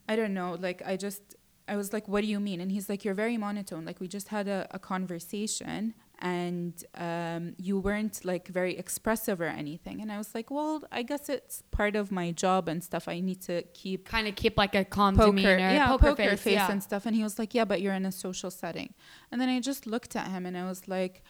I 0.08 0.16
don't 0.16 0.34
know, 0.34 0.56
like, 0.58 0.82
I 0.86 0.96
just, 0.96 1.36
I 1.66 1.76
was 1.76 1.92
like, 1.92 2.06
what 2.08 2.20
do 2.20 2.26
you 2.26 2.40
mean? 2.40 2.60
And 2.60 2.70
he's 2.70 2.88
like, 2.88 3.04
you're 3.04 3.14
very 3.14 3.36
monotone. 3.36 3.84
Like, 3.84 4.00
we 4.00 4.08
just 4.08 4.28
had 4.28 4.48
a, 4.48 4.66
a 4.70 4.78
conversation 4.78 5.94
and 6.20 6.84
um, 6.94 7.54
you 7.58 7.78
weren't 7.78 8.24
like 8.24 8.48
very 8.48 8.76
expressive 8.78 9.40
or 9.40 9.46
anything. 9.46 10.00
And 10.00 10.12
I 10.12 10.18
was 10.18 10.34
like, 10.34 10.50
well, 10.50 10.82
I 10.92 11.02
guess 11.02 11.28
it's 11.28 11.62
part 11.70 11.96
of 11.96 12.12
my 12.12 12.30
job 12.30 12.68
and 12.68 12.82
stuff. 12.82 13.08
I 13.08 13.20
need 13.20 13.40
to 13.42 13.62
keep 13.74 14.08
Kind 14.08 14.28
of 14.28 14.36
keep 14.36 14.56
like 14.56 14.74
a 14.74 14.84
calm 14.84 15.16
poker, 15.16 15.30
demeanor, 15.32 15.58
yeah, 15.58 15.88
poker, 15.88 16.14
poker, 16.14 16.36
face, 16.36 16.54
yeah. 16.54 16.70
and 16.70 16.82
stuff. 16.82 17.06
And 17.06 17.16
he 17.16 17.22
was 17.22 17.38
like, 17.38 17.54
yeah, 17.54 17.64
but 17.64 17.80
you're 17.80 17.94
in 17.94 18.06
a 18.06 18.12
social 18.12 18.50
setting. 18.50 18.94
And 19.32 19.40
then 19.40 19.48
I 19.48 19.60
just 19.60 19.86
looked 19.86 20.14
at 20.16 20.28
him 20.28 20.46
and 20.46 20.56
I 20.56 20.64
was 20.64 20.86
like, 20.86 21.22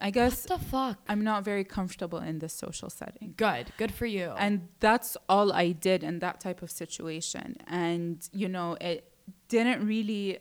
I 0.00 0.10
guess 0.10 0.48
What 0.48 0.58
the 0.58 0.66
fuck? 0.66 0.98
I'm 1.08 1.22
not 1.22 1.44
very 1.44 1.62
comfortable 1.62 2.18
in 2.18 2.40
this 2.40 2.52
social 2.52 2.90
setting. 2.90 3.34
Good, 3.36 3.72
good 3.78 3.94
for 3.94 4.06
you. 4.06 4.32
And 4.36 4.68
that's 4.80 5.16
all 5.28 5.52
I 5.52 5.70
did 5.70 6.02
in 6.02 6.18
that 6.18 6.40
type 6.40 6.60
of 6.60 6.72
situation. 6.72 7.56
And, 7.68 8.28
you 8.32 8.48
know, 8.48 8.76
it 8.80 9.11
didn't 9.48 9.86
really, 9.86 10.38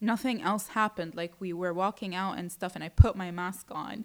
nothing 0.00 0.42
else 0.42 0.68
happened. 0.68 1.14
Like 1.14 1.32
we 1.40 1.52
were 1.52 1.72
walking 1.72 2.14
out 2.14 2.38
and 2.38 2.50
stuff, 2.52 2.74
and 2.74 2.84
I 2.84 2.88
put 2.88 3.16
my 3.16 3.30
mask 3.30 3.66
on. 3.70 4.04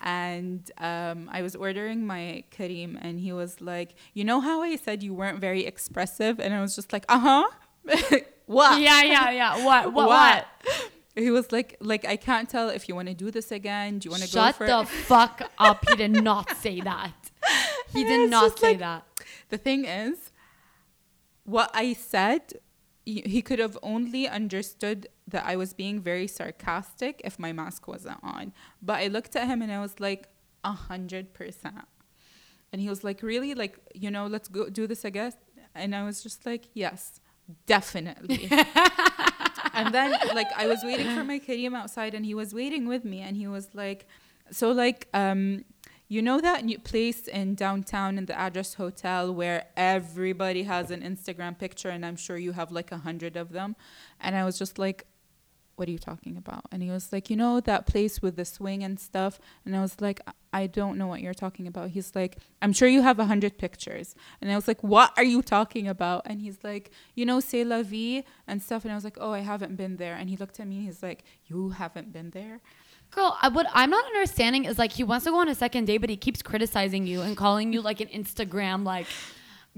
And 0.00 0.70
um, 0.78 1.28
I 1.32 1.42
was 1.42 1.56
ordering 1.56 2.06
my 2.06 2.44
Careem, 2.52 2.96
and 3.00 3.18
he 3.18 3.32
was 3.32 3.60
like, 3.60 3.96
You 4.14 4.24
know 4.24 4.40
how 4.40 4.62
I 4.62 4.76
said 4.76 5.02
you 5.02 5.12
weren't 5.12 5.40
very 5.40 5.66
expressive? 5.66 6.38
And 6.38 6.54
I 6.54 6.60
was 6.60 6.76
just 6.76 6.92
like, 6.92 7.04
Uh 7.08 7.18
huh. 7.18 7.48
what? 8.46 8.80
yeah, 8.80 9.02
yeah, 9.02 9.30
yeah. 9.30 9.64
What? 9.64 9.92
What? 9.92 10.08
What? 10.08 10.46
He 11.16 11.32
was 11.32 11.50
like, 11.50 11.76
like 11.80 12.04
I 12.04 12.14
can't 12.14 12.48
tell 12.48 12.68
if 12.68 12.88
you 12.88 12.94
want 12.94 13.08
to 13.08 13.14
do 13.14 13.32
this 13.32 13.50
again. 13.50 13.98
Do 13.98 14.06
you 14.06 14.12
want 14.12 14.22
to 14.22 14.32
go 14.32 14.40
Shut 14.40 14.54
for 14.54 14.66
the 14.68 14.80
it? 14.82 14.88
fuck 14.88 15.42
up. 15.58 15.84
He 15.88 15.96
did 15.96 16.12
not 16.12 16.56
say 16.58 16.80
that. 16.80 17.12
He 17.92 18.04
did 18.04 18.30
not 18.30 18.56
say 18.56 18.68
like- 18.70 18.78
that. 18.78 19.04
The 19.48 19.58
thing 19.58 19.84
is, 19.84 20.30
what 21.44 21.70
I 21.74 21.92
said, 21.94 22.52
he 23.14 23.42
could 23.42 23.58
have 23.58 23.76
only 23.82 24.28
understood 24.28 25.08
that 25.26 25.44
I 25.46 25.56
was 25.56 25.72
being 25.72 26.00
very 26.00 26.26
sarcastic 26.26 27.20
if 27.24 27.38
my 27.38 27.52
mask 27.52 27.88
wasn't 27.88 28.18
on. 28.22 28.52
But 28.82 28.96
I 29.00 29.06
looked 29.08 29.34
at 29.36 29.46
him 29.46 29.62
and 29.62 29.72
I 29.72 29.80
was 29.80 29.98
like, 30.00 30.28
a 30.64 30.72
hundred 30.72 31.32
percent. 31.32 31.86
And 32.72 32.82
he 32.82 32.88
was 32.88 33.02
like, 33.04 33.22
really? 33.22 33.54
Like, 33.54 33.78
you 33.94 34.10
know, 34.10 34.26
let's 34.26 34.48
go 34.48 34.68
do 34.68 34.86
this 34.86 35.04
again. 35.04 35.32
And 35.74 35.94
I 35.94 36.04
was 36.04 36.22
just 36.22 36.44
like, 36.44 36.68
yes, 36.74 37.20
definitely. 37.66 38.48
and 39.72 39.94
then 39.94 40.10
like 40.34 40.48
I 40.56 40.66
was 40.66 40.80
waiting 40.82 41.14
for 41.14 41.24
my 41.24 41.38
Careem 41.38 41.74
outside 41.74 42.14
and 42.14 42.24
he 42.26 42.34
was 42.34 42.52
waiting 42.52 42.86
with 42.86 43.04
me 43.04 43.20
and 43.20 43.36
he 43.36 43.46
was 43.46 43.68
like 43.74 44.06
so 44.50 44.70
like 44.70 45.08
um 45.14 45.64
you 46.08 46.22
know 46.22 46.40
that 46.40 46.64
new 46.64 46.78
place 46.78 47.28
in 47.28 47.54
downtown 47.54 48.16
in 48.18 48.26
the 48.26 48.38
address 48.38 48.74
hotel 48.74 49.32
where 49.32 49.66
everybody 49.76 50.62
has 50.62 50.90
an 50.90 51.02
Instagram 51.02 51.58
picture 51.58 51.90
and 51.90 52.04
I'm 52.04 52.16
sure 52.16 52.38
you 52.38 52.52
have 52.52 52.72
like 52.72 52.90
a 52.92 52.98
hundred 52.98 53.36
of 53.36 53.52
them 53.52 53.76
and 54.20 54.34
I 54.34 54.44
was 54.44 54.58
just 54.58 54.78
like 54.78 55.06
what 55.78 55.86
are 55.88 55.92
you 55.92 55.98
talking 55.98 56.36
about? 56.36 56.64
And 56.72 56.82
he 56.82 56.90
was 56.90 57.12
like, 57.12 57.30
you 57.30 57.36
know, 57.36 57.60
that 57.60 57.86
place 57.86 58.20
with 58.20 58.34
the 58.34 58.44
swing 58.44 58.82
and 58.82 58.98
stuff. 58.98 59.38
And 59.64 59.76
I 59.76 59.80
was 59.80 60.00
like, 60.00 60.20
I- 60.52 60.66
don't 60.66 60.98
know 60.98 61.06
what 61.06 61.20
you're 61.20 61.34
talking 61.34 61.68
about. 61.68 61.90
He's 61.90 62.16
like, 62.16 62.38
I'm 62.60 62.72
sure 62.72 62.88
you 62.88 63.02
have 63.02 63.20
a 63.20 63.26
hundred 63.26 63.58
pictures. 63.58 64.16
And 64.40 64.50
I 64.50 64.56
was 64.56 64.66
like, 64.66 64.82
what 64.82 65.12
are 65.16 65.24
you 65.24 65.40
talking 65.40 65.86
about? 65.86 66.22
And 66.26 66.40
he's 66.40 66.58
like, 66.64 66.90
you 67.14 67.24
know, 67.24 67.38
CÉ 67.38 67.64
LA 67.64 67.82
VI 67.82 68.24
and 68.48 68.60
stuff. 68.60 68.84
And 68.84 68.90
I 68.90 68.96
was 68.96 69.04
like, 69.04 69.18
oh, 69.20 69.32
I 69.32 69.40
haven't 69.40 69.76
been 69.76 69.96
there. 69.96 70.16
And 70.16 70.28
he 70.28 70.36
looked 70.36 70.58
at 70.58 70.66
me. 70.66 70.80
He's 70.80 71.00
like, 71.00 71.22
you 71.46 71.70
haven't 71.70 72.12
been 72.12 72.30
there. 72.30 72.60
Girl, 73.10 73.36
I, 73.40 73.48
what 73.48 73.66
I'm 73.72 73.90
not 73.90 74.04
understanding 74.04 74.64
is 74.64 74.78
like 74.78 74.92
he 74.92 75.04
wants 75.04 75.24
to 75.24 75.30
go 75.30 75.38
on 75.38 75.48
a 75.48 75.54
second 75.54 75.86
date, 75.86 75.98
but 75.98 76.10
he 76.10 76.16
keeps 76.16 76.42
criticizing 76.42 77.06
you 77.06 77.22
and 77.22 77.36
calling 77.36 77.72
you 77.72 77.80
like 77.80 78.00
an 78.00 78.08
Instagram 78.08 78.84
like 78.84 79.06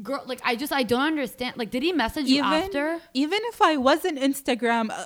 girl 0.03 0.23
like 0.27 0.41
i 0.45 0.57
just 0.57 0.73
i 0.73 0.83
don't 0.83 1.03
understand. 1.03 1.57
Like 1.57 1.71
did 1.71 1.83
he 1.83 1.93
message 1.93 2.27
you 2.27 2.39
even, 2.39 2.53
after? 2.53 3.01
even 3.15 3.39
if 3.45 3.61
i 3.61 3.77
wasn't 3.77 4.19
instagram 4.19 4.91
uh, 4.91 5.05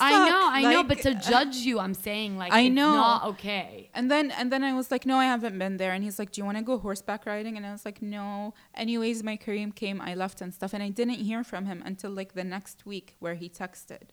i 0.00 0.28
know 0.28 0.40
i 0.42 0.62
like, 0.62 0.72
know 0.72 0.82
but 0.82 0.98
to 1.00 1.10
uh, 1.10 1.20
judge 1.20 1.56
you 1.56 1.78
i'm 1.78 1.94
saying 1.94 2.36
like 2.36 2.52
i 2.52 2.68
know. 2.68 2.94
not 2.94 3.24
okay. 3.28 3.90
And 3.94 4.10
then 4.10 4.30
and 4.32 4.52
then 4.52 4.62
i 4.62 4.72
was 4.72 4.90
like 4.90 5.06
no 5.06 5.16
i 5.16 5.24
haven't 5.24 5.58
been 5.58 5.76
there. 5.76 5.92
And 5.92 6.04
he's 6.04 6.18
like 6.18 6.32
do 6.32 6.40
you 6.40 6.44
want 6.44 6.58
to 6.58 6.64
go 6.64 6.78
horseback 6.78 7.26
riding? 7.26 7.56
And 7.56 7.64
i 7.66 7.72
was 7.72 7.84
like 7.84 8.02
no. 8.02 8.54
Anyways 8.74 9.22
my 9.22 9.36
Careem 9.36 9.74
came 9.74 10.00
i 10.00 10.14
left 10.14 10.40
and 10.40 10.52
stuff 10.52 10.72
and 10.74 10.82
i 10.82 10.88
didn't 10.88 11.14
hear 11.14 11.42
from 11.44 11.66
him 11.66 11.82
until 11.84 12.10
like 12.10 12.34
the 12.34 12.44
next 12.44 12.84
week 12.84 13.16
where 13.18 13.34
he 13.34 13.48
texted 13.48 14.08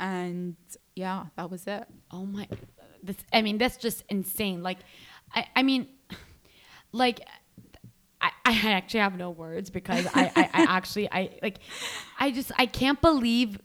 and 0.00 0.56
yeah, 0.96 1.26
that 1.36 1.50
was 1.50 1.66
it. 1.66 1.84
Oh 2.10 2.24
my, 2.24 2.48
this. 3.02 3.16
I 3.32 3.42
mean, 3.42 3.58
that's 3.58 3.76
just 3.76 4.02
insane. 4.08 4.62
Like, 4.62 4.78
I, 5.32 5.46
I 5.54 5.62
mean, 5.62 5.88
like, 6.92 7.20
I, 8.20 8.30
I 8.44 8.72
actually 8.72 9.00
have 9.00 9.16
no 9.16 9.30
words 9.30 9.70
because 9.70 10.06
I, 10.12 10.32
I, 10.34 10.50
I 10.52 10.66
actually, 10.68 11.10
I 11.12 11.38
like, 11.42 11.58
I 12.18 12.32
just, 12.32 12.50
I 12.58 12.66
can't 12.66 13.00
believe 13.00 13.58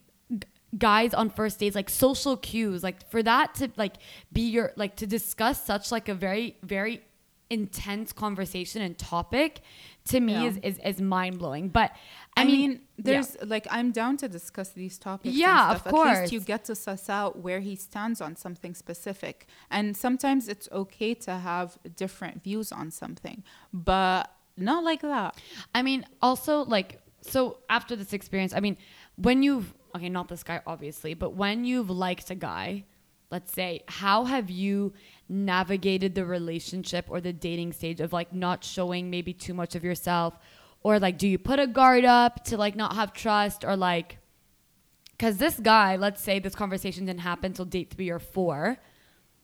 guys 0.77 1.13
on 1.13 1.29
first 1.29 1.59
dates 1.59 1.73
like 1.73 1.89
social 1.89 2.35
cues 2.35 2.83
like 2.83 3.09
for 3.09 3.23
that 3.23 3.55
to 3.55 3.71
like 3.77 3.93
be 4.33 4.41
your 4.41 4.73
like 4.75 4.93
to 4.97 5.07
discuss 5.07 5.65
such 5.65 5.89
like 5.89 6.09
a 6.09 6.13
very 6.13 6.57
very 6.63 7.01
intense 7.49 8.11
conversation 8.11 8.81
and 8.81 8.97
topic 8.97 9.61
to 10.07 10.19
me 10.19 10.33
Yeah. 10.33 10.45
is, 10.45 10.57
is 10.57 10.79
is 10.83 11.01
mind-blowing 11.01 11.69
but 11.69 11.91
i, 12.35 12.41
I, 12.41 12.45
mean, 12.45 12.59
mean, 12.59 12.71
yeah. 12.71 13.03
there's 13.05 13.37
like 13.43 13.67
I'm 13.69 13.91
down 13.91 14.17
to 14.17 14.27
discuss 14.27 14.69
these 14.69 14.97
topics. 14.97 15.29
and 15.29 15.37
Yeah, 15.37 15.71
of 15.71 15.81
stuff. 15.81 15.93
At 15.93 16.21
least 16.21 16.33
you 16.33 16.39
get 16.41 16.65
to 16.65 16.75
suss 16.75 17.09
out 17.09 17.39
where 17.39 17.59
he 17.61 17.75
stands 17.75 18.19
on 18.19 18.35
something 18.35 18.73
specific, 18.75 19.47
and 19.69 19.95
sometimes 19.95 20.47
it's 20.49 20.67
okay 20.71 21.13
to 21.27 21.33
have 21.37 21.77
different 21.95 22.43
views 22.43 22.71
on 22.71 22.91
something, 22.91 23.43
but 23.71 24.31
not 24.57 24.83
like 24.83 25.01
that. 25.01 25.37
I 25.73 25.81
mean, 25.81 26.05
also 26.21 26.63
like 26.65 26.99
so 27.21 27.59
after 27.69 27.95
this 27.95 28.11
experience, 28.13 28.53
I 28.53 28.59
mean, 28.59 28.77
when 29.15 29.43
you've 29.43 29.73
okay, 29.95 30.09
not 30.09 30.27
this 30.27 30.43
guy 30.43 30.61
obviously, 30.67 31.13
but 31.13 31.31
when 31.35 31.63
you've 31.63 31.89
liked 31.89 32.29
a 32.31 32.35
guy, 32.35 32.83
let's 33.31 33.51
say, 33.53 33.81
how 33.87 34.25
have 34.25 34.49
you 34.49 34.93
navigated 35.27 36.15
the 36.15 36.25
relationship 36.25 37.05
or 37.09 37.19
the 37.19 37.33
dating 37.33 37.73
stage 37.73 37.99
of 37.99 38.13
like 38.13 38.33
not 38.33 38.63
showing 38.63 39.09
maybe 39.09 39.33
too 39.33 39.53
much 39.53 39.75
of 39.75 39.83
yourself? 39.83 40.37
Or 40.81 40.99
like 40.99 41.17
do 41.17 41.27
you 41.27 41.37
put 41.37 41.59
a 41.59 41.67
guard 41.67 42.05
up 42.05 42.43
to 42.45 42.57
like 42.57 42.75
not 42.75 42.95
have 42.95 43.13
trust? 43.13 43.63
Or 43.63 43.75
like 43.75 44.19
cuz 45.17 45.37
this 45.37 45.59
guy, 45.59 45.95
let's 45.95 46.21
say 46.21 46.39
this 46.39 46.55
conversation 46.55 47.05
didn't 47.05 47.21
happen 47.21 47.53
till 47.53 47.65
date 47.65 47.93
3 47.93 48.09
or 48.09 48.19
4, 48.19 48.77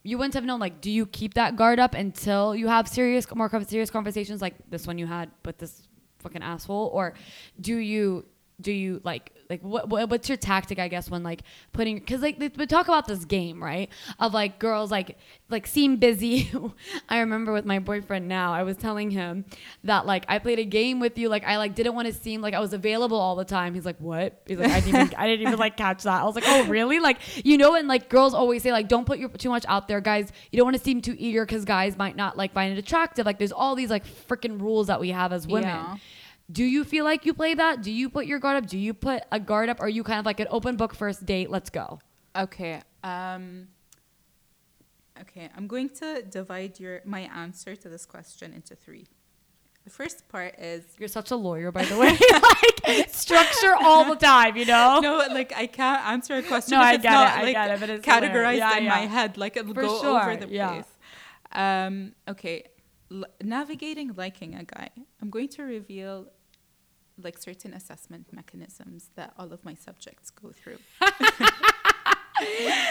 you 0.03 0.17
wouldn't 0.17 0.33
have 0.33 0.45
known 0.45 0.59
like 0.59 0.81
do 0.81 0.91
you 0.91 1.05
keep 1.05 1.33
that 1.35 1.55
guard 1.55 1.79
up 1.79 1.93
until 1.93 2.55
you 2.55 2.67
have 2.67 2.87
serious 2.87 3.25
more 3.35 3.49
serious 3.63 3.89
conversations 3.89 4.41
like 4.41 4.55
this 4.69 4.87
one 4.87 4.97
you 4.97 5.07
had 5.07 5.31
with 5.45 5.57
this 5.57 5.87
fucking 6.19 6.43
asshole? 6.43 6.89
Or 6.93 7.13
do 7.59 7.77
you 7.77 8.25
do 8.61 8.71
you 8.71 9.01
like 9.03 9.31
like 9.49 9.61
what, 9.61 9.89
what 9.89 10.09
what's 10.09 10.29
your 10.29 10.37
tactic 10.37 10.79
i 10.79 10.87
guess 10.87 11.09
when 11.09 11.23
like 11.23 11.41
putting 11.73 11.99
because 11.99 12.21
like 12.21 12.39
we 12.39 12.49
talk 12.65 12.87
about 12.87 13.07
this 13.07 13.25
game 13.25 13.61
right? 13.61 13.89
Of 14.19 14.33
like 14.33 14.59
girls 14.59 14.91
like 14.91 15.17
like 15.49 15.67
seem 15.67 15.97
busy. 15.97 16.51
I 17.09 17.19
remember 17.19 17.51
with 17.51 17.65
my 17.65 17.79
boyfriend 17.79 18.27
now 18.27 18.53
i 18.53 18.63
was 18.63 18.77
telling 18.77 19.11
him 19.11 19.45
that 19.83 20.05
like 20.05 20.25
i 20.27 20.39
played 20.39 20.59
a 20.59 20.65
game 20.65 20.99
with 20.99 21.17
you 21.17 21.29
like 21.29 21.43
i 21.43 21.57
like 21.57 21.75
didn't 21.75 21.95
want 21.95 22.07
to 22.07 22.13
seem 22.13 22.41
like 22.41 22.53
i 22.53 22.59
was 22.59 22.73
available 22.73 23.19
all 23.19 23.35
the 23.35 23.45
time. 23.45 23.73
He's 23.73 23.85
like 23.85 23.97
what? 23.99 24.41
He's 24.47 24.57
like 24.57 24.71
i 24.71 24.79
didn't 24.79 25.01
even 25.01 25.15
i 25.17 25.27
didn't 25.27 25.47
even 25.47 25.59
like 25.59 25.77
catch 25.77 26.03
that. 26.03 26.21
I 26.21 26.23
was 26.23 26.35
like 26.35 26.45
oh 26.47 26.65
really? 26.67 26.99
Like 26.99 27.19
you 27.45 27.57
know 27.57 27.75
and 27.75 27.87
like 27.87 28.09
girls 28.09 28.33
always 28.33 28.63
say 28.63 28.71
like 28.71 28.87
don't 28.87 29.05
put 29.05 29.19
your 29.19 29.29
too 29.29 29.49
much 29.49 29.65
out 29.67 29.87
there 29.87 30.01
guys. 30.01 30.31
You 30.51 30.57
don't 30.57 30.65
want 30.65 30.77
to 30.77 30.83
seem 30.83 31.01
too 31.01 31.15
eager 31.17 31.45
because 31.45 31.65
guys 31.65 31.97
might 31.97 32.15
not 32.15 32.37
like 32.37 32.53
find 32.53 32.71
it 32.73 32.79
attractive. 32.79 33.25
Like 33.25 33.37
there's 33.37 33.51
all 33.51 33.75
these 33.75 33.89
like 33.89 34.05
freaking 34.05 34.61
rules 34.61 34.87
that 34.87 34.99
we 34.99 35.09
have 35.09 35.33
as 35.33 35.45
women. 35.45 35.69
Yeah. 35.69 35.97
Do 36.51 36.63
you 36.63 36.83
feel 36.83 37.05
like 37.05 37.25
you 37.25 37.33
play 37.33 37.53
that? 37.53 37.81
Do 37.81 37.91
you 37.91 38.09
put 38.09 38.25
your 38.25 38.39
guard 38.39 38.57
up? 38.57 38.69
Do 38.69 38.77
you 38.77 38.93
put 38.93 39.23
a 39.31 39.39
guard 39.39 39.69
up? 39.69 39.79
Are 39.79 39.89
you 39.89 40.03
kind 40.03 40.19
of 40.19 40.25
like 40.25 40.39
an 40.39 40.47
open 40.49 40.75
book 40.75 40.93
first 40.93 41.25
date? 41.25 41.49
Let's 41.49 41.69
go. 41.69 41.99
Okay. 42.35 42.81
Um, 43.03 43.67
okay. 45.21 45.49
I'm 45.55 45.67
going 45.67 45.89
to 45.89 46.23
divide 46.23 46.79
your 46.79 47.01
my 47.05 47.21
answer 47.21 47.75
to 47.75 47.89
this 47.89 48.05
question 48.05 48.53
into 48.53 48.75
three. 48.75 49.07
The 49.83 49.89
first 49.89 50.27
part 50.29 50.59
is 50.59 50.83
You're 50.99 51.07
such 51.07 51.31
a 51.31 51.35
lawyer, 51.35 51.71
by 51.71 51.83
the 51.85 51.97
way. 51.97 52.15
like 52.87 53.09
structure 53.09 53.73
all 53.81 54.05
the 54.05 54.15
time, 54.15 54.55
you 54.55 54.65
know? 54.65 54.99
no, 55.01 55.17
like 55.31 55.53
I 55.55 55.65
can't 55.65 56.05
answer 56.05 56.35
a 56.35 56.43
question 56.43 56.77
No, 56.77 56.83
I 56.83 56.97
get 56.97 57.11
not 57.11 57.27
it, 57.27 57.39
I 57.39 57.43
like 57.43 57.53
get 57.53 57.71
it, 57.71 57.79
but 57.79 57.89
it's 57.89 58.05
categorized. 58.05 58.57
Yeah, 58.57 58.77
in 58.77 58.85
my 58.85 59.07
head. 59.07 59.37
Like 59.37 59.57
it'll 59.57 59.73
For 59.73 59.81
go 59.81 60.01
sure, 60.01 60.21
over 60.21 60.35
the 60.35 60.47
yeah. 60.49 60.69
place. 60.69 60.85
Um, 61.51 62.13
okay, 62.27 62.65
L- 63.11 63.25
navigating 63.41 64.13
liking 64.15 64.53
a 64.53 64.63
guy. 64.63 64.89
I'm 65.19 65.31
going 65.31 65.49
to 65.49 65.63
reveal 65.63 66.27
like 67.23 67.37
certain 67.37 67.73
assessment 67.73 68.27
mechanisms 68.31 69.09
that 69.15 69.33
all 69.37 69.51
of 69.53 69.63
my 69.63 69.73
subjects 69.73 70.29
go 70.31 70.51
through. 70.51 70.77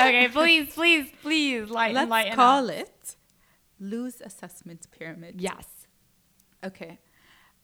okay, 0.01 0.29
please, 0.29 0.75
please, 0.75 1.11
please, 1.23 1.71
lighten, 1.71 1.97
Let's 1.97 2.11
lighten 2.11 2.35
call 2.35 2.71
up. 2.71 2.77
it 2.77 3.17
lose 3.81 4.21
assessment 4.21 4.87
pyramid. 4.93 5.41
Yes. 5.41 5.87
Okay. 6.65 7.01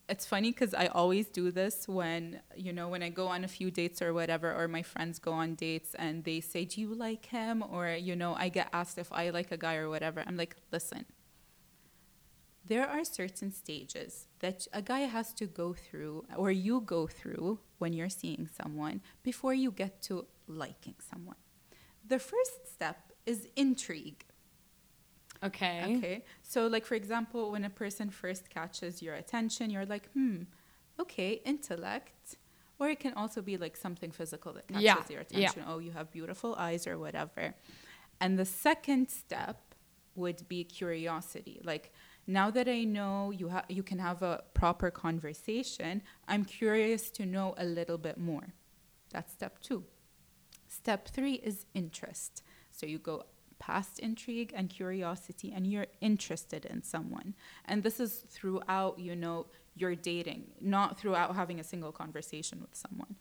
It's 0.09 0.25
funny 0.25 0.53
because 0.53 0.73
I 0.73 0.87
always 0.87 1.27
do 1.27 1.51
this 1.51 1.89
when, 1.89 2.41
you 2.57 2.73
know, 2.73 2.89
when 2.89 3.03
I 3.03 3.09
go 3.09 3.27
on 3.27 3.43
a 3.45 3.49
few 3.49 3.71
dates 3.73 4.01
or 4.01 4.15
whatever, 4.15 4.55
or 4.55 4.69
my 4.69 4.83
friends 4.83 5.19
go 5.19 5.33
on 5.33 5.57
dates 5.57 5.95
and 5.95 6.23
they 6.25 6.41
say, 6.41 6.65
Do 6.65 6.81
you 6.81 6.95
like 6.95 7.27
him? 7.27 7.63
Or, 7.69 7.89
you 7.89 8.15
know, 8.15 8.35
I 8.35 8.49
get 8.49 8.69
asked 8.73 8.99
if 8.99 9.13
I 9.13 9.31
like 9.31 9.51
a 9.51 9.57
guy 9.57 9.77
or 9.77 9.89
whatever. 9.89 10.23
I'm 10.27 10.37
like, 10.37 10.57
Listen, 10.73 11.05
there 12.67 12.87
are 12.89 13.05
certain 13.05 13.53
stages 13.53 14.27
that 14.41 14.67
a 14.73 14.83
guy 14.83 15.01
has 15.01 15.33
to 15.35 15.47
go 15.47 15.73
through, 15.73 16.25
or 16.37 16.51
you 16.51 16.81
go 16.81 17.07
through 17.07 17.61
when 17.79 17.93
you're 17.93 18.09
seeing 18.09 18.49
someone 18.61 19.01
before 19.23 19.55
you 19.55 19.71
get 19.71 20.03
to 20.03 20.27
liking 20.47 20.95
someone. 21.11 21.37
The 22.07 22.19
first 22.19 22.73
step 22.73 23.13
is 23.25 23.49
intrigue. 23.57 24.25
Okay. 25.45 25.97
Okay. 25.97 26.25
So, 26.43 26.67
like, 26.67 26.85
for 26.87 26.95
example, 26.95 27.51
when 27.53 27.65
a 27.65 27.71
person 27.71 28.11
first 28.11 28.49
catches 28.51 29.03
your 29.03 29.15
attention, 29.15 29.71
you're 29.71 29.87
like, 29.87 30.11
hmm, 30.13 30.43
okay, 30.99 31.41
intellect. 31.45 32.37
Or 32.79 32.89
it 32.89 33.01
can 33.01 33.15
also 33.15 33.41
be 33.43 33.57
like 33.57 33.77
something 33.77 34.11
physical 34.11 34.53
that 34.55 34.67
catches 34.69 34.83
Yeah, 34.83 35.03
your 35.09 35.21
yeah. 35.31 35.51
attention. 35.51 35.65
Oh, 35.67 35.79
you 35.79 35.93
have 35.93 36.11
beautiful 36.11 36.55
eyes 36.57 36.87
or 36.87 36.99
whatever. 36.99 37.55
And 38.21 38.39
the 38.39 38.45
second 38.45 39.11
step 39.11 39.75
would 40.15 40.47
be 40.49 40.65
curiosity. 40.65 41.61
Like, 41.65 41.93
now 42.27 42.51
that 42.51 42.69
I 42.69 42.85
know 42.85 43.31
you, 43.31 43.49
ha- 43.49 43.65
you 43.69 43.83
can 43.83 43.99
have 43.99 44.23
a 44.23 44.43
proper 44.55 44.91
conversation, 44.91 46.03
I'm 46.27 46.45
curious 46.45 47.11
to 47.11 47.27
know 47.27 47.55
a 47.57 47.65
little 47.65 47.99
bit 47.99 48.19
more. 48.19 48.55
That's 49.13 49.33
step 49.33 49.61
two. 49.61 49.85
Step 50.67 51.09
three 51.09 51.35
is 51.35 51.67
interest. 51.75 52.43
So 52.71 52.87
you 52.87 52.99
go 52.99 53.25
past 53.59 53.99
intrigue 54.01 54.53
and 54.55 54.69
curiosity 54.69 55.53
and 55.55 55.67
you're 55.67 55.87
interested 56.01 56.65
in 56.67 56.83
someone. 56.83 57.35
And 57.65 57.83
this 57.83 58.01
is 58.01 58.25
throughout, 58.29 58.99
you 58.99 59.17
know, 59.17 59.47
your 59.75 59.95
dating, 59.95 60.45
not 60.61 60.99
throughout 60.99 61.35
having 61.35 61.61
a 61.61 61.65
single 61.65 61.93
conversation 61.93 62.61
with 62.61 62.75
someone. 62.75 63.17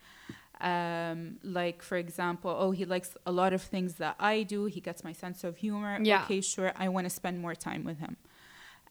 Um, 0.61 1.37
like 1.43 1.81
for 1.81 1.97
example, 1.97 2.55
oh, 2.57 2.71
he 2.71 2.85
likes 2.85 3.15
a 3.25 3.31
lot 3.31 3.53
of 3.53 3.61
things 3.61 3.95
that 3.95 4.15
I 4.19 4.43
do. 4.43 4.65
He 4.65 4.79
gets 4.79 5.03
my 5.03 5.11
sense 5.11 5.43
of 5.43 5.57
humor. 5.57 5.99
Yeah. 6.01 6.23
Okay, 6.23 6.41
sure. 6.41 6.71
I 6.75 6.87
want 6.89 7.05
to 7.05 7.09
spend 7.09 7.39
more 7.39 7.55
time 7.55 7.83
with 7.83 7.99
him. 7.99 8.15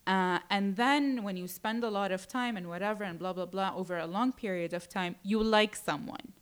Uh, 0.07 0.39
and 0.51 0.77
then 0.77 1.23
when 1.23 1.37
you 1.37 1.49
spend 1.49 1.83
a 1.83 1.91
lot 1.91 2.13
of 2.13 2.29
time 2.29 2.57
and 2.57 2.69
whatever 2.69 3.05
and 3.05 3.19
blah 3.19 3.33
blah 3.33 3.47
blah 3.47 3.73
over 3.75 3.97
a 3.99 4.07
long 4.07 4.33
period 4.33 4.73
of 4.73 4.89
time, 4.89 5.17
you 5.23 5.43
like 5.43 5.75
someone. 5.75 6.33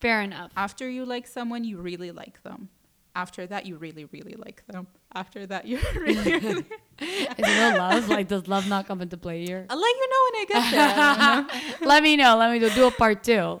Fair 0.00 0.22
enough. 0.22 0.50
After 0.56 0.88
you 0.88 1.04
like 1.04 1.26
someone, 1.26 1.64
you 1.64 1.78
really 1.78 2.10
like 2.10 2.42
them. 2.42 2.68
After 3.14 3.46
that, 3.46 3.66
you 3.66 3.76
really, 3.76 4.04
really 4.06 4.34
like 4.34 4.64
them. 4.66 4.86
After 5.14 5.44
that, 5.46 5.66
you 5.66 5.78
really, 5.94 6.38
really 6.38 6.60
Is 7.00 7.36
it 7.38 7.76
love? 7.78 8.08
Like, 8.08 8.28
does 8.28 8.46
love 8.46 8.68
not 8.68 8.86
come 8.86 9.00
into 9.00 9.16
play 9.16 9.44
here? 9.44 9.66
I'll 9.68 9.80
let 9.80 9.96
you 9.96 10.08
know 10.10 10.22
when 10.26 10.34
I 10.34 10.44
get 10.48 10.70
there. 10.70 11.80
know? 11.80 11.86
Let 11.88 12.02
me 12.02 12.16
know. 12.16 12.36
Let 12.36 12.52
me 12.52 12.58
do, 12.58 12.70
do 12.70 12.86
a 12.86 12.90
part 12.90 13.24
two. 13.24 13.60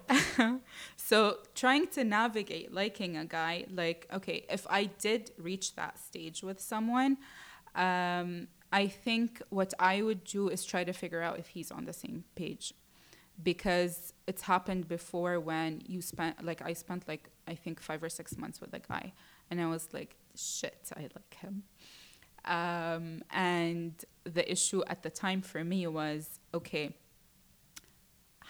So 0.96 1.38
trying 1.56 1.88
to 1.88 2.04
navigate 2.04 2.72
liking 2.72 3.16
a 3.16 3.24
guy, 3.24 3.64
like, 3.72 4.06
okay, 4.12 4.44
if 4.48 4.64
I 4.70 4.84
did 4.84 5.32
reach 5.38 5.74
that 5.74 5.98
stage 5.98 6.42
with 6.44 6.60
someone, 6.60 7.16
um, 7.74 8.46
I 8.72 8.86
think 8.86 9.42
what 9.50 9.74
I 9.78 10.02
would 10.02 10.24
do 10.24 10.48
is 10.48 10.64
try 10.64 10.84
to 10.84 10.92
figure 10.92 11.22
out 11.22 11.38
if 11.38 11.48
he's 11.48 11.70
on 11.70 11.84
the 11.84 11.92
same 11.92 12.24
page. 12.34 12.74
Because 13.42 14.12
it's 14.26 14.42
happened 14.42 14.86
before 14.86 15.40
when 15.40 15.82
you 15.86 16.02
spent, 16.02 16.44
like, 16.44 16.60
I 16.60 16.74
spent, 16.74 17.08
like, 17.08 17.30
I 17.48 17.54
think 17.54 17.80
five 17.80 18.02
or 18.02 18.10
six 18.10 18.36
months 18.36 18.60
with 18.60 18.74
a 18.74 18.80
guy, 18.80 19.14
and 19.50 19.60
I 19.60 19.66
was 19.66 19.88
like, 19.94 20.16
shit, 20.36 20.90
I 20.94 21.02
like 21.02 21.34
him. 21.40 21.62
Um, 22.44 23.22
and 23.30 23.94
the 24.24 24.50
issue 24.50 24.82
at 24.86 25.02
the 25.02 25.10
time 25.10 25.40
for 25.40 25.64
me 25.64 25.86
was, 25.86 26.38
okay, 26.52 26.94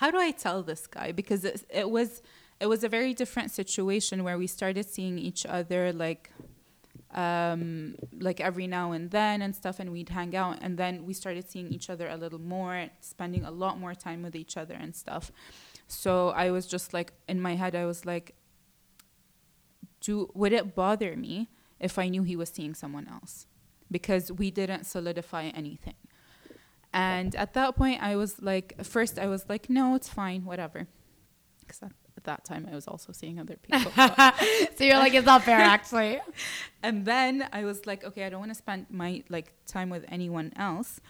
how 0.01 0.11
do 0.11 0.19
I 0.19 0.31
tell 0.33 0.63
this 0.63 0.87
guy? 0.87 1.13
Because 1.13 1.45
it, 1.45 1.65
it 1.71 1.91
was 1.91 2.23
it 2.59 2.67
was 2.67 2.85
a 2.85 2.89
very 2.89 3.15
different 3.15 3.51
situation 3.51 4.23
where 4.23 4.37
we 4.37 4.47
started 4.47 4.87
seeing 4.87 5.19
each 5.19 5.47
other 5.47 5.93
like 5.93 6.31
um 7.15 7.97
like 8.21 8.41
every 8.41 8.69
now 8.69 8.93
and 8.93 9.11
then 9.11 9.43
and 9.43 9.55
stuff 9.57 9.81
and 9.81 9.91
we'd 9.91 10.09
hang 10.11 10.37
out 10.37 10.59
and 10.63 10.79
then 10.79 11.05
we 11.05 11.13
started 11.13 11.51
seeing 11.51 11.69
each 11.69 11.91
other 11.91 12.09
a 12.09 12.17
little 12.17 12.39
more 12.39 12.89
spending 13.01 13.45
a 13.45 13.51
lot 13.51 13.81
more 13.81 13.95
time 13.95 14.23
with 14.23 14.37
each 14.37 14.57
other 14.57 14.75
and 14.75 14.95
stuff. 14.95 15.33
So 15.89 16.29
i 16.31 16.51
was 16.51 16.67
just 16.67 16.95
like 16.95 17.13
in 17.29 17.41
my 17.41 17.57
head 17.57 17.75
i 17.75 17.85
was 17.85 18.07
like 18.07 18.37
do 20.01 20.31
would 20.35 20.53
it 20.53 20.77
bother 20.77 21.17
me 21.17 21.49
if 21.81 21.99
i 21.99 22.09
knew 22.09 22.23
he 22.23 22.37
was 22.37 22.51
seeing 22.51 22.75
someone 22.75 23.09
else? 23.09 23.47
Because 23.91 24.31
we 24.31 24.53
didn't 24.53 24.85
solidify 24.85 25.47
anything. 25.47 25.95
And 26.93 27.35
at 27.37 27.55
that 27.55 27.77
point, 27.77 28.03
I 28.03 28.17
was 28.17 28.43
like, 28.43 28.85
first, 28.85 29.19
I 29.19 29.27
was 29.27 29.49
like, 29.49 29.71
no, 29.71 29.95
it's 29.95 30.09
fine, 30.09 30.45
whatever. 30.45 30.89
Because 31.61 31.81
at 32.17 32.25
that 32.25 32.45
time 32.45 32.69
I 32.71 32.75
was 32.75 32.87
also 32.87 33.13
seeing 33.13 33.39
other 33.39 33.57
people. 33.63 33.93
so 34.77 34.85
you're 34.85 34.99
like, 34.99 35.15
it's 35.15 35.27
not 35.27 35.45
fair, 35.45 35.61
actually. 35.61 36.21
and 36.83 37.05
then 37.05 37.49
I 37.53 37.65
was 37.65 37.87
like, 37.87 38.05
okay, 38.05 38.25
I 38.25 38.29
don't 38.31 38.41
want 38.41 38.53
to 38.53 38.59
spend 38.59 38.87
my 38.91 39.23
like 39.29 39.53
time 39.67 39.91
with 39.91 40.05
anyone 40.09 40.53
else. 40.57 41.01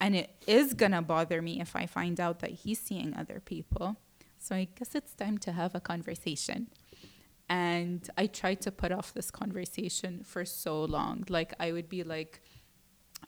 And 0.00 0.14
it 0.14 0.30
is 0.46 0.74
gonna 0.74 1.02
bother 1.02 1.40
me 1.40 1.60
if 1.60 1.74
I 1.76 1.86
find 1.86 2.20
out 2.20 2.40
that 2.40 2.50
he's 2.50 2.80
seeing 2.80 3.14
other 3.16 3.40
people. 3.40 3.96
So 4.38 4.54
I 4.54 4.68
guess 4.76 4.94
it's 4.94 5.14
time 5.14 5.38
to 5.38 5.52
have 5.52 5.74
a 5.74 5.80
conversation. 5.80 6.68
And 7.48 8.08
I 8.16 8.26
tried 8.26 8.60
to 8.62 8.70
put 8.70 8.92
off 8.92 9.14
this 9.14 9.30
conversation 9.30 10.22
for 10.24 10.44
so 10.44 10.84
long. 10.84 11.24
Like 11.28 11.54
I 11.58 11.72
would 11.72 11.88
be 11.88 12.02
like, 12.02 12.42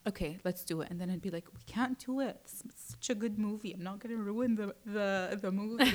okay, 0.07 0.39
let's 0.45 0.65
do 0.65 0.81
it. 0.81 0.91
And 0.91 1.01
then 1.01 1.11
I'd 1.11 1.23
be 1.23 1.31
like, 1.31 1.47
we 1.55 1.61
can't 1.67 1.99
do 1.99 2.21
it. 2.21 2.39
It's 2.45 2.65
such 2.93 3.11
a 3.11 3.15
good 3.15 3.39
movie. 3.39 3.73
I'm 3.73 3.83
not 3.83 3.99
gonna 4.01 4.17
ruin 4.17 4.55
the 4.55 4.75
the, 4.85 5.39
the 5.41 5.53
movie. 5.53 5.93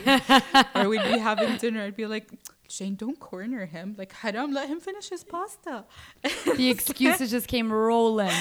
or 0.75 0.89
we'd 0.89 1.03
be 1.03 1.19
having 1.19 1.57
dinner. 1.57 1.81
I'd 1.83 1.95
be 1.95 2.05
like, 2.05 2.31
Shane, 2.69 2.95
don't 2.95 3.19
corner 3.19 3.65
him. 3.65 3.95
Like, 3.97 4.13
Haram, 4.13 4.53
let 4.53 4.69
him 4.69 4.79
finish 4.79 5.09
his 5.09 5.23
pasta. 5.23 5.85
The 6.55 6.69
excuses 6.69 7.31
just 7.31 7.47
came 7.47 7.71
rolling. 7.71 8.31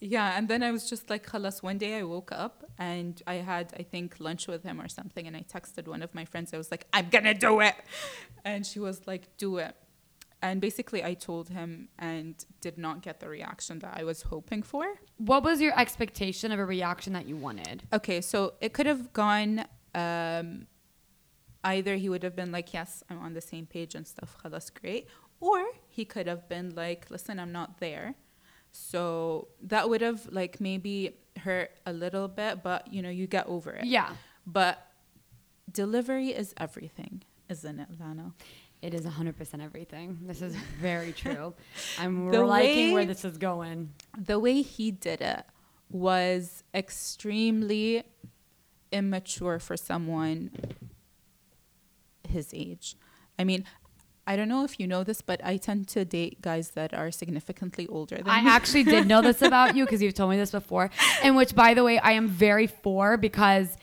Yeah, 0.00 0.36
and 0.36 0.48
then 0.48 0.62
I 0.62 0.70
was 0.70 0.88
just 0.88 1.08
like, 1.08 1.26
khalas. 1.26 1.62
One 1.62 1.78
day 1.78 1.98
I 1.98 2.02
woke 2.02 2.30
up 2.32 2.64
and 2.78 3.22
I 3.26 3.36
had, 3.36 3.72
I 3.78 3.82
think, 3.82 4.16
lunch 4.18 4.46
with 4.48 4.62
him 4.62 4.80
or 4.80 4.88
something, 4.88 5.26
and 5.26 5.36
I 5.36 5.42
texted 5.42 5.88
one 5.88 6.02
of 6.02 6.14
my 6.14 6.24
friends. 6.24 6.52
I 6.52 6.58
was 6.58 6.70
like, 6.70 6.86
I'm 6.92 7.08
gonna 7.08 7.34
do 7.34 7.60
it, 7.60 7.74
and 8.44 8.66
she 8.66 8.80
was 8.80 9.06
like, 9.06 9.36
do 9.38 9.58
it. 9.58 9.74
And 10.44 10.60
basically, 10.60 11.02
I 11.02 11.14
told 11.14 11.48
him 11.48 11.88
and 11.98 12.34
did 12.60 12.76
not 12.76 13.00
get 13.00 13.18
the 13.18 13.30
reaction 13.30 13.78
that 13.78 13.94
I 13.96 14.04
was 14.04 14.20
hoping 14.20 14.62
for. 14.62 14.84
What 15.16 15.42
was 15.42 15.58
your 15.58 15.74
expectation 15.80 16.52
of 16.52 16.58
a 16.58 16.66
reaction 16.66 17.14
that 17.14 17.26
you 17.26 17.34
wanted? 17.34 17.84
Okay, 17.94 18.20
so 18.20 18.52
it 18.60 18.74
could 18.74 18.84
have 18.84 19.14
gone. 19.14 19.64
Um, 19.94 20.66
either 21.64 21.96
he 21.96 22.10
would 22.10 22.22
have 22.22 22.36
been 22.36 22.52
like, 22.52 22.74
"Yes, 22.74 23.02
I'm 23.08 23.20
on 23.20 23.32
the 23.32 23.40
same 23.40 23.64
page 23.64 23.94
and 23.94 24.06
stuff, 24.06 24.36
that's 24.44 24.68
great," 24.68 25.08
or 25.40 25.64
he 25.88 26.04
could 26.04 26.26
have 26.26 26.46
been 26.46 26.74
like, 26.74 27.10
"Listen, 27.10 27.40
I'm 27.40 27.52
not 27.60 27.80
there." 27.80 28.14
So 28.70 29.48
that 29.62 29.88
would 29.88 30.02
have 30.02 30.28
like 30.30 30.60
maybe 30.60 31.16
hurt 31.38 31.70
a 31.86 31.92
little 31.94 32.28
bit, 32.28 32.62
but 32.62 32.92
you 32.92 33.00
know, 33.00 33.08
you 33.08 33.26
get 33.26 33.46
over 33.46 33.70
it. 33.70 33.86
Yeah. 33.86 34.10
But 34.46 34.76
delivery 35.72 36.28
is 36.42 36.52
everything, 36.58 37.22
isn't 37.48 37.80
it, 37.80 37.88
Lana? 37.98 38.34
It 38.84 38.92
is 38.92 39.06
100% 39.06 39.64
everything. 39.64 40.18
This 40.26 40.42
is 40.42 40.54
very 40.54 41.12
true. 41.22 41.54
I'm 41.98 42.30
The 42.30 42.44
liking 42.44 42.92
where 42.92 43.06
this 43.06 43.24
is 43.24 43.38
going. 43.38 43.94
The 44.18 44.38
way 44.38 44.60
he 44.60 44.90
did 44.90 45.22
it 45.22 45.44
was 45.90 46.62
extremely 46.74 48.02
immature 48.92 49.58
for 49.58 49.78
someone 49.78 50.50
his 52.28 52.52
age. 52.52 52.96
I 53.38 53.44
mean, 53.44 53.64
I 54.26 54.36
don't 54.36 54.48
know 54.48 54.64
if 54.64 54.78
you 54.78 54.86
know 54.86 55.02
this, 55.02 55.22
but 55.22 55.42
I 55.42 55.56
tend 55.56 55.88
to 55.88 56.04
date 56.04 56.42
guys 56.42 56.70
that 56.70 56.92
are 56.92 57.10
significantly 57.10 57.86
older 57.86 58.16
than 58.16 58.28
I 58.28 58.42
me. 58.42 58.50
actually 58.50 58.84
did 58.84 59.06
know 59.06 59.22
this 59.22 59.40
about 59.50 59.76
you 59.76 59.86
because 59.86 60.02
you've 60.02 60.14
told 60.14 60.30
me 60.30 60.36
this 60.36 60.50
before. 60.50 60.90
And 61.22 61.36
which, 61.36 61.54
by 61.54 61.72
the 61.72 61.84
way, 61.84 61.98
I 61.98 62.12
am 62.12 62.28
very 62.28 62.66
for 62.66 63.16
because 63.16 63.78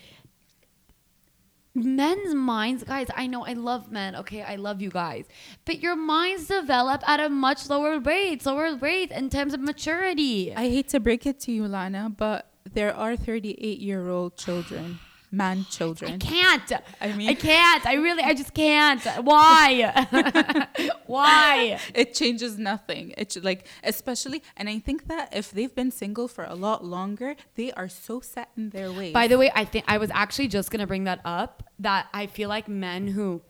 men's 1.73 2.35
minds, 2.35 2.83
guys, 2.83 3.07
I 3.15 3.27
know 3.27 3.45
I 3.45 3.53
love 3.53 3.91
men. 3.91 4.15
Okay, 4.17 4.41
I 4.41 4.55
love 4.55 4.81
you 4.81 4.89
guys. 4.89 5.25
But 5.65 5.79
your 5.81 5.95
minds 5.95 6.47
develop 6.47 7.07
at 7.07 7.19
a 7.19 7.29
much 7.29 7.69
lower 7.69 7.99
rate, 7.99 8.45
lower 8.45 8.75
rate 8.75 9.11
in 9.11 9.29
terms 9.29 9.53
of 9.53 9.59
maturity. 9.61 10.53
I 10.55 10.69
hate 10.69 10.89
to 10.89 10.99
break 10.99 11.25
it 11.25 11.39
to 11.41 11.51
you, 11.51 11.67
Lana, 11.67 12.09
but 12.15 12.47
there 12.71 12.95
are 12.95 13.15
38 13.15 13.79
year 13.79 14.09
old 14.09 14.37
children, 14.37 14.99
man 15.31 15.65
children. 15.69 16.13
I 16.13 16.17
can't. 16.17 16.71
I 16.99 17.13
mean- 17.13 17.29
I 17.29 17.33
can't. 17.35 17.85
I 17.85 17.93
really, 17.95 18.23
I 18.23 18.33
just 18.33 18.53
can't. 18.53 19.03
Why? 19.23 20.67
Why? 21.05 21.79
It 21.93 22.13
changes 22.13 22.57
nothing. 22.57 23.13
It's 23.17 23.37
like, 23.37 23.67
especially, 23.83 24.43
and 24.57 24.69
I 24.69 24.79
think 24.79 25.07
that 25.07 25.35
if 25.35 25.51
they've 25.51 25.73
been 25.73 25.91
single 25.91 26.27
for 26.27 26.43
a 26.45 26.55
lot 26.55 26.83
longer, 26.83 27.35
they 27.55 27.71
are 27.73 27.89
so 27.89 28.19
set 28.21 28.49
in 28.57 28.69
their 28.71 28.91
ways. 28.91 29.13
By 29.13 29.27
the 29.27 29.37
way, 29.37 29.51
I 29.55 29.65
think 29.65 29.85
I 29.87 29.97
was 29.97 30.09
actually 30.11 30.47
just 30.47 30.71
gonna 30.71 30.87
bring 30.87 31.05
that 31.05 31.21
up. 31.25 31.63
That 31.79 32.07
I 32.13 32.27
feel 32.27 32.49
like 32.49 32.67
men 32.67 33.07
who 33.07 33.41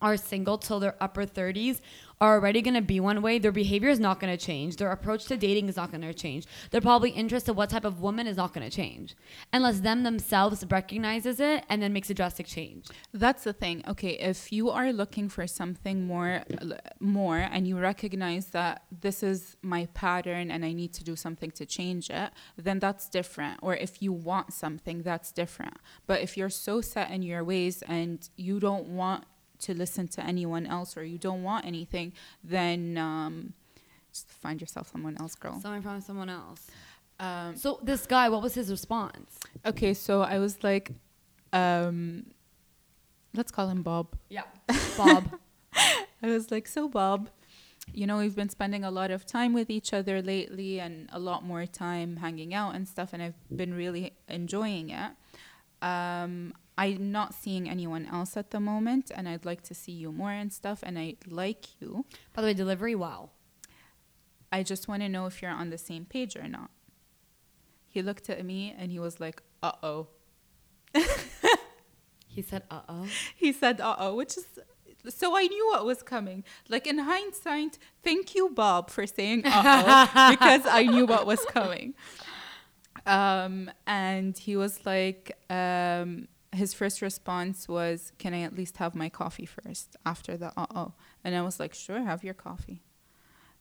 are 0.00 0.16
single 0.16 0.56
till 0.56 0.80
their 0.80 0.96
upper 1.00 1.26
30s 1.26 1.80
are 2.20 2.34
already 2.34 2.62
going 2.62 2.74
to 2.74 2.82
be 2.82 3.00
one 3.00 3.22
way 3.22 3.38
their 3.38 3.52
behavior 3.52 3.88
is 3.88 4.00
not 4.00 4.20
going 4.20 4.36
to 4.36 4.44
change 4.44 4.76
their 4.76 4.90
approach 4.90 5.24
to 5.26 5.36
dating 5.36 5.68
is 5.68 5.76
not 5.76 5.90
going 5.90 6.02
to 6.02 6.14
change 6.14 6.46
their 6.70 6.80
probably 6.80 7.10
interest 7.10 7.48
in 7.48 7.54
what 7.54 7.70
type 7.70 7.84
of 7.84 8.00
woman 8.00 8.26
is 8.26 8.36
not 8.36 8.52
going 8.52 8.68
to 8.68 8.74
change 8.74 9.14
unless 9.52 9.80
them 9.80 10.02
themselves 10.02 10.64
recognizes 10.70 11.40
it 11.40 11.64
and 11.68 11.82
then 11.82 11.92
makes 11.92 12.10
a 12.10 12.14
drastic 12.14 12.46
change 12.46 12.86
That's 13.12 13.44
the 13.44 13.52
thing. 13.52 13.82
Okay, 13.86 14.18
if 14.18 14.52
you 14.52 14.70
are 14.70 14.92
looking 14.92 15.28
for 15.28 15.46
something 15.46 16.06
more 16.06 16.42
more 16.98 17.38
and 17.38 17.66
you 17.66 17.78
recognize 17.78 18.46
that 18.46 18.84
this 19.00 19.22
is 19.22 19.56
my 19.62 19.86
pattern 19.94 20.50
and 20.50 20.64
I 20.64 20.72
need 20.72 20.92
to 20.94 21.04
do 21.04 21.16
something 21.16 21.50
to 21.52 21.66
change 21.66 22.10
it, 22.10 22.30
then 22.56 22.78
that's 22.78 23.08
different. 23.08 23.60
Or 23.62 23.74
if 23.74 24.02
you 24.02 24.12
want 24.12 24.52
something, 24.52 25.02
that's 25.02 25.32
different. 25.32 25.76
But 26.06 26.20
if 26.20 26.36
you're 26.36 26.50
so 26.50 26.80
set 26.80 27.10
in 27.10 27.22
your 27.22 27.42
ways 27.44 27.82
and 27.82 28.28
you 28.36 28.60
don't 28.60 28.88
want 28.88 29.24
to 29.60 29.74
listen 29.74 30.08
to 30.08 30.20
anyone 30.24 30.66
else 30.66 30.96
or 30.96 31.04
you 31.04 31.18
don't 31.18 31.42
want 31.42 31.64
anything, 31.66 32.12
then 32.42 32.96
um, 32.98 33.52
just 34.12 34.30
find 34.30 34.60
yourself 34.60 34.90
someone 34.90 35.16
else, 35.20 35.34
girl. 35.34 35.60
someone 35.60 35.82
from 35.82 36.00
someone 36.00 36.28
else 36.28 36.66
Um, 37.20 37.54
so 37.56 37.78
this 37.82 38.06
guy 38.06 38.28
what 38.28 38.42
was 38.42 38.54
his 38.54 38.70
response 38.70 39.38
okay, 39.66 39.92
so 39.94 40.22
I 40.22 40.38
was 40.38 40.62
like, 40.64 40.92
um, 41.52 42.26
let's 43.34 43.50
call 43.52 43.68
him 43.68 43.82
Bob. 43.82 44.06
yeah 44.28 44.44
bob 44.96 45.24
I 46.22 46.26
was 46.26 46.50
like, 46.50 46.66
so 46.68 46.88
Bob, 46.88 47.30
you 47.94 48.06
know, 48.06 48.18
we've 48.18 48.36
been 48.36 48.50
spending 48.50 48.84
a 48.84 48.90
lot 48.90 49.10
of 49.10 49.24
time 49.24 49.52
with 49.54 49.70
each 49.70 49.92
other 49.94 50.20
lately 50.20 50.78
and 50.78 51.08
a 51.12 51.18
lot 51.18 51.44
more 51.44 51.64
time 51.66 52.16
hanging 52.16 52.52
out 52.52 52.74
and 52.74 52.86
stuff, 52.86 53.12
and 53.12 53.22
I've 53.22 53.40
been 53.54 53.72
really 53.72 54.12
enjoying 54.28 54.90
it. 54.90 55.12
Um, 55.82 56.52
I'm 56.80 57.12
not 57.12 57.34
seeing 57.34 57.68
anyone 57.68 58.06
else 58.06 58.38
at 58.38 58.52
the 58.52 58.58
moment, 58.58 59.10
and 59.14 59.28
I'd 59.28 59.44
like 59.44 59.62
to 59.64 59.74
see 59.74 59.92
you 59.92 60.10
more 60.12 60.30
and 60.30 60.50
stuff, 60.50 60.80
and 60.82 60.98
I 60.98 61.16
like 61.28 61.78
you. 61.78 62.06
by 62.32 62.40
the 62.40 62.46
way 62.48 62.54
delivery 62.54 62.94
wow 62.94 63.30
I 64.50 64.62
just 64.62 64.88
want 64.88 65.02
to 65.02 65.08
know 65.08 65.26
if 65.26 65.42
you're 65.42 65.50
on 65.50 65.70
the 65.70 65.78
same 65.78 66.04
page 66.04 66.36
or 66.36 66.48
not. 66.48 66.70
He 67.86 68.02
looked 68.02 68.28
at 68.30 68.44
me 68.44 68.74
and 68.76 68.90
he 68.90 68.98
was 68.98 69.20
like, 69.20 69.42
uh 69.62 69.72
oh. 69.82 70.08
he 72.26 72.42
said 72.42 72.64
uh-oh 72.70 73.06
He 73.36 73.52
said, 73.52 73.80
uh 73.80 73.96
oh, 73.98 74.14
which 74.14 74.36
is 74.36 74.46
so 75.08 75.36
I 75.36 75.44
knew 75.46 75.66
what 75.68 75.84
was 75.84 76.02
coming. 76.02 76.44
Like 76.68 76.86
in 76.86 76.98
hindsight, 76.98 77.78
thank 78.02 78.34
you, 78.34 78.50
Bob, 78.50 78.90
for 78.90 79.06
saying 79.06 79.42
uh 79.44 80.08
oh, 80.14 80.30
because 80.30 80.62
I 80.66 80.84
knew 80.84 81.06
what 81.06 81.26
was 81.26 81.44
coming. 81.46 81.94
Um, 83.06 83.70
and 83.86 84.36
he 84.36 84.56
was 84.56 84.84
like, 84.84 85.38
um, 85.48 86.28
his 86.52 86.74
first 86.74 87.00
response 87.02 87.68
was, 87.68 88.12
Can 88.18 88.34
I 88.34 88.42
at 88.42 88.54
least 88.56 88.76
have 88.78 88.94
my 88.94 89.08
coffee 89.08 89.46
first 89.46 89.96
after 90.04 90.36
the 90.36 90.52
uh 90.56 90.66
oh? 90.74 90.92
And 91.24 91.34
I 91.34 91.42
was 91.42 91.60
like, 91.60 91.74
Sure, 91.74 92.02
have 92.02 92.24
your 92.24 92.34
coffee. 92.34 92.82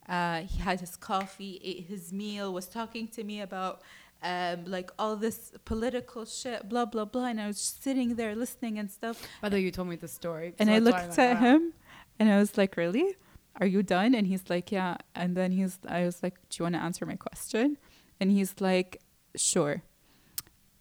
Uh, 0.08 0.42
he 0.42 0.60
had 0.60 0.80
his 0.80 0.96
coffee, 0.96 1.60
ate 1.64 1.86
his 1.88 2.12
meal, 2.12 2.52
was 2.52 2.68
talking 2.68 3.08
to 3.10 3.24
me 3.24 3.42
about 3.42 3.82
um, 4.24 4.66
like 4.66 4.90
all 4.98 5.16
this 5.16 5.52
political 5.66 6.26
shit, 6.26 6.68
blah, 6.68 6.86
blah, 6.86 7.06
blah. 7.06 7.26
And 7.26 7.40
I 7.40 7.48
was 7.48 7.60
sitting 7.60 8.16
there 8.16 8.36
listening 8.36 8.80
and 8.80 8.90
stuff. 8.90 9.26
by 9.42 9.50
the 9.50 9.58
way 9.58 9.62
you 9.62 9.72
told 9.72 9.88
me 9.88 9.96
the 9.96 10.08
story 10.08 10.54
And 10.60 10.68
so 10.68 10.74
I 10.76 10.80
looked 10.80 11.18
at 11.20 11.36
"Wow." 11.36 11.40
him 11.42 11.74
and 12.20 12.32
I 12.32 12.38
was 12.40 12.58
like, 12.58 12.76
Really? 12.76 13.16
Are 13.62 13.68
you 13.68 13.84
done? 13.84 14.16
And 14.16 14.26
he's 14.26 14.50
like, 14.50 14.72
Yeah. 14.72 14.98
And 15.14 15.38
then 15.38 15.52
he's 15.52 15.78
I 15.88 16.06
was 16.06 16.24
like, 16.24 16.36
Do 16.50 16.56
you 16.60 16.64
want 16.64 16.76
to 16.76 16.82
answer 16.82 17.06
my 17.06 17.16
question? 17.16 17.78
And 18.20 18.32
he's 18.32 18.56
like, 18.60 19.00
Sure. 19.36 19.84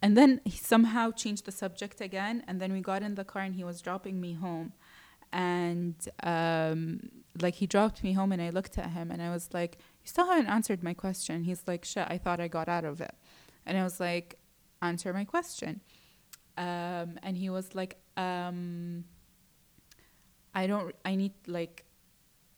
And 0.01 0.16
then 0.16 0.40
he 0.44 0.57
somehow 0.57 1.11
changed 1.11 1.44
the 1.44 1.53
subject 1.53 2.01
again. 2.01 2.44
And 2.46 2.61
then 2.61 2.72
we 2.72 2.80
got 2.80 3.03
in 3.03 3.14
the 3.14 3.24
car 3.24 3.42
and 3.42 3.55
he 3.55 3.64
was 3.64 3.80
dropping 3.80 4.20
me 4.20 4.34
home. 4.34 4.72
And 5.32 5.96
um, 6.22 7.11
like 7.40 7.57
he 7.57 7.66
dropped 7.66 8.03
me 8.03 8.12
home 8.12 8.32
and 8.32 8.40
I 8.40 8.51
looked 8.51 8.78
at 8.78 8.90
him 8.90 9.11
and 9.11 9.20
I 9.20 9.30
was 9.30 9.51
like, 9.53 9.78
You 10.03 10.09
still 10.09 10.26
haven't 10.26 10.46
answered 10.46 10.82
my 10.82 10.94
question. 10.94 11.44
He's 11.44 11.64
like, 11.66 11.84
Shit, 11.84 12.07
I 12.09 12.18
thought 12.18 12.40
I 12.40 12.49
got 12.49 12.68
out 12.68 12.84
of 12.84 13.01
it. 13.01 13.14
And 13.66 13.76
I 13.76 13.82
was 13.82 14.01
like, 14.01 14.38
Answer 14.80 15.12
my 15.12 15.24
question. 15.24 15.80
Um, 16.59 17.20
and 17.22 17.36
he 17.36 17.51
was 17.51 17.76
like, 17.76 17.99
um, 18.16 19.05
I 20.55 20.66
don't, 20.66 20.92
I 21.05 21.14
need 21.14 21.32
like, 21.46 21.84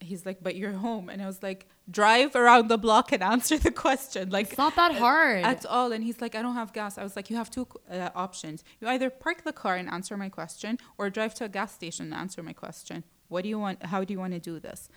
he's 0.00 0.24
like, 0.24 0.42
but 0.42 0.56
you're 0.56 0.72
home. 0.72 1.10
And 1.10 1.20
I 1.20 1.26
was 1.26 1.42
like, 1.42 1.68
drive 1.90 2.34
around 2.36 2.68
the 2.68 2.78
block 2.78 3.12
and 3.12 3.22
answer 3.34 3.58
the 3.58 3.70
question. 3.70 4.30
Like, 4.30 4.48
it's 4.48 4.58
not 4.58 4.76
that 4.76 4.94
hard 4.94 5.44
at 5.44 5.66
all. 5.66 5.92
And 5.92 6.04
he's 6.04 6.20
like, 6.20 6.34
I 6.34 6.42
don't 6.42 6.54
have 6.54 6.72
gas. 6.72 6.98
I 6.98 7.02
was 7.02 7.16
like, 7.16 7.30
you 7.30 7.36
have 7.36 7.50
two 7.50 7.66
uh, 7.90 8.10
options. 8.14 8.64
You 8.80 8.88
either 8.88 9.10
park 9.10 9.44
the 9.44 9.52
car 9.52 9.76
and 9.76 9.88
answer 9.88 10.16
my 10.16 10.28
question 10.28 10.78
or 10.98 11.10
drive 11.10 11.34
to 11.34 11.44
a 11.44 11.48
gas 11.48 11.72
station 11.72 12.06
and 12.06 12.14
answer 12.14 12.42
my 12.42 12.52
question. 12.52 13.04
What 13.28 13.42
do 13.42 13.48
you 13.48 13.58
want? 13.58 13.84
How 13.86 14.04
do 14.04 14.12
you 14.12 14.18
want 14.18 14.32
to 14.34 14.40
do 14.40 14.58
this? 14.60 14.88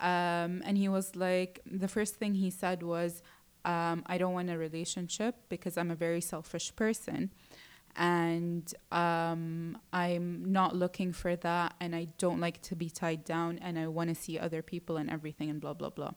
Um, 0.00 0.62
and 0.64 0.76
he 0.76 0.88
was 0.88 1.14
like, 1.14 1.60
the 1.66 1.88
first 1.88 2.16
thing 2.16 2.34
he 2.34 2.50
said 2.50 2.82
was, 2.82 3.22
um, 3.64 4.02
I 4.06 4.18
don't 4.18 4.34
want 4.34 4.50
a 4.50 4.58
relationship 4.58 5.36
because 5.48 5.78
I'm 5.78 5.90
a 5.90 5.94
very 5.94 6.20
selfish 6.20 6.74
person. 6.76 7.30
And 7.96 8.72
um, 8.92 9.78
I'm 9.92 10.52
not 10.52 10.74
looking 10.74 11.12
for 11.12 11.36
that, 11.36 11.74
and 11.80 11.94
I 11.94 12.08
don't 12.18 12.40
like 12.40 12.60
to 12.62 12.76
be 12.76 12.90
tied 12.90 13.24
down, 13.24 13.58
and 13.58 13.78
I 13.78 13.86
want 13.88 14.08
to 14.08 14.14
see 14.14 14.38
other 14.38 14.62
people 14.62 14.96
and 14.96 15.10
everything, 15.10 15.50
and 15.50 15.60
blah 15.60 15.74
blah 15.74 15.90
blah. 15.90 16.12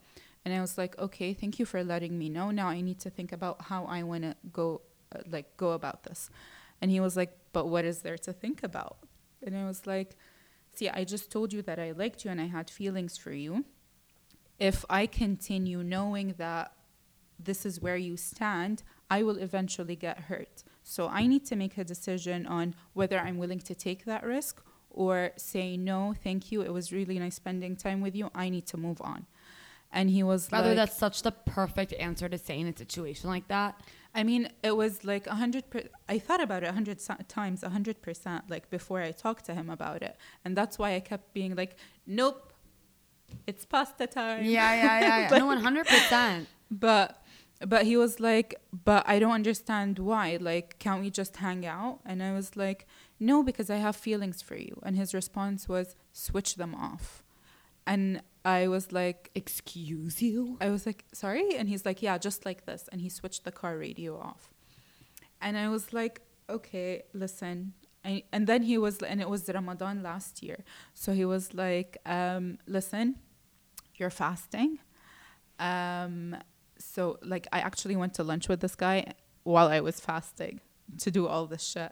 And 0.45 0.55
I 0.55 0.61
was 0.61 0.77
like, 0.77 0.97
okay, 0.97 1.33
thank 1.33 1.59
you 1.59 1.65
for 1.65 1.83
letting 1.83 2.17
me 2.17 2.29
know. 2.29 2.51
Now 2.51 2.69
I 2.69 2.79
need 2.79 2.99
to 3.01 3.09
think 3.09 3.33
about 3.33 3.63
how 3.63 3.83
I 3.83 4.03
want 4.03 4.23
to 4.23 4.35
go, 4.53 4.79
uh, 5.13 5.19
like, 5.29 5.57
go 5.57 5.71
about 5.71 6.03
this. 6.03 6.29
And 6.81 6.89
he 6.89 7.01
was 7.01 7.17
like, 7.17 7.37
but 7.51 7.65
what 7.65 7.83
is 7.83 8.01
there 8.01 8.17
to 8.19 8.31
think 8.31 8.63
about? 8.63 8.97
And 9.43 9.57
I 9.57 9.65
was 9.65 9.85
like, 9.85 10.15
see, 10.73 10.87
I 10.87 11.03
just 11.03 11.31
told 11.31 11.51
you 11.51 11.61
that 11.63 11.79
I 11.79 11.91
liked 11.91 12.23
you 12.23 12.31
and 12.31 12.39
I 12.39 12.45
had 12.45 12.69
feelings 12.69 13.17
for 13.17 13.33
you. 13.33 13.65
If 14.57 14.85
I 14.89 15.05
continue 15.05 15.83
knowing 15.83 16.35
that 16.37 16.71
this 17.37 17.65
is 17.65 17.81
where 17.81 17.97
you 17.97 18.15
stand, 18.15 18.83
I 19.11 19.23
will 19.23 19.37
eventually 19.37 19.97
get 19.97 20.21
hurt. 20.21 20.63
So 20.89 21.09
I 21.09 21.27
need 21.27 21.45
to 21.47 21.57
make 21.57 21.77
a 21.77 21.83
decision 21.83 22.47
on 22.47 22.73
whether 22.93 23.19
I'm 23.19 23.37
willing 23.37 23.59
to 23.59 23.75
take 23.75 24.05
that 24.05 24.23
risk 24.23 24.63
or 24.89 25.31
say, 25.35 25.75
no, 25.75 26.15
thank 26.23 26.49
you. 26.49 26.61
It 26.61 26.71
was 26.71 26.93
really 26.93 27.19
nice 27.19 27.35
spending 27.35 27.75
time 27.75 27.99
with 27.99 28.15
you. 28.15 28.31
I 28.33 28.47
need 28.47 28.65
to 28.67 28.77
move 28.77 29.01
on. 29.01 29.25
And 29.91 30.09
he 30.09 30.23
was 30.23 30.49
Rather, 30.49 30.69
like, 30.69 30.77
that's 30.77 30.97
such 30.97 31.23
the 31.23 31.31
perfect 31.31 31.91
answer 31.93 32.29
to 32.29 32.37
say 32.37 32.57
in 32.61 32.67
a 32.67 32.75
situation 32.75 33.29
like 33.29 33.49
that. 33.49 33.81
I 34.15 34.23
mean, 34.23 34.49
it 34.63 34.77
was 34.77 35.03
like 35.03 35.27
a 35.27 35.35
hundred. 35.35 35.69
Per- 35.69 35.89
I 36.07 36.19
thought 36.19 36.41
about 36.41 36.63
it 36.63 36.69
a 36.69 36.73
hundred 36.73 36.99
times, 37.27 37.63
a 37.63 37.69
hundred 37.69 38.01
percent, 38.01 38.49
like 38.49 38.69
before 38.69 39.01
I 39.01 39.11
talked 39.11 39.45
to 39.45 39.53
him 39.53 39.69
about 39.69 40.01
it, 40.01 40.15
and 40.43 40.57
that's 40.57 40.79
why 40.79 40.95
I 40.95 40.99
kept 41.01 41.33
being 41.33 41.55
like, 41.55 41.75
"Nope, 42.05 42.51
it's 43.45 43.65
pasta 43.65 44.07
time." 44.07 44.43
Yeah, 44.45 44.73
yeah, 44.73 44.99
yeah. 44.99 45.31
yeah. 45.31 45.37
no, 45.37 45.45
one 45.45 45.59
hundred 45.59 45.85
percent. 45.87 46.47
But, 46.69 47.23
but 47.65 47.85
he 47.85 47.97
was 47.97 48.19
like, 48.19 48.55
"But 48.71 49.07
I 49.07 49.19
don't 49.19 49.31
understand 49.31 49.99
why. 49.99 50.37
Like, 50.39 50.77
can't 50.79 51.01
we 51.01 51.09
just 51.09 51.37
hang 51.37 51.65
out?" 51.65 51.99
And 52.05 52.21
I 52.21 52.33
was 52.33 52.55
like, 52.55 52.87
"No, 53.19 53.43
because 53.43 53.69
I 53.69 53.77
have 53.77 53.95
feelings 53.95 54.41
for 54.41 54.55
you." 54.55 54.79
And 54.83 54.95
his 54.95 55.13
response 55.13 55.67
was, 55.67 55.95
"Switch 56.11 56.55
them 56.55 56.75
off," 56.75 57.23
and 57.85 58.21
I 58.47 58.69
was 58.69 58.93
like, 58.93 59.29
Excuse 59.35 60.21
you. 60.21 60.57
I 60.61 60.69
was 60.69 60.85
like, 60.85 61.03
sorry? 61.11 61.57
And 61.57 61.67
he's 61.67 61.85
like, 61.85 62.01
yeah, 62.01 62.17
just 62.17 62.45
like 62.45 62.65
this. 62.65 62.87
And 62.93 63.01
he 63.01 63.09
switched 63.09 63.43
the 63.43 63.51
car 63.51 63.77
radio 63.77 64.17
off. 64.17 64.53
And 65.41 65.57
I 65.57 65.67
was 65.67 65.91
like, 65.91 66.21
okay, 66.49 67.03
listen. 67.13 67.73
And 68.05 68.47
then 68.47 68.61
he 68.63 68.77
was, 68.77 68.99
and 68.99 69.19
it 69.19 69.29
was 69.29 69.49
Ramadan 69.53 70.01
last 70.01 70.41
year. 70.41 70.63
So 70.93 71.11
he 71.11 71.25
was 71.25 71.53
like, 71.53 71.97
um, 72.05 72.57
listen, 72.65 73.15
you're 73.95 74.09
fasting. 74.09 74.79
Um, 75.59 76.37
so, 76.97 77.03
like, 77.33 77.45
I 77.57 77.59
actually 77.69 77.95
went 78.03 78.13
to 78.15 78.23
lunch 78.31 78.45
with 78.51 78.59
this 78.65 78.75
guy 78.85 78.97
while 79.43 79.67
I 79.77 79.79
was 79.89 79.97
fasting 80.09 80.55
to 81.03 81.11
do 81.17 81.21
all 81.31 81.45
this 81.53 81.63
shit. 81.73 81.91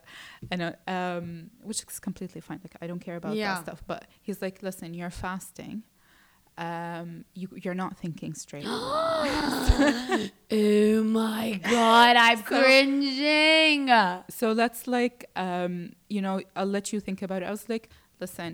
And 0.51 0.59
uh, 0.67 0.71
um 0.97 1.25
which 1.67 1.79
is 1.83 1.99
completely 2.09 2.41
fine. 2.47 2.59
Like 2.65 2.75
i 2.83 2.85
don't 2.89 3.03
care 3.07 3.17
about 3.21 3.35
Yeah. 3.35 3.53
that 3.53 3.63
stuff. 3.65 3.81
But 3.91 4.01
he's 4.27 4.39
like 4.45 4.57
listen 4.69 4.87
you're 4.99 5.15
fasting. 5.27 5.75
Um 6.67 7.09
you 7.39 7.47
you're 7.63 7.79
not 7.85 7.93
thinking 8.03 8.33
straight. 8.45 8.65
Oh 10.51 11.03
my 11.21 11.47
god, 11.75 12.13
I'm 12.27 12.41
cringing. 12.51 13.83
so 14.39 14.45
let's 14.61 14.81
like 14.97 15.19
um 15.47 15.73
you 16.15 16.21
know 16.25 16.35
i'll 16.57 16.71
let 16.77 16.85
you 16.93 16.99
think 17.07 17.19
about 17.27 17.39
it. 17.43 17.47
I 17.51 17.51
was 17.57 17.65
like 17.73 17.85
listen 18.23 18.51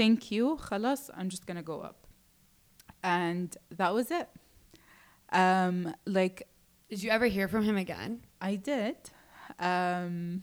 thank 0.00 0.18
you. 0.34 0.44
Khalas 0.66 1.02
i'm 1.18 1.28
just 1.34 1.44
gonna 1.48 1.66
go 1.74 1.78
up. 1.90 1.98
And 3.02 3.48
that 3.80 3.92
was 3.98 4.08
it 4.20 4.28
um 5.32 5.94
like 6.06 6.48
Did 6.88 7.02
you 7.02 7.10
ever 7.10 7.26
hear 7.26 7.48
from 7.48 7.64
him 7.64 7.76
again? 7.76 8.24
i 8.40 8.54
did. 8.56 8.96
Um 9.58 10.42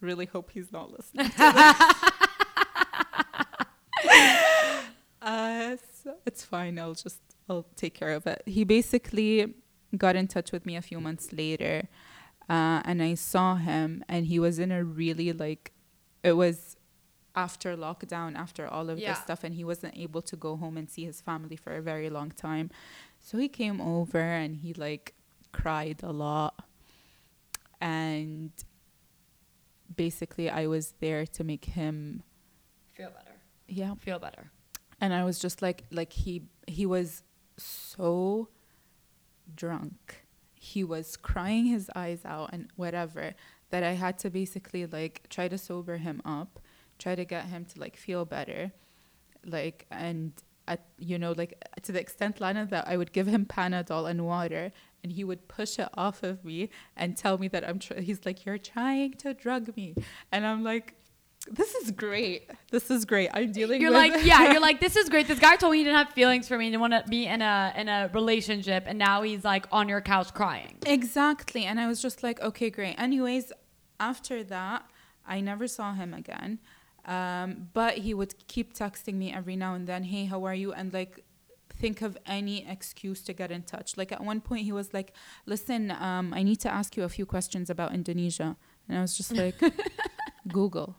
really 0.00 0.26
hope 0.26 0.50
he's 0.50 0.70
not 0.70 0.90
listening 0.90 1.30
uh 5.22 5.76
so 6.02 6.16
it's 6.26 6.44
fine. 6.44 6.78
I'll 6.78 6.94
just 6.94 7.20
i'll 7.48 7.66
take 7.76 7.94
care 7.94 8.10
of 8.10 8.26
it. 8.26 8.42
He 8.46 8.64
basically 8.64 9.54
got 9.96 10.16
in 10.16 10.26
touch 10.28 10.52
with 10.52 10.66
me 10.66 10.76
a 10.76 10.82
few 10.82 11.00
months 11.00 11.32
later 11.32 11.88
uh, 12.48 12.82
and 12.84 13.00
i 13.00 13.14
saw 13.14 13.54
him 13.54 14.04
and 14.08 14.26
he 14.26 14.38
was 14.40 14.58
in 14.58 14.72
a 14.72 14.82
really 14.82 15.32
like 15.32 15.72
it 16.24 16.32
was 16.32 16.76
after 17.36 17.76
lockdown 17.76 18.34
after 18.36 18.66
all 18.66 18.90
of 18.90 18.98
Yeah. 18.98 19.12
this 19.12 19.20
stuff 19.22 19.44
and 19.44 19.54
he 19.54 19.62
wasn't 19.64 19.96
able 19.96 20.20
to 20.22 20.36
go 20.36 20.56
home 20.56 20.76
and 20.76 20.90
see 20.90 21.04
his 21.04 21.20
family 21.20 21.54
for 21.56 21.76
a 21.76 21.80
very 21.80 22.10
long 22.10 22.32
time 22.32 22.70
so 23.26 23.38
he 23.38 23.48
came 23.48 23.80
over 23.80 24.20
and 24.20 24.56
he 24.58 24.74
like 24.74 25.14
cried 25.50 26.00
a 26.02 26.12
lot 26.12 26.54
and 27.80 28.50
basically 29.96 30.50
i 30.50 30.66
was 30.66 30.92
there 31.00 31.24
to 31.26 31.42
make 31.42 31.64
him 31.64 32.22
Feel 32.92 33.08
better. 33.10 33.36
yeah 33.66 33.94
Feel 33.94 34.18
better. 34.18 34.50
and 35.00 35.14
i 35.14 35.24
was 35.24 35.38
just 35.38 35.62
like 35.62 35.84
like 35.90 36.12
he 36.12 36.42
he 36.66 36.84
was 36.86 37.22
so 37.56 38.48
drunk 39.56 40.24
he 40.54 40.82
was 40.84 41.16
crying 41.16 41.66
his 41.66 41.90
eyes 41.94 42.20
out 42.24 42.50
and 42.52 42.68
whatever 42.76 43.34
that 43.70 43.82
i 43.82 43.92
had 43.92 44.18
to 44.18 44.28
basically 44.30 44.84
like 44.86 45.22
try 45.30 45.48
to 45.48 45.56
sober 45.58 45.96
him 45.96 46.20
up 46.24 46.58
try 46.98 47.14
to 47.14 47.24
get 47.24 47.46
him 47.46 47.64
to 47.64 47.80
like 47.80 47.96
feel 47.96 48.24
better 48.24 48.72
like 49.46 49.86
and 49.90 50.32
at 50.66 50.86
you 50.98 51.18
know 51.18 51.32
like 51.32 51.62
to 51.82 51.92
the 51.92 52.00
extent 52.00 52.40
lana 52.40 52.66
that 52.66 52.86
i 52.88 52.96
would 52.96 53.12
give 53.12 53.26
him 53.26 53.44
panadol 53.44 54.08
and 54.08 54.24
water 54.24 54.72
and 55.02 55.12
he 55.12 55.22
would 55.24 55.46
push 55.48 55.78
it 55.78 55.88
off 55.94 56.22
of 56.22 56.44
me 56.44 56.70
and 56.96 57.16
tell 57.16 57.36
me 57.38 57.48
that 57.48 57.68
i'm 57.68 57.78
tr- 57.78 58.00
he's 58.00 58.24
like 58.24 58.44
you're 58.44 58.58
trying 58.58 59.12
to 59.12 59.34
drug 59.34 59.76
me 59.76 59.94
and 60.32 60.46
i'm 60.46 60.62
like 60.62 60.94
this 61.50 61.74
is 61.74 61.90
great 61.90 62.50
this 62.70 62.90
is 62.90 63.04
great 63.04 63.28
i'm 63.34 63.52
dealing 63.52 63.80
You're 63.80 63.90
with 63.90 64.14
like, 64.14 64.24
yeah, 64.32 64.52
you're 64.52 64.62
like, 64.62 64.80
this 64.80 64.96
is 64.96 65.10
great. 65.10 65.28
This 65.28 65.38
guy 65.38 65.56
told 65.56 65.72
me 65.72 65.78
he 65.78 65.84
didn't 65.84 65.98
have 65.98 66.14
feelings 66.14 66.48
for 66.48 66.56
me 66.56 66.70
didn't 66.70 66.80
want 66.80 66.94
to 66.94 67.04
be 67.06 67.26
in 67.26 67.42
a 67.42 67.74
in 67.76 67.88
a 67.88 68.10
relationship, 68.14 68.84
and 68.86 68.98
now 68.98 69.20
he's 69.20 69.44
like 69.44 69.66
on 69.70 69.86
your 69.86 70.00
couch 70.00 70.32
crying. 70.32 70.76
Exactly. 70.86 71.66
And 71.66 71.78
I 71.78 71.86
was 71.86 72.00
just 72.00 72.22
like, 72.22 72.40
okay, 72.40 72.70
great. 72.70 72.94
Anyways, 72.98 73.52
after 74.00 74.42
that, 74.44 74.86
I 75.26 75.42
never 75.42 75.68
saw 75.68 75.92
him 75.92 76.14
again. 76.14 76.60
Um, 77.06 77.68
but 77.72 77.98
he 77.98 78.14
would 78.14 78.34
keep 78.48 78.74
texting 78.74 79.14
me 79.14 79.32
every 79.32 79.56
now 79.56 79.74
and 79.74 79.86
then, 79.86 80.04
hey, 80.04 80.24
how 80.24 80.44
are 80.44 80.54
you? 80.54 80.72
And 80.72 80.92
like, 80.92 81.24
think 81.76 82.02
of 82.02 82.16
any 82.26 82.66
excuse 82.68 83.20
to 83.22 83.32
get 83.32 83.50
in 83.50 83.62
touch. 83.62 83.96
Like, 83.96 84.12
at 84.12 84.22
one 84.22 84.40
point, 84.40 84.62
he 84.64 84.72
was 84.72 84.94
like, 84.94 85.12
listen, 85.46 85.90
um, 85.90 86.32
I 86.32 86.42
need 86.42 86.60
to 86.60 86.72
ask 86.72 86.96
you 86.96 87.02
a 87.04 87.08
few 87.08 87.26
questions 87.26 87.68
about 87.68 87.92
Indonesia. 87.92 88.56
And 88.88 88.98
I 88.98 89.00
was 89.00 89.16
just 89.16 89.32
like, 89.32 89.56
Google. 90.48 90.96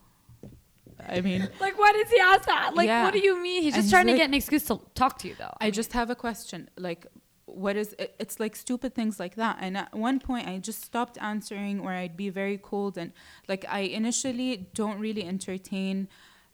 I 1.08 1.22
mean, 1.22 1.48
Like, 1.60 1.78
why 1.78 1.92
does 1.92 2.10
he 2.10 2.20
ask 2.20 2.46
that? 2.46 2.74
Like, 2.76 2.88
Yeah. 2.88 3.04
what 3.04 3.14
do 3.14 3.20
you 3.20 3.42
mean? 3.42 3.62
He's 3.64 3.74
just 3.76 3.86
he's 3.86 3.92
trying 3.92 4.08
to 4.08 4.16
get 4.16 4.28
an 4.28 4.34
excuse 4.34 4.64
to 4.66 4.80
talk 4.96 5.18
to 5.20 5.28
you, 5.28 5.36
though. 5.38 5.54
I 5.62 5.70
just 5.72 5.94
have 5.94 6.10
a 6.10 6.16
question. 6.16 6.70
Like, 6.78 7.06
what 7.46 7.76
is 7.76 7.96
it? 8.00 8.16
It's 8.20 8.40
like 8.40 8.56
stupid 8.56 8.96
things 8.96 9.20
like 9.20 9.36
that. 9.36 9.58
And 9.62 9.78
at 9.78 9.94
one 9.94 10.20
point, 10.20 10.48
I 10.48 10.58
just 10.58 10.84
stopped 10.84 11.18
answering, 11.22 11.80
or 11.80 11.92
I'd 11.92 12.18
be 12.18 12.30
very 12.30 12.58
cold. 12.58 12.98
And 12.98 13.12
like, 13.48 13.66
I 13.70 13.82
initially 13.82 14.70
don't 14.74 15.00
really 15.00 15.24
entertain 15.26 16.08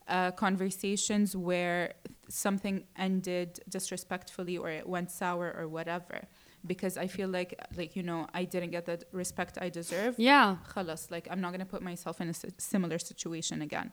uh, 0.07 0.31
conversations 0.31 1.35
where 1.35 1.93
something 2.27 2.83
ended 2.97 3.59
disrespectfully 3.69 4.57
or 4.57 4.69
it 4.69 4.87
went 4.87 5.11
sour 5.11 5.55
or 5.57 5.67
whatever. 5.67 6.23
Because 6.65 6.97
I 6.97 7.07
feel 7.07 7.27
like, 7.29 7.59
like 7.75 7.95
you 7.95 8.03
know, 8.03 8.27
I 8.33 8.43
didn't 8.43 8.71
get 8.71 8.85
the 8.85 9.01
respect 9.11 9.57
I 9.59 9.69
deserve. 9.69 10.15
yeah. 10.19 10.57
Khalas, 10.69 11.09
like 11.09 11.27
I'm 11.31 11.41
not 11.41 11.51
gonna 11.51 11.65
put 11.65 11.81
myself 11.81 12.21
in 12.21 12.29
a 12.29 12.33
similar 12.59 12.99
situation 12.99 13.61
again. 13.61 13.91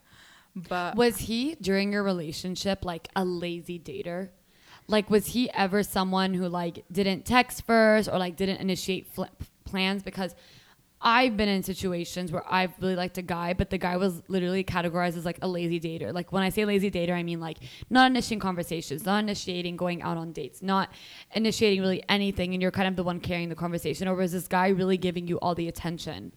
But 0.55 0.97
Was 0.97 1.19
he 1.19 1.55
during 1.61 1.93
your 1.93 2.03
relationship 2.03 2.85
like 2.85 3.09
a 3.15 3.25
lazy 3.25 3.79
dater? 3.79 4.31
Like, 4.89 5.11
was 5.11 5.27
he 5.27 5.51
ever 5.51 5.83
someone 5.83 6.35
who 6.35 6.49
like 6.49 6.85
didn't 6.91 7.25
text 7.25 7.65
first 7.67 8.09
or 8.09 8.19
like 8.19 8.37
didn't 8.37 8.61
initiate 8.61 9.07
fl- 9.07 9.25
plans? 9.65 10.03
Because 10.03 10.35
I've 11.01 11.37
been 11.37 11.49
in 11.49 11.63
situations 11.63 12.33
where 12.33 12.43
I've 12.53 12.73
really 12.81 12.97
liked 12.97 13.19
a 13.19 13.23
guy, 13.23 13.53
but 13.53 13.71
the 13.71 13.79
guy 13.79 13.97
was 13.97 14.23
literally 14.27 14.65
categorized 14.65 15.17
as 15.17 15.25
like 15.25 15.39
a 15.43 15.47
lazy 15.47 15.79
dater. 15.79 16.13
Like 16.13 16.33
when 16.33 16.43
I 16.43 16.49
say 16.49 16.65
lazy 16.65 16.91
dater, 16.91 17.13
I 17.13 17.23
mean 17.23 17.39
like 17.39 17.59
not 17.89 18.11
initiating 18.11 18.41
conversations, 18.41 19.05
not 19.05 19.23
initiating 19.23 19.77
going 19.77 20.03
out 20.03 20.17
on 20.17 20.33
dates, 20.33 20.61
not 20.61 20.91
initiating 21.35 21.81
really 21.81 22.03
anything, 22.09 22.53
and 22.53 22.61
you're 22.61 22.73
kind 22.73 22.89
of 22.89 22.97
the 22.97 23.05
one 23.05 23.21
carrying 23.21 23.49
the 23.49 23.55
conversation. 23.55 24.09
Or 24.09 24.17
was 24.17 24.33
this 24.33 24.49
guy 24.49 24.69
really 24.69 24.97
giving 24.97 25.29
you 25.29 25.39
all 25.39 25.55
the 25.55 25.69
attention? 25.69 26.33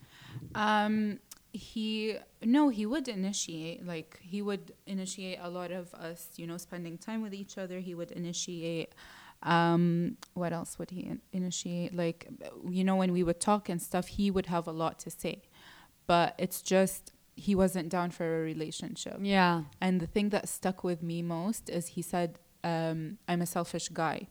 Um, 0.54 1.20
he 1.54 2.18
no, 2.42 2.70
he 2.70 2.86
would 2.86 3.08
initiate. 3.08 3.86
Like 3.86 4.20
he 4.22 4.42
would 4.42 4.74
initiate 4.86 5.40
a 5.42 5.50
lot 5.50 5.72
of 5.72 5.94
us, 5.94 6.30
you 6.38 6.48
know, 6.48 6.58
spending 6.58 6.98
time 6.98 7.22
with 7.22 7.34
each 7.34 7.58
other. 7.58 7.80
He 7.80 7.94
would 7.96 8.12
initiate. 8.12 8.94
Um, 9.44 10.18
what 10.36 10.54
else 10.54 10.78
would 10.78 10.92
he 10.92 11.02
in- 11.02 11.22
initiate? 11.34 11.96
Like, 11.96 12.28
you 12.70 12.84
know, 12.84 12.96
when 12.96 13.12
we 13.12 13.24
would 13.24 13.40
talk 13.40 13.70
and 13.70 13.82
stuff, 13.82 14.08
he 14.08 14.30
would 14.30 14.46
have 14.46 14.68
a 14.68 14.72
lot 14.72 15.00
to 15.00 15.10
say, 15.10 15.42
but 16.06 16.36
it's 16.38 16.62
just 16.62 17.12
he 17.36 17.56
wasn't 17.56 17.90
down 17.90 18.12
for 18.12 18.42
a 18.42 18.44
relationship. 18.44 19.18
Yeah. 19.22 19.64
And 19.80 20.00
the 20.00 20.06
thing 20.06 20.30
that 20.30 20.48
stuck 20.48 20.84
with 20.84 21.02
me 21.02 21.22
most 21.24 21.70
is 21.70 21.88
he 21.88 22.02
said, 22.02 22.40
um, 22.64 23.18
"I'm 23.28 23.42
a 23.42 23.46
selfish 23.48 23.90
guy." 23.90 24.28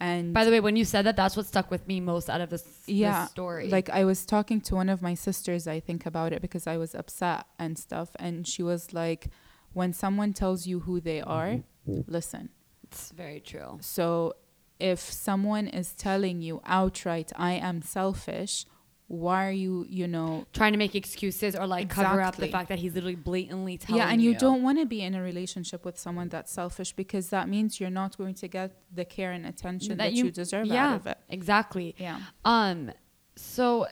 And 0.00 0.34
By 0.34 0.44
the 0.44 0.50
way, 0.50 0.60
when 0.60 0.76
you 0.76 0.84
said 0.84 1.06
that, 1.06 1.16
that's 1.16 1.36
what 1.36 1.46
stuck 1.46 1.70
with 1.70 1.86
me 1.86 2.00
most 2.00 2.28
out 2.28 2.40
of 2.40 2.50
this, 2.50 2.62
this 2.86 3.30
story. 3.30 3.68
like 3.68 3.90
i 3.90 4.04
was 4.04 4.24
talking 4.26 4.60
to 4.60 4.74
one 4.74 4.88
of 4.88 5.02
my 5.02 5.14
sisters 5.14 5.66
i 5.66 5.80
think 5.80 6.06
about 6.06 6.32
it 6.32 6.42
because 6.42 6.66
i 6.66 6.76
was 6.76 6.94
upset 6.94 7.46
and 7.58 7.78
stuff 7.78 8.10
and 8.18 8.46
she 8.46 8.62
was 8.62 8.92
like 8.92 9.28
when 9.72 9.92
someone 9.92 10.32
tells 10.32 10.66
you 10.66 10.80
who 10.80 11.00
they 11.00 11.18
mm-hmm. 11.18 11.30
are 11.30 11.52
mm-hmm. 11.88 12.00
listen 12.06 12.50
it's 12.84 13.10
very 13.10 13.40
true. 13.40 13.78
so 13.80 14.34
if 14.78 14.98
someone 14.98 15.66
is 15.66 15.92
telling 15.94 16.42
you 16.42 16.60
outright 16.66 17.32
i 17.36 17.52
am 17.52 17.82
selfish 17.82 18.66
why 19.06 19.46
are 19.46 19.52
you 19.52 19.86
you 19.88 20.08
know 20.08 20.46
Trying 20.52 20.72
to 20.72 20.78
make 20.78 20.94
excuses 20.94 21.54
or 21.54 21.66
like 21.66 21.90
cover 21.90 22.20
up 22.22 22.36
the 22.36 22.48
fact 22.48 22.70
that 22.70 22.78
he's 22.78 22.94
literally 22.94 23.14
blatantly 23.14 23.76
telling 23.76 24.00
you? 24.00 24.06
yeah 24.06 24.12
and 24.12 24.22
you, 24.22 24.34
don't 24.34 24.62
want 24.62 24.78
to 24.78 24.86
be 24.86 25.02
in 25.02 25.14
a 25.14 25.22
relationship 25.22 25.84
with 25.84 25.98
someone 25.98 26.28
that's 26.28 26.50
selfish 26.50 26.92
because 26.92 27.28
that 27.28 27.48
means 27.48 27.78
you're 27.78 27.90
not 27.90 28.16
going 28.16 28.34
to 28.34 28.48
get 28.48 28.72
the 28.92 29.04
care 29.04 29.32
and 29.32 29.46
attention 29.46 29.98
that, 29.98 30.12
you, 30.14 30.30
deserve 30.30 30.66
yeah, 30.66 30.88
out 30.88 30.96
of 30.96 31.06
it 31.06 31.18
Exactly. 31.28 31.94
yeah 31.98 32.18
Um, 32.44 32.92
so 33.36 33.86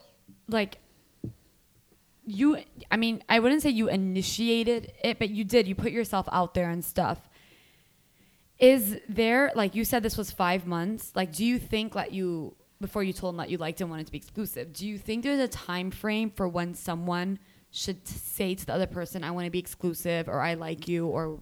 like 0.48 0.78
you, 2.24 2.58
I 2.90 2.96
mean, 2.96 3.22
I 3.28 3.40
wouldn't 3.40 3.62
say 3.62 3.70
you 3.70 3.88
initiated 3.88 4.92
it, 5.02 5.18
but 5.18 5.30
you 5.30 5.44
did. 5.44 5.66
You 5.66 5.74
put 5.74 5.92
yourself 5.92 6.28
out 6.30 6.54
there 6.54 6.70
and 6.70 6.84
stuff. 6.84 7.28
Is 8.58 8.98
there 9.08 9.50
like 9.56 9.74
you 9.74 9.84
said 9.84 10.04
this 10.04 10.16
was 10.16 10.30
five 10.30 10.66
months? 10.66 11.12
Like, 11.16 11.32
do 11.32 11.44
you 11.44 11.58
think 11.58 11.94
that 11.94 12.12
you 12.12 12.54
before 12.82 13.02
you 13.02 13.14
told 13.14 13.32
him 13.34 13.38
that 13.38 13.48
you 13.48 13.56
liked 13.56 13.80
him 13.80 13.88
wanted 13.88 14.06
to 14.06 14.12
be 14.12 14.18
exclusive? 14.18 14.72
Do 14.74 14.86
you 14.86 14.98
think 14.98 15.22
there's 15.22 15.40
a 15.40 15.48
time 15.48 15.90
frame 15.90 16.30
for 16.30 16.46
when 16.46 16.74
someone 16.74 17.38
should 17.70 18.06
say 18.06 18.54
to 18.54 18.66
the 18.66 18.74
other 18.74 18.86
person, 18.86 19.24
"I 19.24 19.30
want 19.30 19.46
to 19.46 19.50
be 19.50 19.58
exclusive" 19.58 20.28
or 20.28 20.40
"I 20.40 20.52
like 20.54 20.86
you" 20.88 21.06
or 21.06 21.40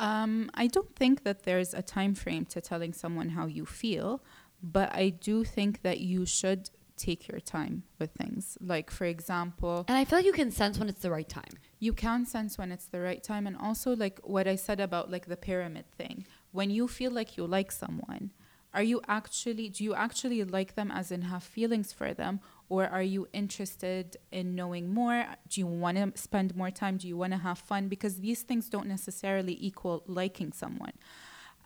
Um, 0.00 0.50
I 0.54 0.66
don't 0.66 0.92
think 0.96 1.22
that 1.22 1.44
there's 1.44 1.72
a 1.72 1.80
time 1.82 2.14
frame 2.16 2.46
to 2.46 2.60
telling 2.60 2.92
someone 2.92 3.28
how 3.28 3.46
you 3.46 3.64
feel, 3.64 4.24
but 4.60 4.92
I 4.92 5.10
do 5.10 5.44
think 5.44 5.82
that 5.82 6.00
you 6.00 6.26
should 6.26 6.70
take 6.96 7.28
your 7.28 7.40
time 7.40 7.84
with 8.00 8.10
things. 8.12 8.58
Like 8.60 8.90
for 8.90 9.04
example, 9.04 9.84
and 9.86 9.96
I 9.96 10.04
feel 10.04 10.18
like 10.18 10.26
you 10.26 10.32
can 10.32 10.50
sense 10.50 10.78
when 10.78 10.88
it's 10.88 11.02
the 11.02 11.10
right 11.10 11.28
time. 11.28 11.54
you 11.78 11.92
can 11.92 12.24
sense 12.26 12.56
when 12.58 12.72
it's 12.72 12.86
the 12.86 13.00
right 13.00 13.22
time 13.22 13.46
and 13.46 13.56
also 13.56 13.94
like 13.94 14.18
what 14.24 14.46
I 14.48 14.56
said 14.56 14.80
about 14.80 15.10
like 15.10 15.26
the 15.26 15.36
pyramid 15.36 15.86
thing. 15.92 16.26
When 16.50 16.70
you 16.70 16.88
feel 16.88 17.12
like 17.12 17.36
you 17.36 17.46
like 17.46 17.70
someone, 17.72 18.30
are 18.74 18.82
you 18.82 19.00
actually 19.08 19.68
do 19.68 19.84
you 19.84 19.94
actually 19.94 20.42
like 20.44 20.74
them 20.74 20.90
as 20.90 21.10
in 21.10 21.22
have 21.22 21.42
feelings 21.42 21.92
for 21.92 22.12
them 22.12 22.40
or 22.68 22.86
are 22.86 23.02
you 23.02 23.28
interested 23.32 24.16
in 24.32 24.54
knowing 24.54 24.92
more? 24.92 25.26
Do 25.48 25.60
you 25.60 25.66
want 25.66 25.96
to 25.98 26.20
spend 26.20 26.56
more 26.56 26.70
time? 26.70 26.96
Do 26.96 27.06
you 27.06 27.16
want 27.16 27.32
to 27.32 27.38
have 27.38 27.58
fun? 27.58 27.88
Because 27.88 28.16
these 28.16 28.42
things 28.42 28.68
don't 28.68 28.86
necessarily 28.86 29.56
equal 29.60 30.02
liking 30.06 30.52
someone. 30.52 30.92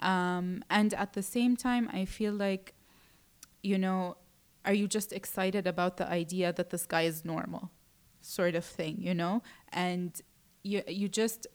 Um, 0.01 0.63
and 0.71 0.95
at 0.95 1.15
the 1.15 1.25
same 1.25 1.57
time 1.57 1.91
i 1.93 2.05
feel 2.05 2.33
like 2.33 2.73
you 3.65 3.77
know 3.79 4.17
are 4.65 4.75
you 4.75 4.87
just 4.87 5.13
excited 5.13 5.67
about 5.67 5.97
the 5.97 6.09
idea 6.09 6.53
that 6.53 6.71
this 6.71 6.85
guy 6.87 7.03
is 7.03 7.25
normal? 7.25 7.71
Sort 8.21 8.55
of 8.55 8.65
thing 8.65 8.97
you 9.01 9.15
know? 9.15 9.43
And 9.73 10.21
you 10.63 10.83
you 10.87 11.09
just 11.09 11.47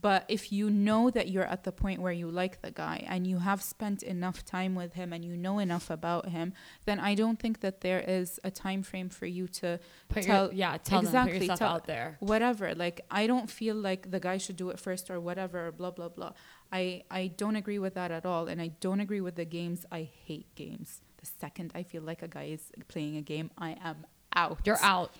but 0.00 0.24
if 0.28 0.50
you 0.52 0.68
know 0.70 1.08
that 1.10 1.28
you're 1.28 1.44
at 1.44 1.62
the 1.64 1.70
point 1.72 2.00
where 2.02 2.12
you 2.12 2.28
like 2.30 2.60
the 2.62 2.70
guy 2.70 3.04
and 3.08 3.26
you 3.26 3.38
have 3.38 3.62
spent 3.62 4.02
enough 4.02 4.44
time 4.44 4.74
with 4.74 4.94
him 4.94 5.12
and 5.12 5.24
you 5.24 5.36
know 5.36 5.58
enough 5.60 5.88
about 5.88 6.28
him 6.30 6.52
then 6.84 6.98
i 6.98 7.14
don't 7.14 7.38
think 7.38 7.60
that 7.60 7.80
there 7.80 8.00
is 8.00 8.40
a 8.42 8.50
time 8.50 8.82
frame 8.82 9.08
for 9.08 9.26
you 9.26 9.46
to 9.46 9.78
Put 10.08 10.24
tell 10.24 10.46
your, 10.46 10.54
yeah, 10.54 10.76
tell 10.78 11.00
them, 11.00 11.06
exactly 11.06 11.32
put 11.34 11.40
yourself 11.42 11.58
tell- 11.60 11.74
out 11.74 11.86
there. 11.86 12.16
whatever 12.18 12.74
like 12.74 13.02
i 13.10 13.26
don't 13.26 13.48
feel 13.50 13.76
like 13.76 14.10
the 14.10 14.20
guy 14.20 14.36
should 14.36 14.56
do 14.56 14.70
it 14.70 14.78
first 14.80 15.10
or 15.10 15.20
whatever 15.20 15.68
Or 15.68 15.72
blah 15.72 15.90
blah 15.92 16.08
blah. 16.08 16.32
I 16.72 17.04
i 17.10 17.28
don't 17.28 17.56
agree 17.56 17.78
with 17.78 17.94
that 17.94 18.10
at 18.10 18.26
all 18.26 18.48
and 18.48 18.60
i 18.60 18.68
don't 18.80 19.00
agree 19.00 19.20
with 19.20 19.36
the 19.36 19.44
games. 19.44 19.86
I 19.92 20.08
hate 20.26 20.52
games. 20.56 21.00
The 21.18 21.26
second 21.26 21.70
i 21.74 21.82
feel 21.84 22.02
like 22.02 22.22
a 22.22 22.28
guy 22.28 22.44
is 22.56 22.62
playing 22.88 23.16
a 23.16 23.22
game 23.22 23.50
i 23.58 23.76
am 23.82 24.04
out. 24.34 24.58
You're 24.64 24.82
out. 24.82 25.14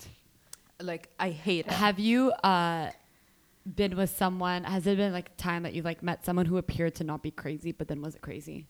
like 0.80 1.08
i 1.20 1.30
hate 1.30 1.66
it. 1.66 1.72
Have 1.72 1.98
you 2.00 2.32
uh 2.42 2.90
been 3.66 3.96
with 3.96 4.10
someone? 4.10 4.64
Has 4.64 4.86
it 4.86 4.96
been 4.96 5.12
like 5.12 5.30
a 5.30 5.42
time 5.42 5.62
that 5.62 5.74
you 5.74 5.82
like 5.82 6.02
met 6.02 6.24
someone 6.24 6.46
who 6.46 6.56
appeared 6.58 6.94
to 6.96 7.04
not 7.04 7.22
be 7.22 7.30
crazy, 7.30 7.72
but 7.72 7.88
then 7.88 8.02
was 8.02 8.14
it 8.14 8.22
crazy? 8.22 8.66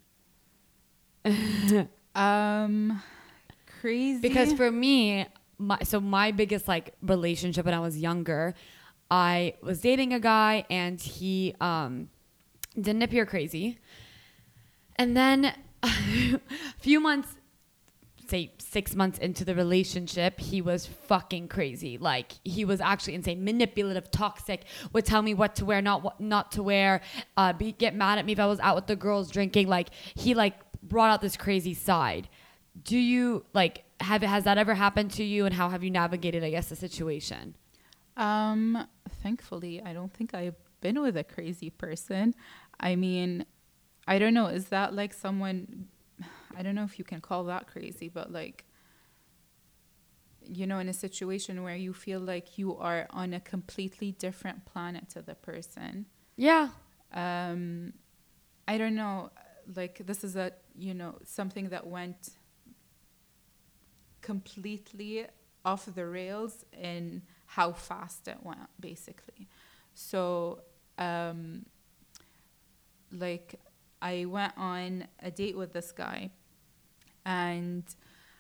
um 2.15 3.03
crazy 3.81 4.21
Because 4.21 4.53
for 4.53 4.71
me, 4.71 5.27
my 5.59 5.79
so 5.83 6.01
my 6.01 6.31
biggest 6.31 6.69
like 6.69 6.95
relationship 7.03 7.65
when 7.65 7.75
I 7.75 7.81
was 7.81 7.99
younger, 7.99 8.55
I 9.11 9.55
was 9.63 9.81
dating 9.81 10.13
a 10.13 10.21
guy 10.21 10.65
and 10.71 11.01
he 11.01 11.55
um 11.61 12.09
didn't 12.79 13.03
appear 13.03 13.27
crazy. 13.27 13.79
And 14.97 15.17
then 15.17 15.53
a 15.83 16.41
few 16.79 17.01
months 17.01 17.37
say 18.35 18.53
six 18.59 18.95
months 18.95 19.19
into 19.19 19.45
the 19.45 19.55
relationship, 19.55 20.41
he 20.41 20.61
was 20.61 20.87
fucking 20.87 21.47
crazy. 21.49 21.99
Like 21.99 22.33
he 22.45 22.65
was 22.65 22.81
actually 22.81 23.15
insane, 23.15 23.45
manipulative, 23.45 24.11
toxic. 24.11 24.65
Would 24.93 25.05
tell 25.05 25.23
me 25.23 25.35
what 25.35 25.55
to 25.57 25.65
wear, 25.65 25.81
not 25.81 26.03
what 26.03 26.21
not 26.21 26.53
to 26.53 26.63
wear. 26.63 27.01
Uh, 27.37 27.53
be, 27.53 27.73
get 27.73 27.95
mad 27.95 28.19
at 28.19 28.27
me 28.27 28.33
if 28.33 28.41
I 28.41 28.47
was 28.47 28.61
out 28.61 28.75
with 28.75 28.87
the 28.87 28.97
girls 28.97 29.31
drinking. 29.31 29.69
Like 29.69 29.89
he 30.15 30.35
like 30.35 30.55
brought 30.83 31.11
out 31.11 31.21
this 31.21 31.37
crazy 31.37 31.75
side. 31.75 32.29
Do 32.83 32.99
you 32.99 33.45
like 33.55 33.85
have 34.01 34.23
it 34.25 34.27
has 34.27 34.45
that 34.45 34.59
ever 34.59 34.75
happened 34.75 35.13
to 35.13 35.25
you, 35.25 35.47
and 35.47 35.55
how 35.55 35.69
have 35.69 35.85
you 35.85 35.91
navigated? 35.91 36.43
I 36.43 36.51
guess 36.51 36.69
the 36.69 36.77
situation. 36.77 37.55
Um, 38.17 38.87
thankfully, 39.23 39.81
I 39.83 39.93
don't 39.93 40.13
think 40.13 40.35
I've 40.35 40.57
been 40.81 41.01
with 41.01 41.17
a 41.17 41.25
crazy 41.25 41.71
person. 41.71 42.35
I 42.81 42.97
mean, 42.97 43.47
I 44.09 44.19
don't 44.19 44.35
know. 44.35 44.47
Is 44.47 44.67
that 44.67 44.93
like 44.93 45.15
someone? 45.15 45.87
I 46.57 46.63
don't 46.63 46.75
know 46.75 46.85
if 46.85 46.99
you 46.99 47.05
can 47.05 47.21
call 47.21 47.45
that 47.45 47.67
crazy, 47.67 48.09
but 48.09 48.33
like, 48.33 48.65
you 50.47 50.67
know, 50.67 50.79
in 50.79 50.89
a 50.89 50.93
situation 50.93 51.63
where 51.63 51.77
you 51.77 51.93
feel 51.93 52.21
like 52.21 52.59
you 52.59 52.77
are 52.77 53.07
on 53.11 53.33
a 53.33 53.41
completely 53.41 54.13
different 54.13 54.65
planet 54.67 55.09
to 55.11 55.23
the 55.23 55.35
person. 55.35 56.07
Yeah. 56.37 56.69
Um, 57.13 57.95
I 58.69 58.79
don't 58.79 58.95
know. 58.95 59.31
Like, 59.75 60.07
this 60.07 60.25
is 60.25 60.37
a 60.37 60.53
you 60.77 60.93
know 60.93 61.19
something 61.25 61.69
that 61.71 61.87
went 61.87 62.31
completely 64.21 65.27
off 65.65 65.87
the 65.95 66.07
rails 66.07 66.65
in 66.79 67.23
how 67.47 67.73
fast 67.73 68.29
it 68.29 68.39
went, 68.43 68.69
basically. 68.81 69.49
So, 69.95 70.63
um, 70.99 71.67
like, 73.13 73.61
I 74.03 74.25
went 74.27 74.53
on 74.57 75.07
a 75.21 75.31
date 75.31 75.57
with 75.57 75.73
this 75.73 75.93
guy, 75.93 76.31
and 77.25 77.85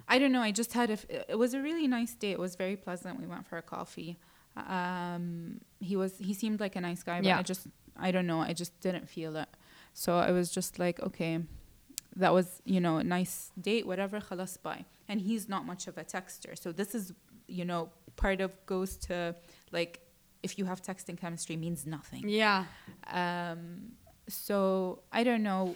I 0.09 0.18
don't 0.18 0.32
know. 0.32 0.43
I 0.43 0.51
just 0.53 0.72
had 0.72 0.91
a. 0.91 0.99
It 1.30 1.39
was 1.39 1.55
a 1.55 1.61
really 1.61 1.87
nice 1.89 2.14
date. 2.14 2.32
It 2.32 2.39
was 2.39 2.57
very 2.57 2.76
pleasant. 2.76 3.18
We 3.20 3.26
went 3.26 3.47
for 3.47 3.57
a 3.59 3.62
coffee. 3.62 4.18
Um, 4.57 5.61
he 5.80 5.97
was. 5.97 6.18
He 6.18 6.35
seemed 6.35 6.61
like 6.61 6.76
a 6.76 6.80
nice 6.80 7.03
guy, 7.03 7.18
but 7.18 7.26
Yeah. 7.26 7.39
I 7.39 7.43
just. 7.43 7.66
I 7.97 8.11
don't 8.11 8.26
know. 8.26 8.41
I 8.41 8.53
just 8.53 8.78
didn't 8.80 9.09
feel 9.09 9.37
it. 9.37 9.49
So 9.93 10.18
I 10.18 10.32
was 10.32 10.51
just 10.51 10.78
like, 10.78 11.01
okay, 11.01 11.39
that 12.16 12.32
was 12.32 12.61
you 12.64 12.80
know 12.80 12.97
a 12.99 13.05
nice 13.05 13.51
date, 13.61 13.87
whatever. 13.87 14.20
Khalas, 14.20 14.61
bye. 14.61 14.85
And 15.09 15.20
he's 15.20 15.49
not 15.49 15.64
much 15.66 15.87
of 15.87 15.97
a 15.99 16.05
texter, 16.05 16.59
so 16.61 16.72
this 16.72 16.95
is 16.95 17.12
you 17.47 17.64
know 17.64 17.91
part 18.16 18.41
of 18.41 18.51
goes 18.66 18.97
to 18.97 19.35
like 19.70 20.01
if 20.43 20.59
you 20.59 20.64
have 20.66 20.82
texting 20.82 21.16
chemistry 21.18 21.57
means 21.57 21.87
nothing. 21.87 22.28
Yeah. 22.28 22.64
Um, 23.11 23.93
so 24.28 25.01
I 25.12 25.24
don't 25.24 25.43
know. 25.43 25.74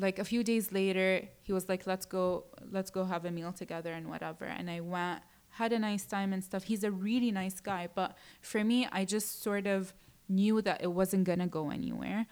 Like 0.00 0.18
a 0.18 0.24
few 0.24 0.42
days 0.42 0.72
later, 0.72 1.08
he 1.42 1.52
was 1.52 1.68
like, 1.68 1.82
"Let's 1.86 2.06
go, 2.06 2.44
let's 2.76 2.90
go 2.90 3.04
have 3.04 3.24
a 3.24 3.30
meal 3.38 3.52
together 3.52 3.92
and 3.92 4.08
whatever." 4.08 4.46
And 4.58 4.70
I 4.70 4.80
went, 4.80 5.20
had 5.50 5.72
a 5.72 5.78
nice 5.78 6.04
time 6.06 6.32
and 6.32 6.42
stuff. 6.42 6.64
He's 6.64 6.84
a 6.84 6.90
really 6.90 7.30
nice 7.42 7.58
guy, 7.60 7.88
but 7.94 8.16
for 8.40 8.64
me, 8.64 8.78
I 8.90 9.04
just 9.04 9.42
sort 9.42 9.66
of 9.66 9.92
knew 10.28 10.62
that 10.62 10.78
it 10.82 10.92
wasn't 11.00 11.24
gonna 11.24 11.46
go 11.46 11.70
anywhere, 11.70 12.26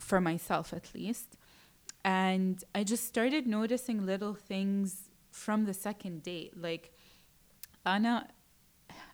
for 0.00 0.20
myself 0.20 0.72
at 0.72 0.86
least. 0.94 1.36
And 2.04 2.62
I 2.74 2.82
just 2.84 3.04
started 3.06 3.46
noticing 3.46 4.04
little 4.04 4.34
things 4.34 5.10
from 5.30 5.64
the 5.66 5.74
second 5.74 6.22
date, 6.22 6.52
like 6.56 6.92
Anna. 7.86 8.28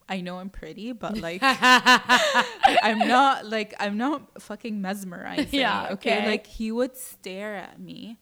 I 0.09 0.21
know 0.23 0.39
I'm 0.39 0.49
pretty, 0.51 0.93
but 0.93 1.19
like 1.29 1.41
I'm 1.43 2.99
not 3.07 3.47
like 3.47 3.75
I'm 3.79 3.97
not 3.99 4.41
fucking 4.43 4.81
mesmerizing. 4.81 5.49
Yeah, 5.61 5.89
okay. 5.93 6.19
okay. 6.19 6.27
Like 6.27 6.47
he 6.47 6.73
would 6.73 6.97
stare 6.97 7.55
at 7.57 7.79
me 7.81 8.19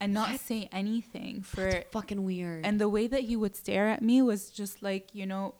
and 0.00 0.14
not 0.14 0.40
say 0.40 0.68
anything 0.72 1.42
for 1.42 1.84
Fucking 1.92 2.24
weird. 2.24 2.64
and 2.64 2.80
the 2.80 2.88
way 2.88 3.06
that 3.06 3.22
he 3.24 3.36
would 3.36 3.54
stare 3.54 3.88
at 3.88 4.02
me 4.02 4.22
was 4.22 4.50
just 4.50 4.82
like, 4.82 5.14
you 5.14 5.26
know, 5.26 5.54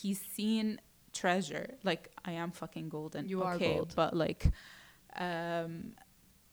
he's 0.00 0.20
seen 0.20 0.80
treasure. 1.12 1.74
Like 1.84 2.10
I 2.24 2.32
am 2.32 2.50
fucking 2.50 2.88
golden. 2.88 3.28
You 3.28 3.42
are 3.44 3.58
gold. 3.58 3.92
But 3.94 4.14
like 4.16 4.50
um 5.16 5.92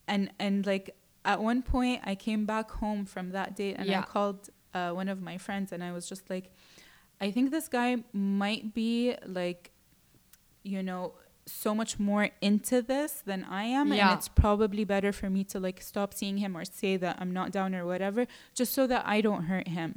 and 0.08 0.32
and 0.40 0.66
like 0.66 0.96
at 1.26 1.42
one 1.42 1.62
point 1.64 2.02
I 2.04 2.16
came 2.16 2.46
back 2.46 2.70
home 2.72 3.06
from 3.06 3.32
that 3.32 3.56
date 3.56 3.76
and 3.78 3.88
Yeah. 3.88 4.02
I 4.02 4.04
called 4.04 4.50
uh, 4.74 4.92
one 4.92 5.08
of 5.08 5.22
my 5.22 5.38
friends 5.38 5.72
and 5.72 5.84
I 5.84 5.92
was 5.92 6.08
just 6.10 6.30
like 6.30 6.52
I 7.26 7.28
think 7.32 7.46
this 7.58 7.68
guy 7.80 7.90
might 8.14 8.66
be 8.82 9.16
like 9.40 9.62
you 10.72 10.82
know 10.90 11.04
so 11.46 11.70
much 11.82 11.94
more 12.10 12.26
into 12.50 12.78
this 12.94 13.12
than 13.30 13.42
I 13.62 13.64
am 13.80 13.88
Yeah. 13.92 13.96
and 14.02 14.18
it's 14.18 14.30
probably 14.46 14.84
better 14.94 15.12
for 15.20 15.30
me 15.36 15.42
to 15.52 15.58
like 15.68 15.80
stop 15.92 16.10
seeing 16.20 16.38
him 16.44 16.52
or 16.58 16.64
say 16.82 16.94
that 17.04 17.18
I'm 17.22 17.34
not 17.40 17.48
down 17.58 17.70
or 17.80 17.84
whatever 17.92 18.22
just 18.60 18.72
so 18.78 18.84
that 18.88 19.04
I 19.16 19.18
don't 19.28 19.44
hurt 19.52 19.68
him. 19.80 19.90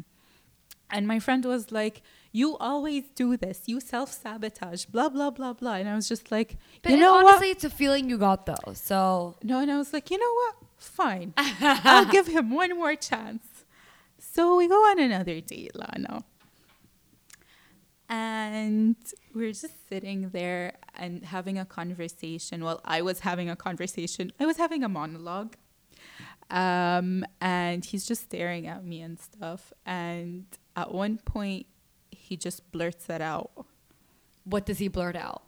And 0.95 1.03
my 1.13 1.19
friend 1.27 1.43
was 1.55 1.65
like, 1.81 1.97
"You 2.41 2.49
always 2.71 3.05
do 3.23 3.29
this. 3.45 3.59
You 3.71 3.77
self-sabotage, 3.95 4.83
blah 4.95 5.09
blah 5.15 5.31
blah 5.39 5.53
blah." 5.61 5.75
And 5.81 5.89
I 5.93 5.95
was 6.01 6.09
just 6.15 6.27
like, 6.37 6.51
But 6.83 6.93
"You 6.93 6.99
know 7.05 7.15
honestly, 7.19 7.49
what?" 7.49 7.57
it's 7.57 7.65
a 7.73 7.75
feeling 7.83 8.05
you 8.11 8.19
got 8.29 8.41
though. 8.51 8.73
So 8.91 9.35
No, 9.51 9.55
and 9.63 9.71
I 9.75 9.79
was 9.83 9.91
like, 9.97 10.07
"You 10.13 10.19
know 10.25 10.35
what? 10.43 10.55
Fine. 11.01 11.29
I'll 11.93 12.11
give 12.17 12.29
him 12.37 12.47
one 12.63 12.73
more 12.83 12.95
chance." 13.11 13.45
So 14.35 14.41
we 14.61 14.65
go 14.69 14.81
on 14.91 14.99
another 15.09 15.39
date, 15.53 15.75
Lana. 15.83 16.15
And 18.09 18.97
we're 19.35 19.53
just 19.53 19.89
sitting 19.89 20.29
there 20.31 20.75
and 20.95 21.25
having 21.25 21.59
a 21.59 21.65
conversation. 21.65 22.63
Well, 22.65 22.81
I 22.85 23.03
was 23.03 23.21
having 23.21 23.51
a 23.51 23.57
conversation. 23.57 24.33
I 24.39 24.47
was 24.47 24.57
having 24.57 24.85
a 24.85 24.89
monologue. 24.89 25.55
Um, 26.51 27.25
and 27.41 27.85
he's 27.85 28.07
just 28.07 28.23
staring 28.23 28.69
at 28.69 28.85
me 28.85 29.01
and 29.01 29.19
stuff. 29.19 29.73
And 29.85 30.47
at 30.77 30.93
one 30.95 31.19
point, 31.19 31.67
he 32.11 32.37
just 32.37 32.71
blurts 32.71 33.11
it 33.11 33.21
out. 33.21 33.51
what 34.45 34.65
does 34.65 34.79
he 34.79 34.87
blurt 34.89 35.17
out? 35.17 35.43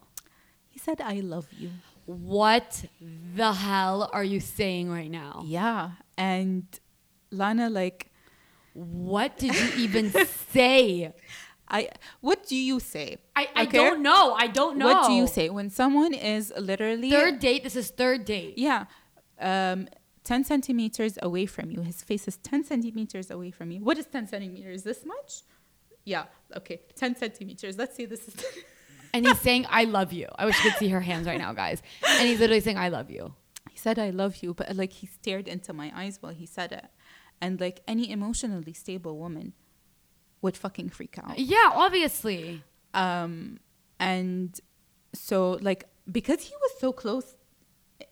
He 0.68 0.78
said, 0.80 1.00
I 1.00 1.20
love 1.20 1.46
you. 1.56 1.70
What 2.06 2.84
the 3.36 3.52
hell 3.52 4.10
are 4.12 4.24
you 4.24 4.40
saying 4.40 4.90
right 4.90 5.10
now? 5.10 5.42
Yeah. 5.46 5.90
And 6.16 6.66
Lana, 7.30 7.70
like, 7.70 8.10
What 8.72 9.38
did 9.38 9.54
you 9.54 9.70
even 9.84 10.10
say? 10.52 11.12
I, 11.70 11.90
what 12.20 12.46
do 12.46 12.56
you 12.56 12.80
say? 12.80 13.18
I, 13.36 13.48
I 13.54 13.62
Okay? 13.64 13.76
don't 13.78 14.02
know. 14.02 14.32
I 14.34 14.46
don't 14.46 14.78
know. 14.78 14.86
What 14.86 15.06
do 15.06 15.12
you 15.12 15.26
say 15.26 15.50
when 15.50 15.68
someone 15.70 16.14
is 16.14 16.52
literally 16.58 17.10
Third 17.10 17.38
date. 17.40 17.62
This 17.62 17.76
is 17.76 17.90
third 17.90 18.24
date. 18.24 18.54
Yeah, 18.56 18.86
um, 19.40 19.88
ten 20.24 20.44
centimeters 20.44 21.18
away 21.22 21.46
from 21.46 21.70
you. 21.70 21.82
His 21.82 22.02
face 22.02 22.26
is 22.26 22.36
ten 22.38 22.64
centimeters 22.64 23.30
away 23.30 23.50
from 23.50 23.70
you. 23.70 23.80
What 23.80 23.98
is 23.98 24.06
ten 24.06 24.26
centimeters? 24.26 24.82
This 24.82 25.04
much? 25.04 25.42
Yeah. 26.04 26.24
Okay, 26.56 26.80
ten 26.96 27.14
centimeters. 27.16 27.76
Let's 27.76 27.96
say 27.96 28.06
this 28.06 28.28
is. 28.28 28.34
And 29.14 29.24
he's 29.26 29.40
saying, 29.40 29.64
I 29.70 29.84
love 29.84 30.12
you. 30.12 30.26
I 30.38 30.44
wish 30.44 30.62
you 30.62 30.70
could 30.70 30.78
see 30.78 30.88
her 30.90 31.00
hands 31.00 31.26
right 31.26 31.38
now, 31.38 31.54
guys. 31.54 31.80
And 32.06 32.28
he's 32.28 32.40
literally 32.40 32.60
saying, 32.60 32.76
I 32.76 32.90
love 32.90 33.10
you. 33.10 33.32
he 33.70 33.78
said, 33.78 33.98
"I 33.98 34.10
love 34.10 34.42
you," 34.42 34.52
but 34.52 34.76
like 34.76 34.92
he 34.92 35.06
stared 35.06 35.48
into 35.48 35.72
my 35.72 35.90
eyes 35.96 36.18
while 36.20 36.32
he 36.34 36.44
said 36.44 36.72
it, 36.72 36.84
and 37.40 37.58
like 37.58 37.80
any 37.88 38.10
emotionally 38.10 38.74
stable 38.74 39.16
woman 39.18 39.54
would 40.42 40.56
fucking 40.56 40.88
freak 40.90 41.18
out. 41.18 41.38
Yeah, 41.38 41.70
obviously. 41.74 42.62
um 42.94 43.58
and 44.00 44.60
so 45.12 45.58
like 45.60 45.84
because 46.10 46.40
he 46.48 46.54
was 46.62 46.72
so 46.78 46.92
close 46.92 47.36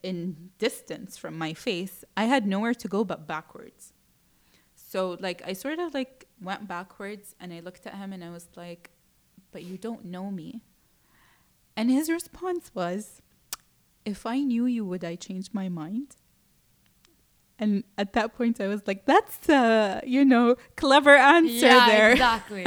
in 0.02 0.50
distance 0.58 1.16
from 1.16 1.38
my 1.38 1.52
face 1.54 2.04
i 2.16 2.24
had 2.24 2.44
nowhere 2.46 2.74
to 2.74 2.88
go 2.88 3.04
but 3.04 3.26
backwards 3.26 3.92
so 4.74 5.16
like 5.20 5.40
i 5.46 5.52
sort 5.52 5.78
of 5.78 5.94
like 5.94 6.26
went 6.40 6.66
backwards 6.66 7.34
and 7.40 7.52
i 7.52 7.60
looked 7.60 7.86
at 7.86 7.94
him 7.94 8.12
and 8.12 8.22
i 8.24 8.30
was 8.30 8.48
like 8.56 8.90
but 9.52 9.62
you 9.62 9.78
don't 9.78 10.04
know 10.04 10.30
me 10.30 10.60
and 11.76 11.90
his 11.90 12.10
response 12.10 12.70
was 12.74 13.22
if 14.04 14.26
i 14.26 14.40
knew 14.40 14.66
you 14.66 14.84
would 14.84 15.04
i 15.04 15.14
change 15.14 15.50
my 15.52 15.68
mind 15.68 16.16
and 17.58 17.84
at 17.96 18.12
that 18.12 18.34
point 18.34 18.60
i 18.60 18.66
was 18.66 18.82
like 18.86 19.04
that's 19.06 19.48
a 19.48 20.02
you 20.06 20.24
know 20.24 20.56
clever 20.76 21.16
answer 21.16 21.66
yeah, 21.66 21.86
there. 21.86 22.10
exactly. 22.12 22.66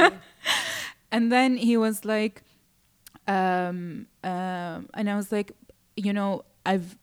and 1.12 1.30
then 1.30 1.56
he 1.56 1.76
was 1.76 2.04
like 2.04 2.42
um 3.28 4.06
um 4.24 4.88
and 4.94 5.08
i 5.08 5.16
was 5.16 5.30
like 5.30 5.52
you 5.96 6.12
know 6.12 6.42
i've 6.66 6.96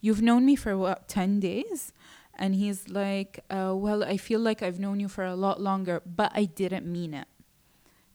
you've 0.00 0.22
known 0.22 0.44
me 0.44 0.54
for 0.56 0.76
what 0.76 1.08
10 1.08 1.40
days? 1.40 1.92
And 2.38 2.54
he's 2.54 2.90
like 2.90 3.40
uh, 3.48 3.72
well 3.74 4.04
i 4.04 4.18
feel 4.18 4.40
like 4.40 4.62
i've 4.62 4.78
known 4.78 5.00
you 5.00 5.08
for 5.08 5.24
a 5.24 5.34
lot 5.34 5.58
longer 5.58 6.02
but 6.04 6.30
i 6.34 6.44
didn't 6.44 6.86
mean 6.86 7.14
it. 7.14 7.26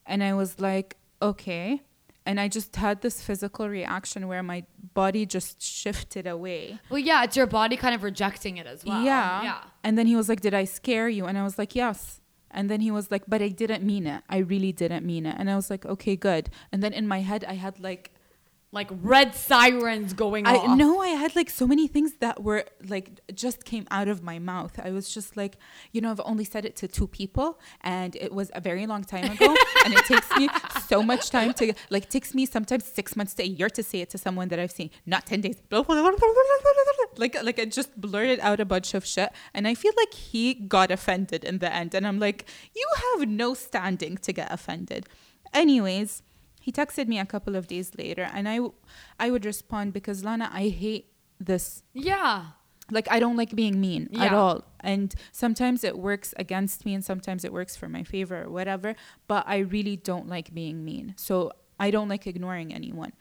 And 0.06 0.22
i 0.22 0.32
was 0.32 0.60
like 0.60 0.96
okay 1.20 1.82
and 2.24 2.38
i 2.40 2.46
just 2.48 2.76
had 2.76 3.00
this 3.02 3.20
physical 3.22 3.68
reaction 3.68 4.28
where 4.28 4.42
my 4.42 4.64
body 4.94 5.24
just 5.26 5.60
shifted 5.62 6.26
away 6.26 6.78
well, 6.90 6.98
yeah, 6.98 7.24
it's 7.24 7.36
your 7.36 7.46
body 7.46 7.76
kind 7.76 7.94
of 7.94 8.02
rejecting 8.02 8.56
it 8.58 8.66
as 8.66 8.84
well. 8.84 9.02
yeah. 9.02 9.42
Yeah. 9.42 9.58
And 9.82 9.96
then 9.98 10.06
he 10.06 10.14
was 10.16 10.28
like, 10.28 10.40
Did 10.40 10.54
I 10.54 10.64
scare 10.64 11.08
you? 11.08 11.24
And 11.26 11.36
I 11.38 11.42
was 11.42 11.56
like, 11.58 11.74
Yes. 11.74 12.20
And 12.50 12.68
then 12.70 12.80
he 12.80 12.90
was 12.90 13.10
like, 13.10 13.24
But 13.26 13.40
I 13.42 13.48
didn't 13.48 13.82
mean 13.84 14.06
it. 14.06 14.22
I 14.28 14.38
really 14.38 14.72
didn't 14.72 15.04
mean 15.06 15.24
it. 15.26 15.34
And 15.38 15.50
I 15.50 15.56
was 15.56 15.70
like, 15.70 15.84
Okay, 15.86 16.14
good. 16.16 16.50
And 16.70 16.82
then 16.82 16.92
in 16.92 17.08
my 17.08 17.20
head, 17.20 17.44
I 17.48 17.54
had 17.54 17.80
like, 17.80 18.11
Like 18.74 18.88
red 19.02 19.34
sirens 19.34 20.14
going 20.14 20.46
I 20.46 20.56
off. 20.56 20.78
know 20.78 21.02
I 21.02 21.08
had 21.08 21.36
like 21.36 21.50
so 21.50 21.66
many 21.66 21.86
things 21.88 22.14
that 22.20 22.42
were 22.42 22.64
like 22.88 23.20
just 23.34 23.66
came 23.66 23.86
out 23.90 24.08
of 24.08 24.22
my 24.22 24.38
mouth. 24.38 24.80
I 24.82 24.90
was 24.92 25.12
just 25.12 25.36
like, 25.36 25.58
you 25.92 26.00
know, 26.00 26.10
I've 26.10 26.22
only 26.24 26.44
said 26.44 26.64
it 26.64 26.74
to 26.76 26.88
two 26.88 27.06
people 27.06 27.60
and 27.82 28.16
it 28.16 28.32
was 28.32 28.50
a 28.54 28.62
very 28.62 28.86
long 28.86 29.04
time 29.04 29.30
ago. 29.30 29.54
and 29.84 29.92
it 29.92 30.06
takes 30.06 30.34
me 30.38 30.48
so 30.88 31.02
much 31.02 31.28
time 31.28 31.52
to 31.54 31.74
like 31.90 32.08
takes 32.08 32.34
me 32.34 32.46
sometimes 32.46 32.84
six 32.86 33.14
months 33.14 33.34
to 33.34 33.42
a 33.42 33.46
year 33.46 33.68
to 33.68 33.82
say 33.82 34.00
it 34.00 34.08
to 34.10 34.16
someone 34.18 34.48
that 34.48 34.58
I've 34.58 34.72
seen. 34.72 34.88
Not 35.04 35.26
ten 35.26 35.42
days. 35.42 35.60
Like 37.18 37.36
like 37.42 37.58
I 37.58 37.66
just 37.66 38.00
blurted 38.00 38.40
out 38.40 38.58
a 38.58 38.64
bunch 38.64 38.94
of 38.94 39.04
shit. 39.04 39.30
And 39.52 39.68
I 39.68 39.74
feel 39.74 39.92
like 39.98 40.14
he 40.14 40.54
got 40.54 40.90
offended 40.90 41.44
in 41.44 41.58
the 41.58 41.70
end. 41.70 41.94
And 41.94 42.06
I'm 42.06 42.18
like, 42.18 42.46
you 42.74 42.88
have 43.04 43.28
no 43.28 43.52
standing 43.52 44.16
to 44.18 44.32
get 44.32 44.50
offended. 44.50 45.06
Anyways, 45.52 46.22
he 46.62 46.70
texted 46.72 47.06
me 47.08 47.18
a 47.18 47.26
couple 47.26 47.54
of 47.56 47.66
days 47.66 47.88
later 47.98 48.24
and 48.34 48.48
I, 48.48 48.56
w- 48.56 48.74
I 49.18 49.26
would 49.32 49.44
respond 49.44 49.92
because 49.92 50.24
Lana, 50.24 50.48
I 50.52 50.68
hate 50.68 51.06
this. 51.38 51.82
Yeah. 51.92 52.46
Like, 52.90 53.08
I 53.10 53.18
don't 53.20 53.36
like 53.36 53.54
being 53.54 53.80
mean 53.80 54.08
at 54.18 54.32
all. 54.32 54.64
And 54.80 55.14
sometimes 55.32 55.82
it 55.84 55.96
works 55.98 56.34
against 56.36 56.84
me 56.86 56.94
and 56.94 57.04
sometimes 57.04 57.44
it 57.44 57.52
works 57.52 57.74
for 57.76 57.88
my 57.88 58.02
favor 58.02 58.42
or 58.44 58.50
whatever. 58.50 58.94
But 59.28 59.44
I 59.46 59.58
really 59.58 59.96
don't 59.96 60.28
like 60.28 60.52
being 60.52 60.84
mean. 60.84 61.14
So 61.16 61.52
I 61.80 61.90
don't 61.90 62.08
like 62.08 62.26
ignoring 62.26 62.72
anyone. 62.74 63.12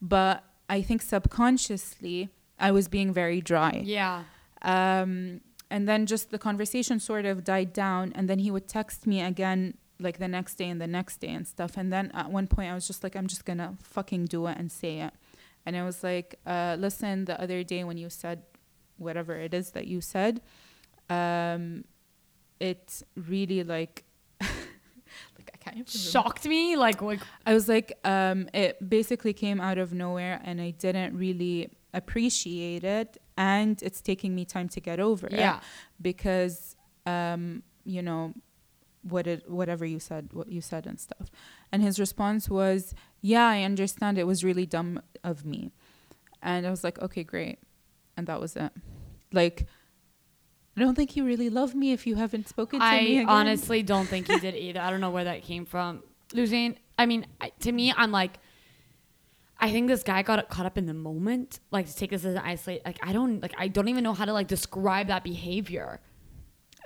But 0.00 0.44
I 0.68 0.82
think 0.82 1.02
subconsciously, 1.02 2.28
I 2.58 2.70
was 2.72 2.88
being 2.88 3.12
very 3.12 3.40
dry 3.40 3.82
Yeah. 3.84 4.24
um, 4.62 5.40
and 5.70 5.86
then 5.88 6.06
just 6.06 6.30
the 6.30 6.38
conversation 6.38 6.98
sort 6.98 7.24
of 7.26 7.44
died 7.44 7.72
down 7.72 8.12
and 8.14 8.28
then 8.28 8.38
he 8.40 8.50
would 8.50 8.66
text 8.68 9.06
me 9.06 9.20
again 9.20 9.74
like 10.00 10.18
the 10.18 10.28
next 10.28 10.54
day 10.56 10.68
and 10.68 10.80
the 10.80 10.86
next 10.86 11.16
day 11.18 11.28
and 11.28 11.46
stuff 11.46 11.76
and 11.76 11.92
then 11.92 12.10
at 12.14 12.30
one 12.30 12.46
point 12.46 12.70
i 12.70 12.74
was 12.74 12.86
just 12.86 13.02
like 13.02 13.16
i'm 13.16 13.26
just 13.26 13.44
gonna 13.44 13.76
fucking 13.82 14.24
do 14.26 14.46
it 14.46 14.56
and 14.58 14.70
say 14.70 15.00
it 15.00 15.12
and 15.66 15.76
i 15.76 15.82
was 15.84 16.02
like 16.04 16.36
uh, 16.46 16.76
listen 16.78 17.24
the 17.24 17.40
other 17.40 17.62
day 17.64 17.82
when 17.84 17.96
you 17.98 18.08
said 18.08 18.42
whatever 18.96 19.34
it 19.36 19.52
is 19.54 19.70
that 19.72 19.86
you 19.86 20.00
said 20.00 20.40
um, 21.10 21.84
it 22.60 23.02
really 23.16 23.62
like 23.64 24.04
like 24.40 25.50
i 25.54 25.56
can't 25.56 25.76
even. 25.76 25.86
Shocked 25.86 26.46
me. 26.46 26.76
Like, 26.76 27.00
like 27.02 27.20
I 27.46 27.54
was 27.54 27.68
like, 27.68 27.92
um, 28.04 28.48
it 28.52 28.76
basically 28.88 29.32
came 29.32 29.60
out 29.60 29.78
of 29.78 29.92
nowhere 29.92 30.40
and 30.44 30.60
I 30.60 30.70
didn't 30.70 31.16
really 31.16 31.70
appreciate 31.94 32.84
it. 32.84 33.16
And 33.36 33.80
it's 33.82 34.00
taking 34.00 34.34
me 34.34 34.44
time 34.44 34.68
to 34.70 34.80
get 34.80 34.98
over 35.00 35.28
Yeah. 35.30 35.56
it 35.58 35.62
because, 36.00 36.76
um, 37.06 37.62
you 37.84 38.02
know, 38.02 38.34
what 39.10 39.26
it, 39.26 39.50
whatever 39.50 39.84
you 39.84 39.98
said, 39.98 40.32
what 40.32 40.48
you 40.48 40.60
said 40.60 40.86
and 40.86 40.98
stuff. 41.00 41.30
And 41.72 41.82
his 41.82 41.98
response 41.98 42.48
was, 42.48 42.94
yeah, 43.20 43.46
I 43.46 43.62
understand. 43.62 44.18
It 44.18 44.26
was 44.26 44.44
really 44.44 44.66
dumb 44.66 45.02
of 45.24 45.44
me. 45.44 45.72
And 46.42 46.66
I 46.66 46.70
was 46.70 46.84
like, 46.84 47.00
okay, 47.00 47.24
great. 47.24 47.58
And 48.16 48.26
that 48.26 48.40
was 48.40 48.56
it. 48.56 48.72
Like, 49.32 49.66
I 50.76 50.80
don't 50.80 50.94
think 50.94 51.16
you 51.16 51.24
really 51.24 51.50
love 51.50 51.74
me 51.74 51.92
if 51.92 52.06
you 52.06 52.14
haven't 52.14 52.48
spoken 52.48 52.80
to 52.80 52.86
me 52.86 53.20
I 53.20 53.24
honestly 53.24 53.82
don't 53.92 54.06
think 54.06 54.28
he 54.28 54.38
did 54.38 54.54
either. 54.54 54.80
I 54.80 54.90
don't 54.90 55.00
know 55.00 55.10
where 55.10 55.24
that 55.24 55.42
came 55.42 55.66
from. 55.66 56.02
Losing, 56.32 56.76
I 56.96 57.06
mean, 57.06 57.26
I, 57.40 57.50
to 57.60 57.72
me, 57.72 57.92
I'm 57.96 58.12
like, 58.12 58.38
I 59.58 59.72
think 59.72 59.88
this 59.88 60.04
guy 60.04 60.22
got 60.22 60.48
caught 60.48 60.66
up 60.66 60.78
in 60.78 60.86
the 60.86 60.94
moment, 60.94 61.58
like 61.72 61.86
to 61.86 61.96
take 61.96 62.10
this 62.10 62.24
as 62.24 62.34
an 62.34 62.42
isolate. 62.44 62.84
Like, 62.84 63.00
I 63.02 63.12
don't, 63.12 63.40
like, 63.42 63.54
I 63.58 63.66
don't 63.66 63.88
even 63.88 64.04
know 64.04 64.14
how 64.14 64.24
to 64.24 64.32
like 64.32 64.46
describe 64.46 65.08
that 65.08 65.24
behavior. 65.24 66.00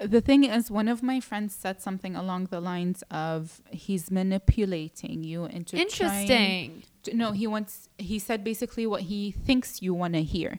The 0.05 0.21
thing 0.21 0.45
is, 0.45 0.71
one 0.71 0.89
of 0.89 1.03
my 1.03 1.21
friends 1.21 1.55
said 1.55 1.81
something 1.81 2.17
along 2.17 2.47
the 2.47 2.61
lines 2.61 3.03
of 3.11 3.61
he's 3.71 4.11
manipulating 4.11 5.23
you 5.25 5.45
into 5.45 5.77
trying- 5.77 5.83
Interesting. 5.83 6.83
no, 7.13 7.33
he 7.33 7.47
wants. 7.47 7.89
He 7.99 8.19
said 8.19 8.43
basically 8.45 8.87
what 8.87 9.03
he 9.03 9.31
thinks 9.31 9.81
you 9.83 9.95
want 9.95 10.15
to 10.15 10.23
hear, 10.23 10.59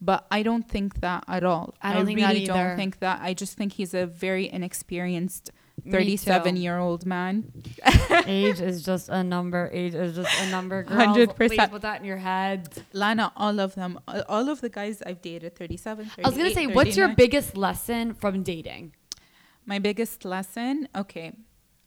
but 0.00 0.26
I 0.30 0.42
don't 0.42 0.68
think 0.68 1.00
that 1.00 1.24
at 1.28 1.44
all. 1.44 1.74
I 1.82 1.92
don't 1.94 2.06
think 2.06 2.20
that 2.20 2.28
really 2.28 2.42
either. 2.44 2.52
don't 2.52 2.76
think 2.76 2.98
that. 3.00 3.20
I 3.22 3.34
just 3.34 3.56
think 3.56 3.74
he's 3.74 3.94
a 3.94 4.06
very 4.06 4.48
inexperienced 4.50 5.50
Me 5.84 5.90
too. 5.90 5.96
thirty-seven-year-old 5.96 7.06
man. 7.06 7.50
Age 8.26 8.60
is 8.60 8.82
just 8.84 9.08
a 9.08 9.22
number. 9.24 9.68
Age 9.72 9.94
is 9.94 10.14
just 10.14 10.30
a 10.42 10.50
number. 10.50 10.82
Girls, 10.84 11.16
100%. 11.16 11.36
Please 11.36 11.66
put 11.68 11.82
that 11.82 12.00
in 12.00 12.06
your 12.06 12.18
head. 12.18 12.68
Lana, 12.92 13.32
all 13.36 13.58
of 13.58 13.74
them, 13.74 13.98
all 14.28 14.48
of 14.48 14.60
the 14.60 14.68
guys 14.68 15.02
I've 15.02 15.22
dated, 15.22 15.56
37, 15.56 16.10
I 16.24 16.28
was 16.28 16.36
gonna 16.36 16.50
38, 16.50 16.54
say, 16.54 16.66
what's 16.74 16.96
your 16.96 17.08
biggest 17.14 17.56
lesson 17.56 18.14
from 18.14 18.42
dating? 18.42 18.94
My 19.66 19.78
biggest 19.78 20.24
lesson, 20.24 20.88
okay. 20.94 21.32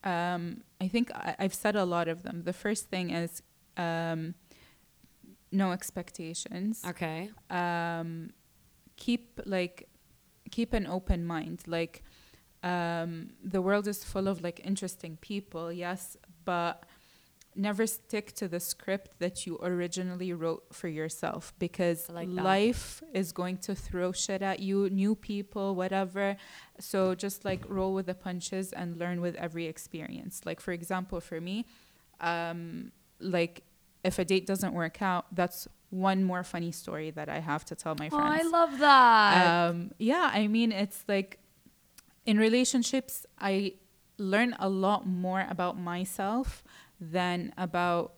Um, 0.03 0.61
I 0.81 0.87
think 0.87 1.11
I, 1.13 1.35
I've 1.39 1.53
said 1.53 1.75
a 1.75 1.85
lot 1.85 2.07
of 2.07 2.23
them. 2.23 2.43
The 2.43 2.53
first 2.53 2.89
thing 2.89 3.09
is 3.11 3.41
um, 3.77 4.35
no 5.51 5.71
expectations 5.71 6.81
Okay. 6.87 7.29
um, 7.49 8.31
keep 8.97 9.39
like 9.45 9.87
keep 10.51 10.73
an 10.73 10.85
open 10.85 11.25
mind 11.25 11.61
like 11.67 12.03
um, 12.73 13.29
the 13.53 13.61
world 13.61 13.85
is 13.87 14.03
full 14.03 14.27
of 14.27 14.41
like 14.47 14.59
interesting 14.71 15.13
people 15.21 15.65
yes 15.71 16.17
but 16.45 16.83
never 17.57 17.87
stick 17.87 18.33
to 18.33 18.45
the 18.49 18.59
script 18.59 19.09
that 19.19 19.45
you 19.45 19.57
originally 19.63 20.33
wrote 20.33 20.63
for 20.73 20.89
yourself 20.89 21.53
because 21.57 22.09
like 22.09 22.27
life 22.29 23.01
is 23.13 23.31
going 23.31 23.57
to 23.67 23.73
throw 23.73 24.11
shit 24.11 24.41
at 24.41 24.59
you 24.59 24.89
new 24.89 25.15
people 25.15 25.73
whatever. 25.73 26.35
So 26.79 27.15
just 27.15 27.45
like 27.45 27.61
roll 27.69 27.93
with 27.93 28.07
the 28.07 28.13
punches 28.27 28.73
and 28.73 28.97
learn 28.97 29.21
with 29.21 29.35
every 29.35 29.67
experience. 29.67 30.41
Like 30.45 30.59
for 30.59 30.73
example 30.73 31.21
for 31.21 31.39
me 31.39 31.65
um, 32.19 32.91
like 33.21 33.63
if 34.03 34.19
a 34.19 34.25
date 34.25 34.45
doesn't 34.45 34.73
work 34.73 35.01
out 35.01 35.23
that's 35.33 35.59
one 35.91 36.23
more 36.25 36.43
funny 36.43 36.71
story 36.71 37.09
that 37.11 37.29
i 37.29 37.39
have 37.39 37.63
to 37.65 37.73
tell 37.75 37.95
my 37.97 38.07
Oh, 38.11 38.17
friends. 38.17 38.45
I 38.45 38.49
love 38.49 38.79
that. 38.79 39.69
um, 39.69 39.91
yeah, 39.97 40.29
I 40.33 40.47
mean, 40.47 40.71
it's 40.73 41.05
like 41.07 41.39
in 42.25 42.37
relationships, 42.37 43.25
I 43.39 43.73
learn 44.17 44.55
a 44.59 44.69
lot 44.69 45.05
more 45.05 45.45
about 45.49 45.79
myself 45.79 46.63
than 46.99 47.53
about 47.57 48.13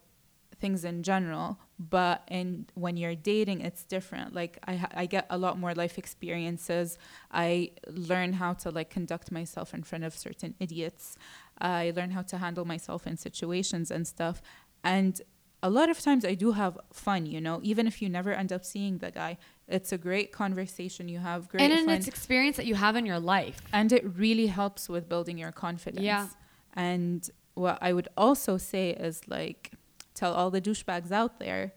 things 0.60 0.84
in 0.84 1.04
general. 1.04 1.60
But 1.80 2.24
in 2.30 2.66
when 2.74 2.98
you're 2.98 3.16
dating, 3.16 3.62
it's 3.62 3.84
different. 3.84 4.34
Like 4.34 4.58
I, 4.68 4.86
I 4.96 5.06
get 5.06 5.28
a 5.30 5.38
lot 5.38 5.60
more 5.60 5.74
life 5.76 5.98
experiences. 5.98 6.98
I 7.32 7.72
learn 7.88 8.34
how 8.34 8.54
to 8.54 8.72
like 8.72 8.90
conduct 8.90 9.32
myself 9.32 9.74
in 9.74 9.84
front 9.84 10.04
of 10.04 10.18
certain 10.18 10.56
idiots. 10.60 11.18
I 11.60 11.94
learn 11.96 12.12
how 12.12 12.24
to 12.24 12.38
handle 12.38 12.66
myself 12.66 13.06
in 13.06 13.18
situations 13.18 13.92
and 13.92 14.08
stuff. 14.08 14.42
And 14.84 15.22
a 15.62 15.70
lot 15.70 15.90
of 15.90 16.00
times 16.02 16.24
I 16.26 16.34
do 16.34 16.52
have 16.54 16.78
fun, 16.92 17.26
you 17.26 17.42
know, 17.42 17.60
even 17.64 17.88
if 17.88 18.02
you 18.02 18.10
never 18.10 18.32
end 18.32 18.52
up 18.54 18.64
seeing 18.64 19.00
the 19.00 19.12
guy. 19.12 19.38
It's 19.68 19.92
a 19.92 19.98
great 19.98 20.32
conversation 20.32 21.10
you 21.10 21.20
have, 21.20 21.50
great 21.50 21.72
and 21.72 21.86
fun. 21.86 21.96
its 21.96 22.08
experience 22.08 22.56
that 22.58 22.66
you 22.66 22.76
have 22.76 22.96
in 22.96 23.06
your 23.06 23.20
life. 23.20 23.62
and 23.74 23.92
it 23.92 24.04
really 24.16 24.48
helps 24.48 24.88
with 24.88 25.10
building 25.10 25.38
your 25.38 25.52
confidence. 25.52 26.04
Yeah. 26.04 26.28
And 26.74 27.30
what 27.54 27.78
I 27.82 27.92
would 27.92 28.08
also 28.16 28.58
say 28.58 28.92
is 28.92 29.28
like 29.28 29.72
tell 30.14 30.34
all 30.34 30.50
the 30.52 30.62
douchebags 30.62 31.12
out 31.12 31.40
there 31.40 31.74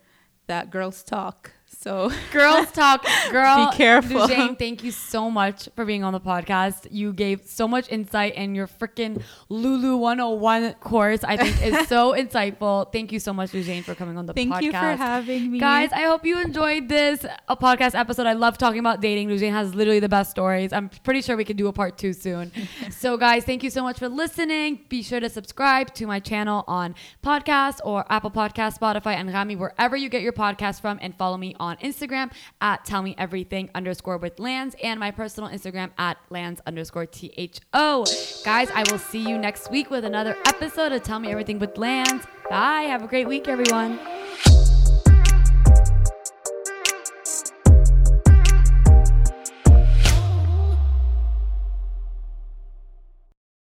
that 0.46 0.70
girls 0.70 1.02
talk. 1.02 1.52
So 1.78 2.10
Girls 2.32 2.70
talk. 2.72 3.06
Girl, 3.30 3.70
Be 3.70 3.76
careful. 3.76 4.26
Jane, 4.26 4.56
thank 4.56 4.82
you 4.84 4.90
so 4.90 5.30
much 5.30 5.68
for 5.76 5.84
being 5.84 6.02
on 6.02 6.12
the 6.12 6.20
podcast. 6.20 6.88
You 6.90 7.12
gave 7.12 7.46
so 7.46 7.68
much 7.68 7.88
insight, 7.90 8.34
and 8.36 8.54
your 8.56 8.66
freaking 8.66 9.22
Lulu 9.48 9.96
101 9.96 10.74
course, 10.74 11.24
I 11.24 11.36
think, 11.36 11.62
is 11.62 11.88
so 11.88 12.12
insightful. 12.18 12.92
Thank 12.92 13.12
you 13.12 13.20
so 13.20 13.32
much, 13.32 13.52
Jane, 13.52 13.82
for 13.82 13.94
coming 13.94 14.18
on 14.18 14.26
the 14.26 14.32
thank 14.34 14.52
podcast. 14.52 14.60
Thank 14.60 14.72
you 14.72 14.72
for 14.72 14.96
having 14.96 15.52
me. 15.52 15.58
Guys, 15.60 15.90
I 15.92 16.02
hope 16.02 16.26
you 16.26 16.40
enjoyed 16.40 16.88
this 16.88 17.24
a 17.48 17.56
podcast 17.56 17.94
episode. 17.94 18.26
I 18.26 18.32
love 18.34 18.58
talking 18.58 18.80
about 18.80 19.00
dating. 19.00 19.28
Lujain 19.28 19.52
has 19.52 19.74
literally 19.74 20.00
the 20.00 20.08
best 20.08 20.30
stories. 20.30 20.72
I'm 20.72 20.90
pretty 21.04 21.22
sure 21.22 21.36
we 21.36 21.44
could 21.44 21.56
do 21.56 21.68
a 21.68 21.72
part 21.72 21.96
two 21.96 22.12
soon. 22.12 22.52
so, 22.90 23.16
guys, 23.16 23.44
thank 23.44 23.62
you 23.62 23.70
so 23.70 23.82
much 23.82 23.98
for 23.98 24.08
listening. 24.08 24.80
Be 24.88 25.02
sure 25.02 25.20
to 25.20 25.28
subscribe 25.30 25.94
to 25.94 26.06
my 26.06 26.18
channel 26.18 26.64
on 26.66 26.96
podcast 27.24 27.78
or 27.84 28.04
Apple 28.10 28.30
Podcast, 28.30 28.78
Spotify, 28.78 29.16
Anghami, 29.16 29.56
wherever 29.56 29.96
you 29.96 30.08
get 30.08 30.22
your 30.22 30.32
podcast 30.32 30.80
from, 30.80 30.98
and 31.00 31.14
follow 31.16 31.36
me 31.36 31.54
on 31.60 31.76
Instagram 31.76 32.32
at 32.60 32.84
tell 32.84 33.02
me 33.02 33.14
everything 33.18 33.70
underscore 33.74 34.18
with 34.18 34.40
lana 34.40 34.72
and 34.82 34.98
my 34.98 35.10
personal 35.10 35.48
Instagram 35.48 35.90
at 35.98 36.18
lands 36.30 36.60
underscore 36.66 37.06
THO. 37.06 38.04
Guys, 38.44 38.70
I 38.74 38.84
will 38.90 38.98
see 38.98 39.28
you 39.28 39.38
next 39.38 39.70
week 39.70 39.90
with 39.90 40.04
another 40.04 40.36
episode 40.46 40.92
of 40.92 41.02
Tell 41.02 41.20
Me 41.20 41.30
Everything 41.30 41.58
with 41.58 41.76
Lana. 41.78 42.22
Bye. 42.48 42.82
Have 42.82 43.02
a 43.02 43.06
great 43.06 43.28
week, 43.28 43.46
everyone. 43.48 44.19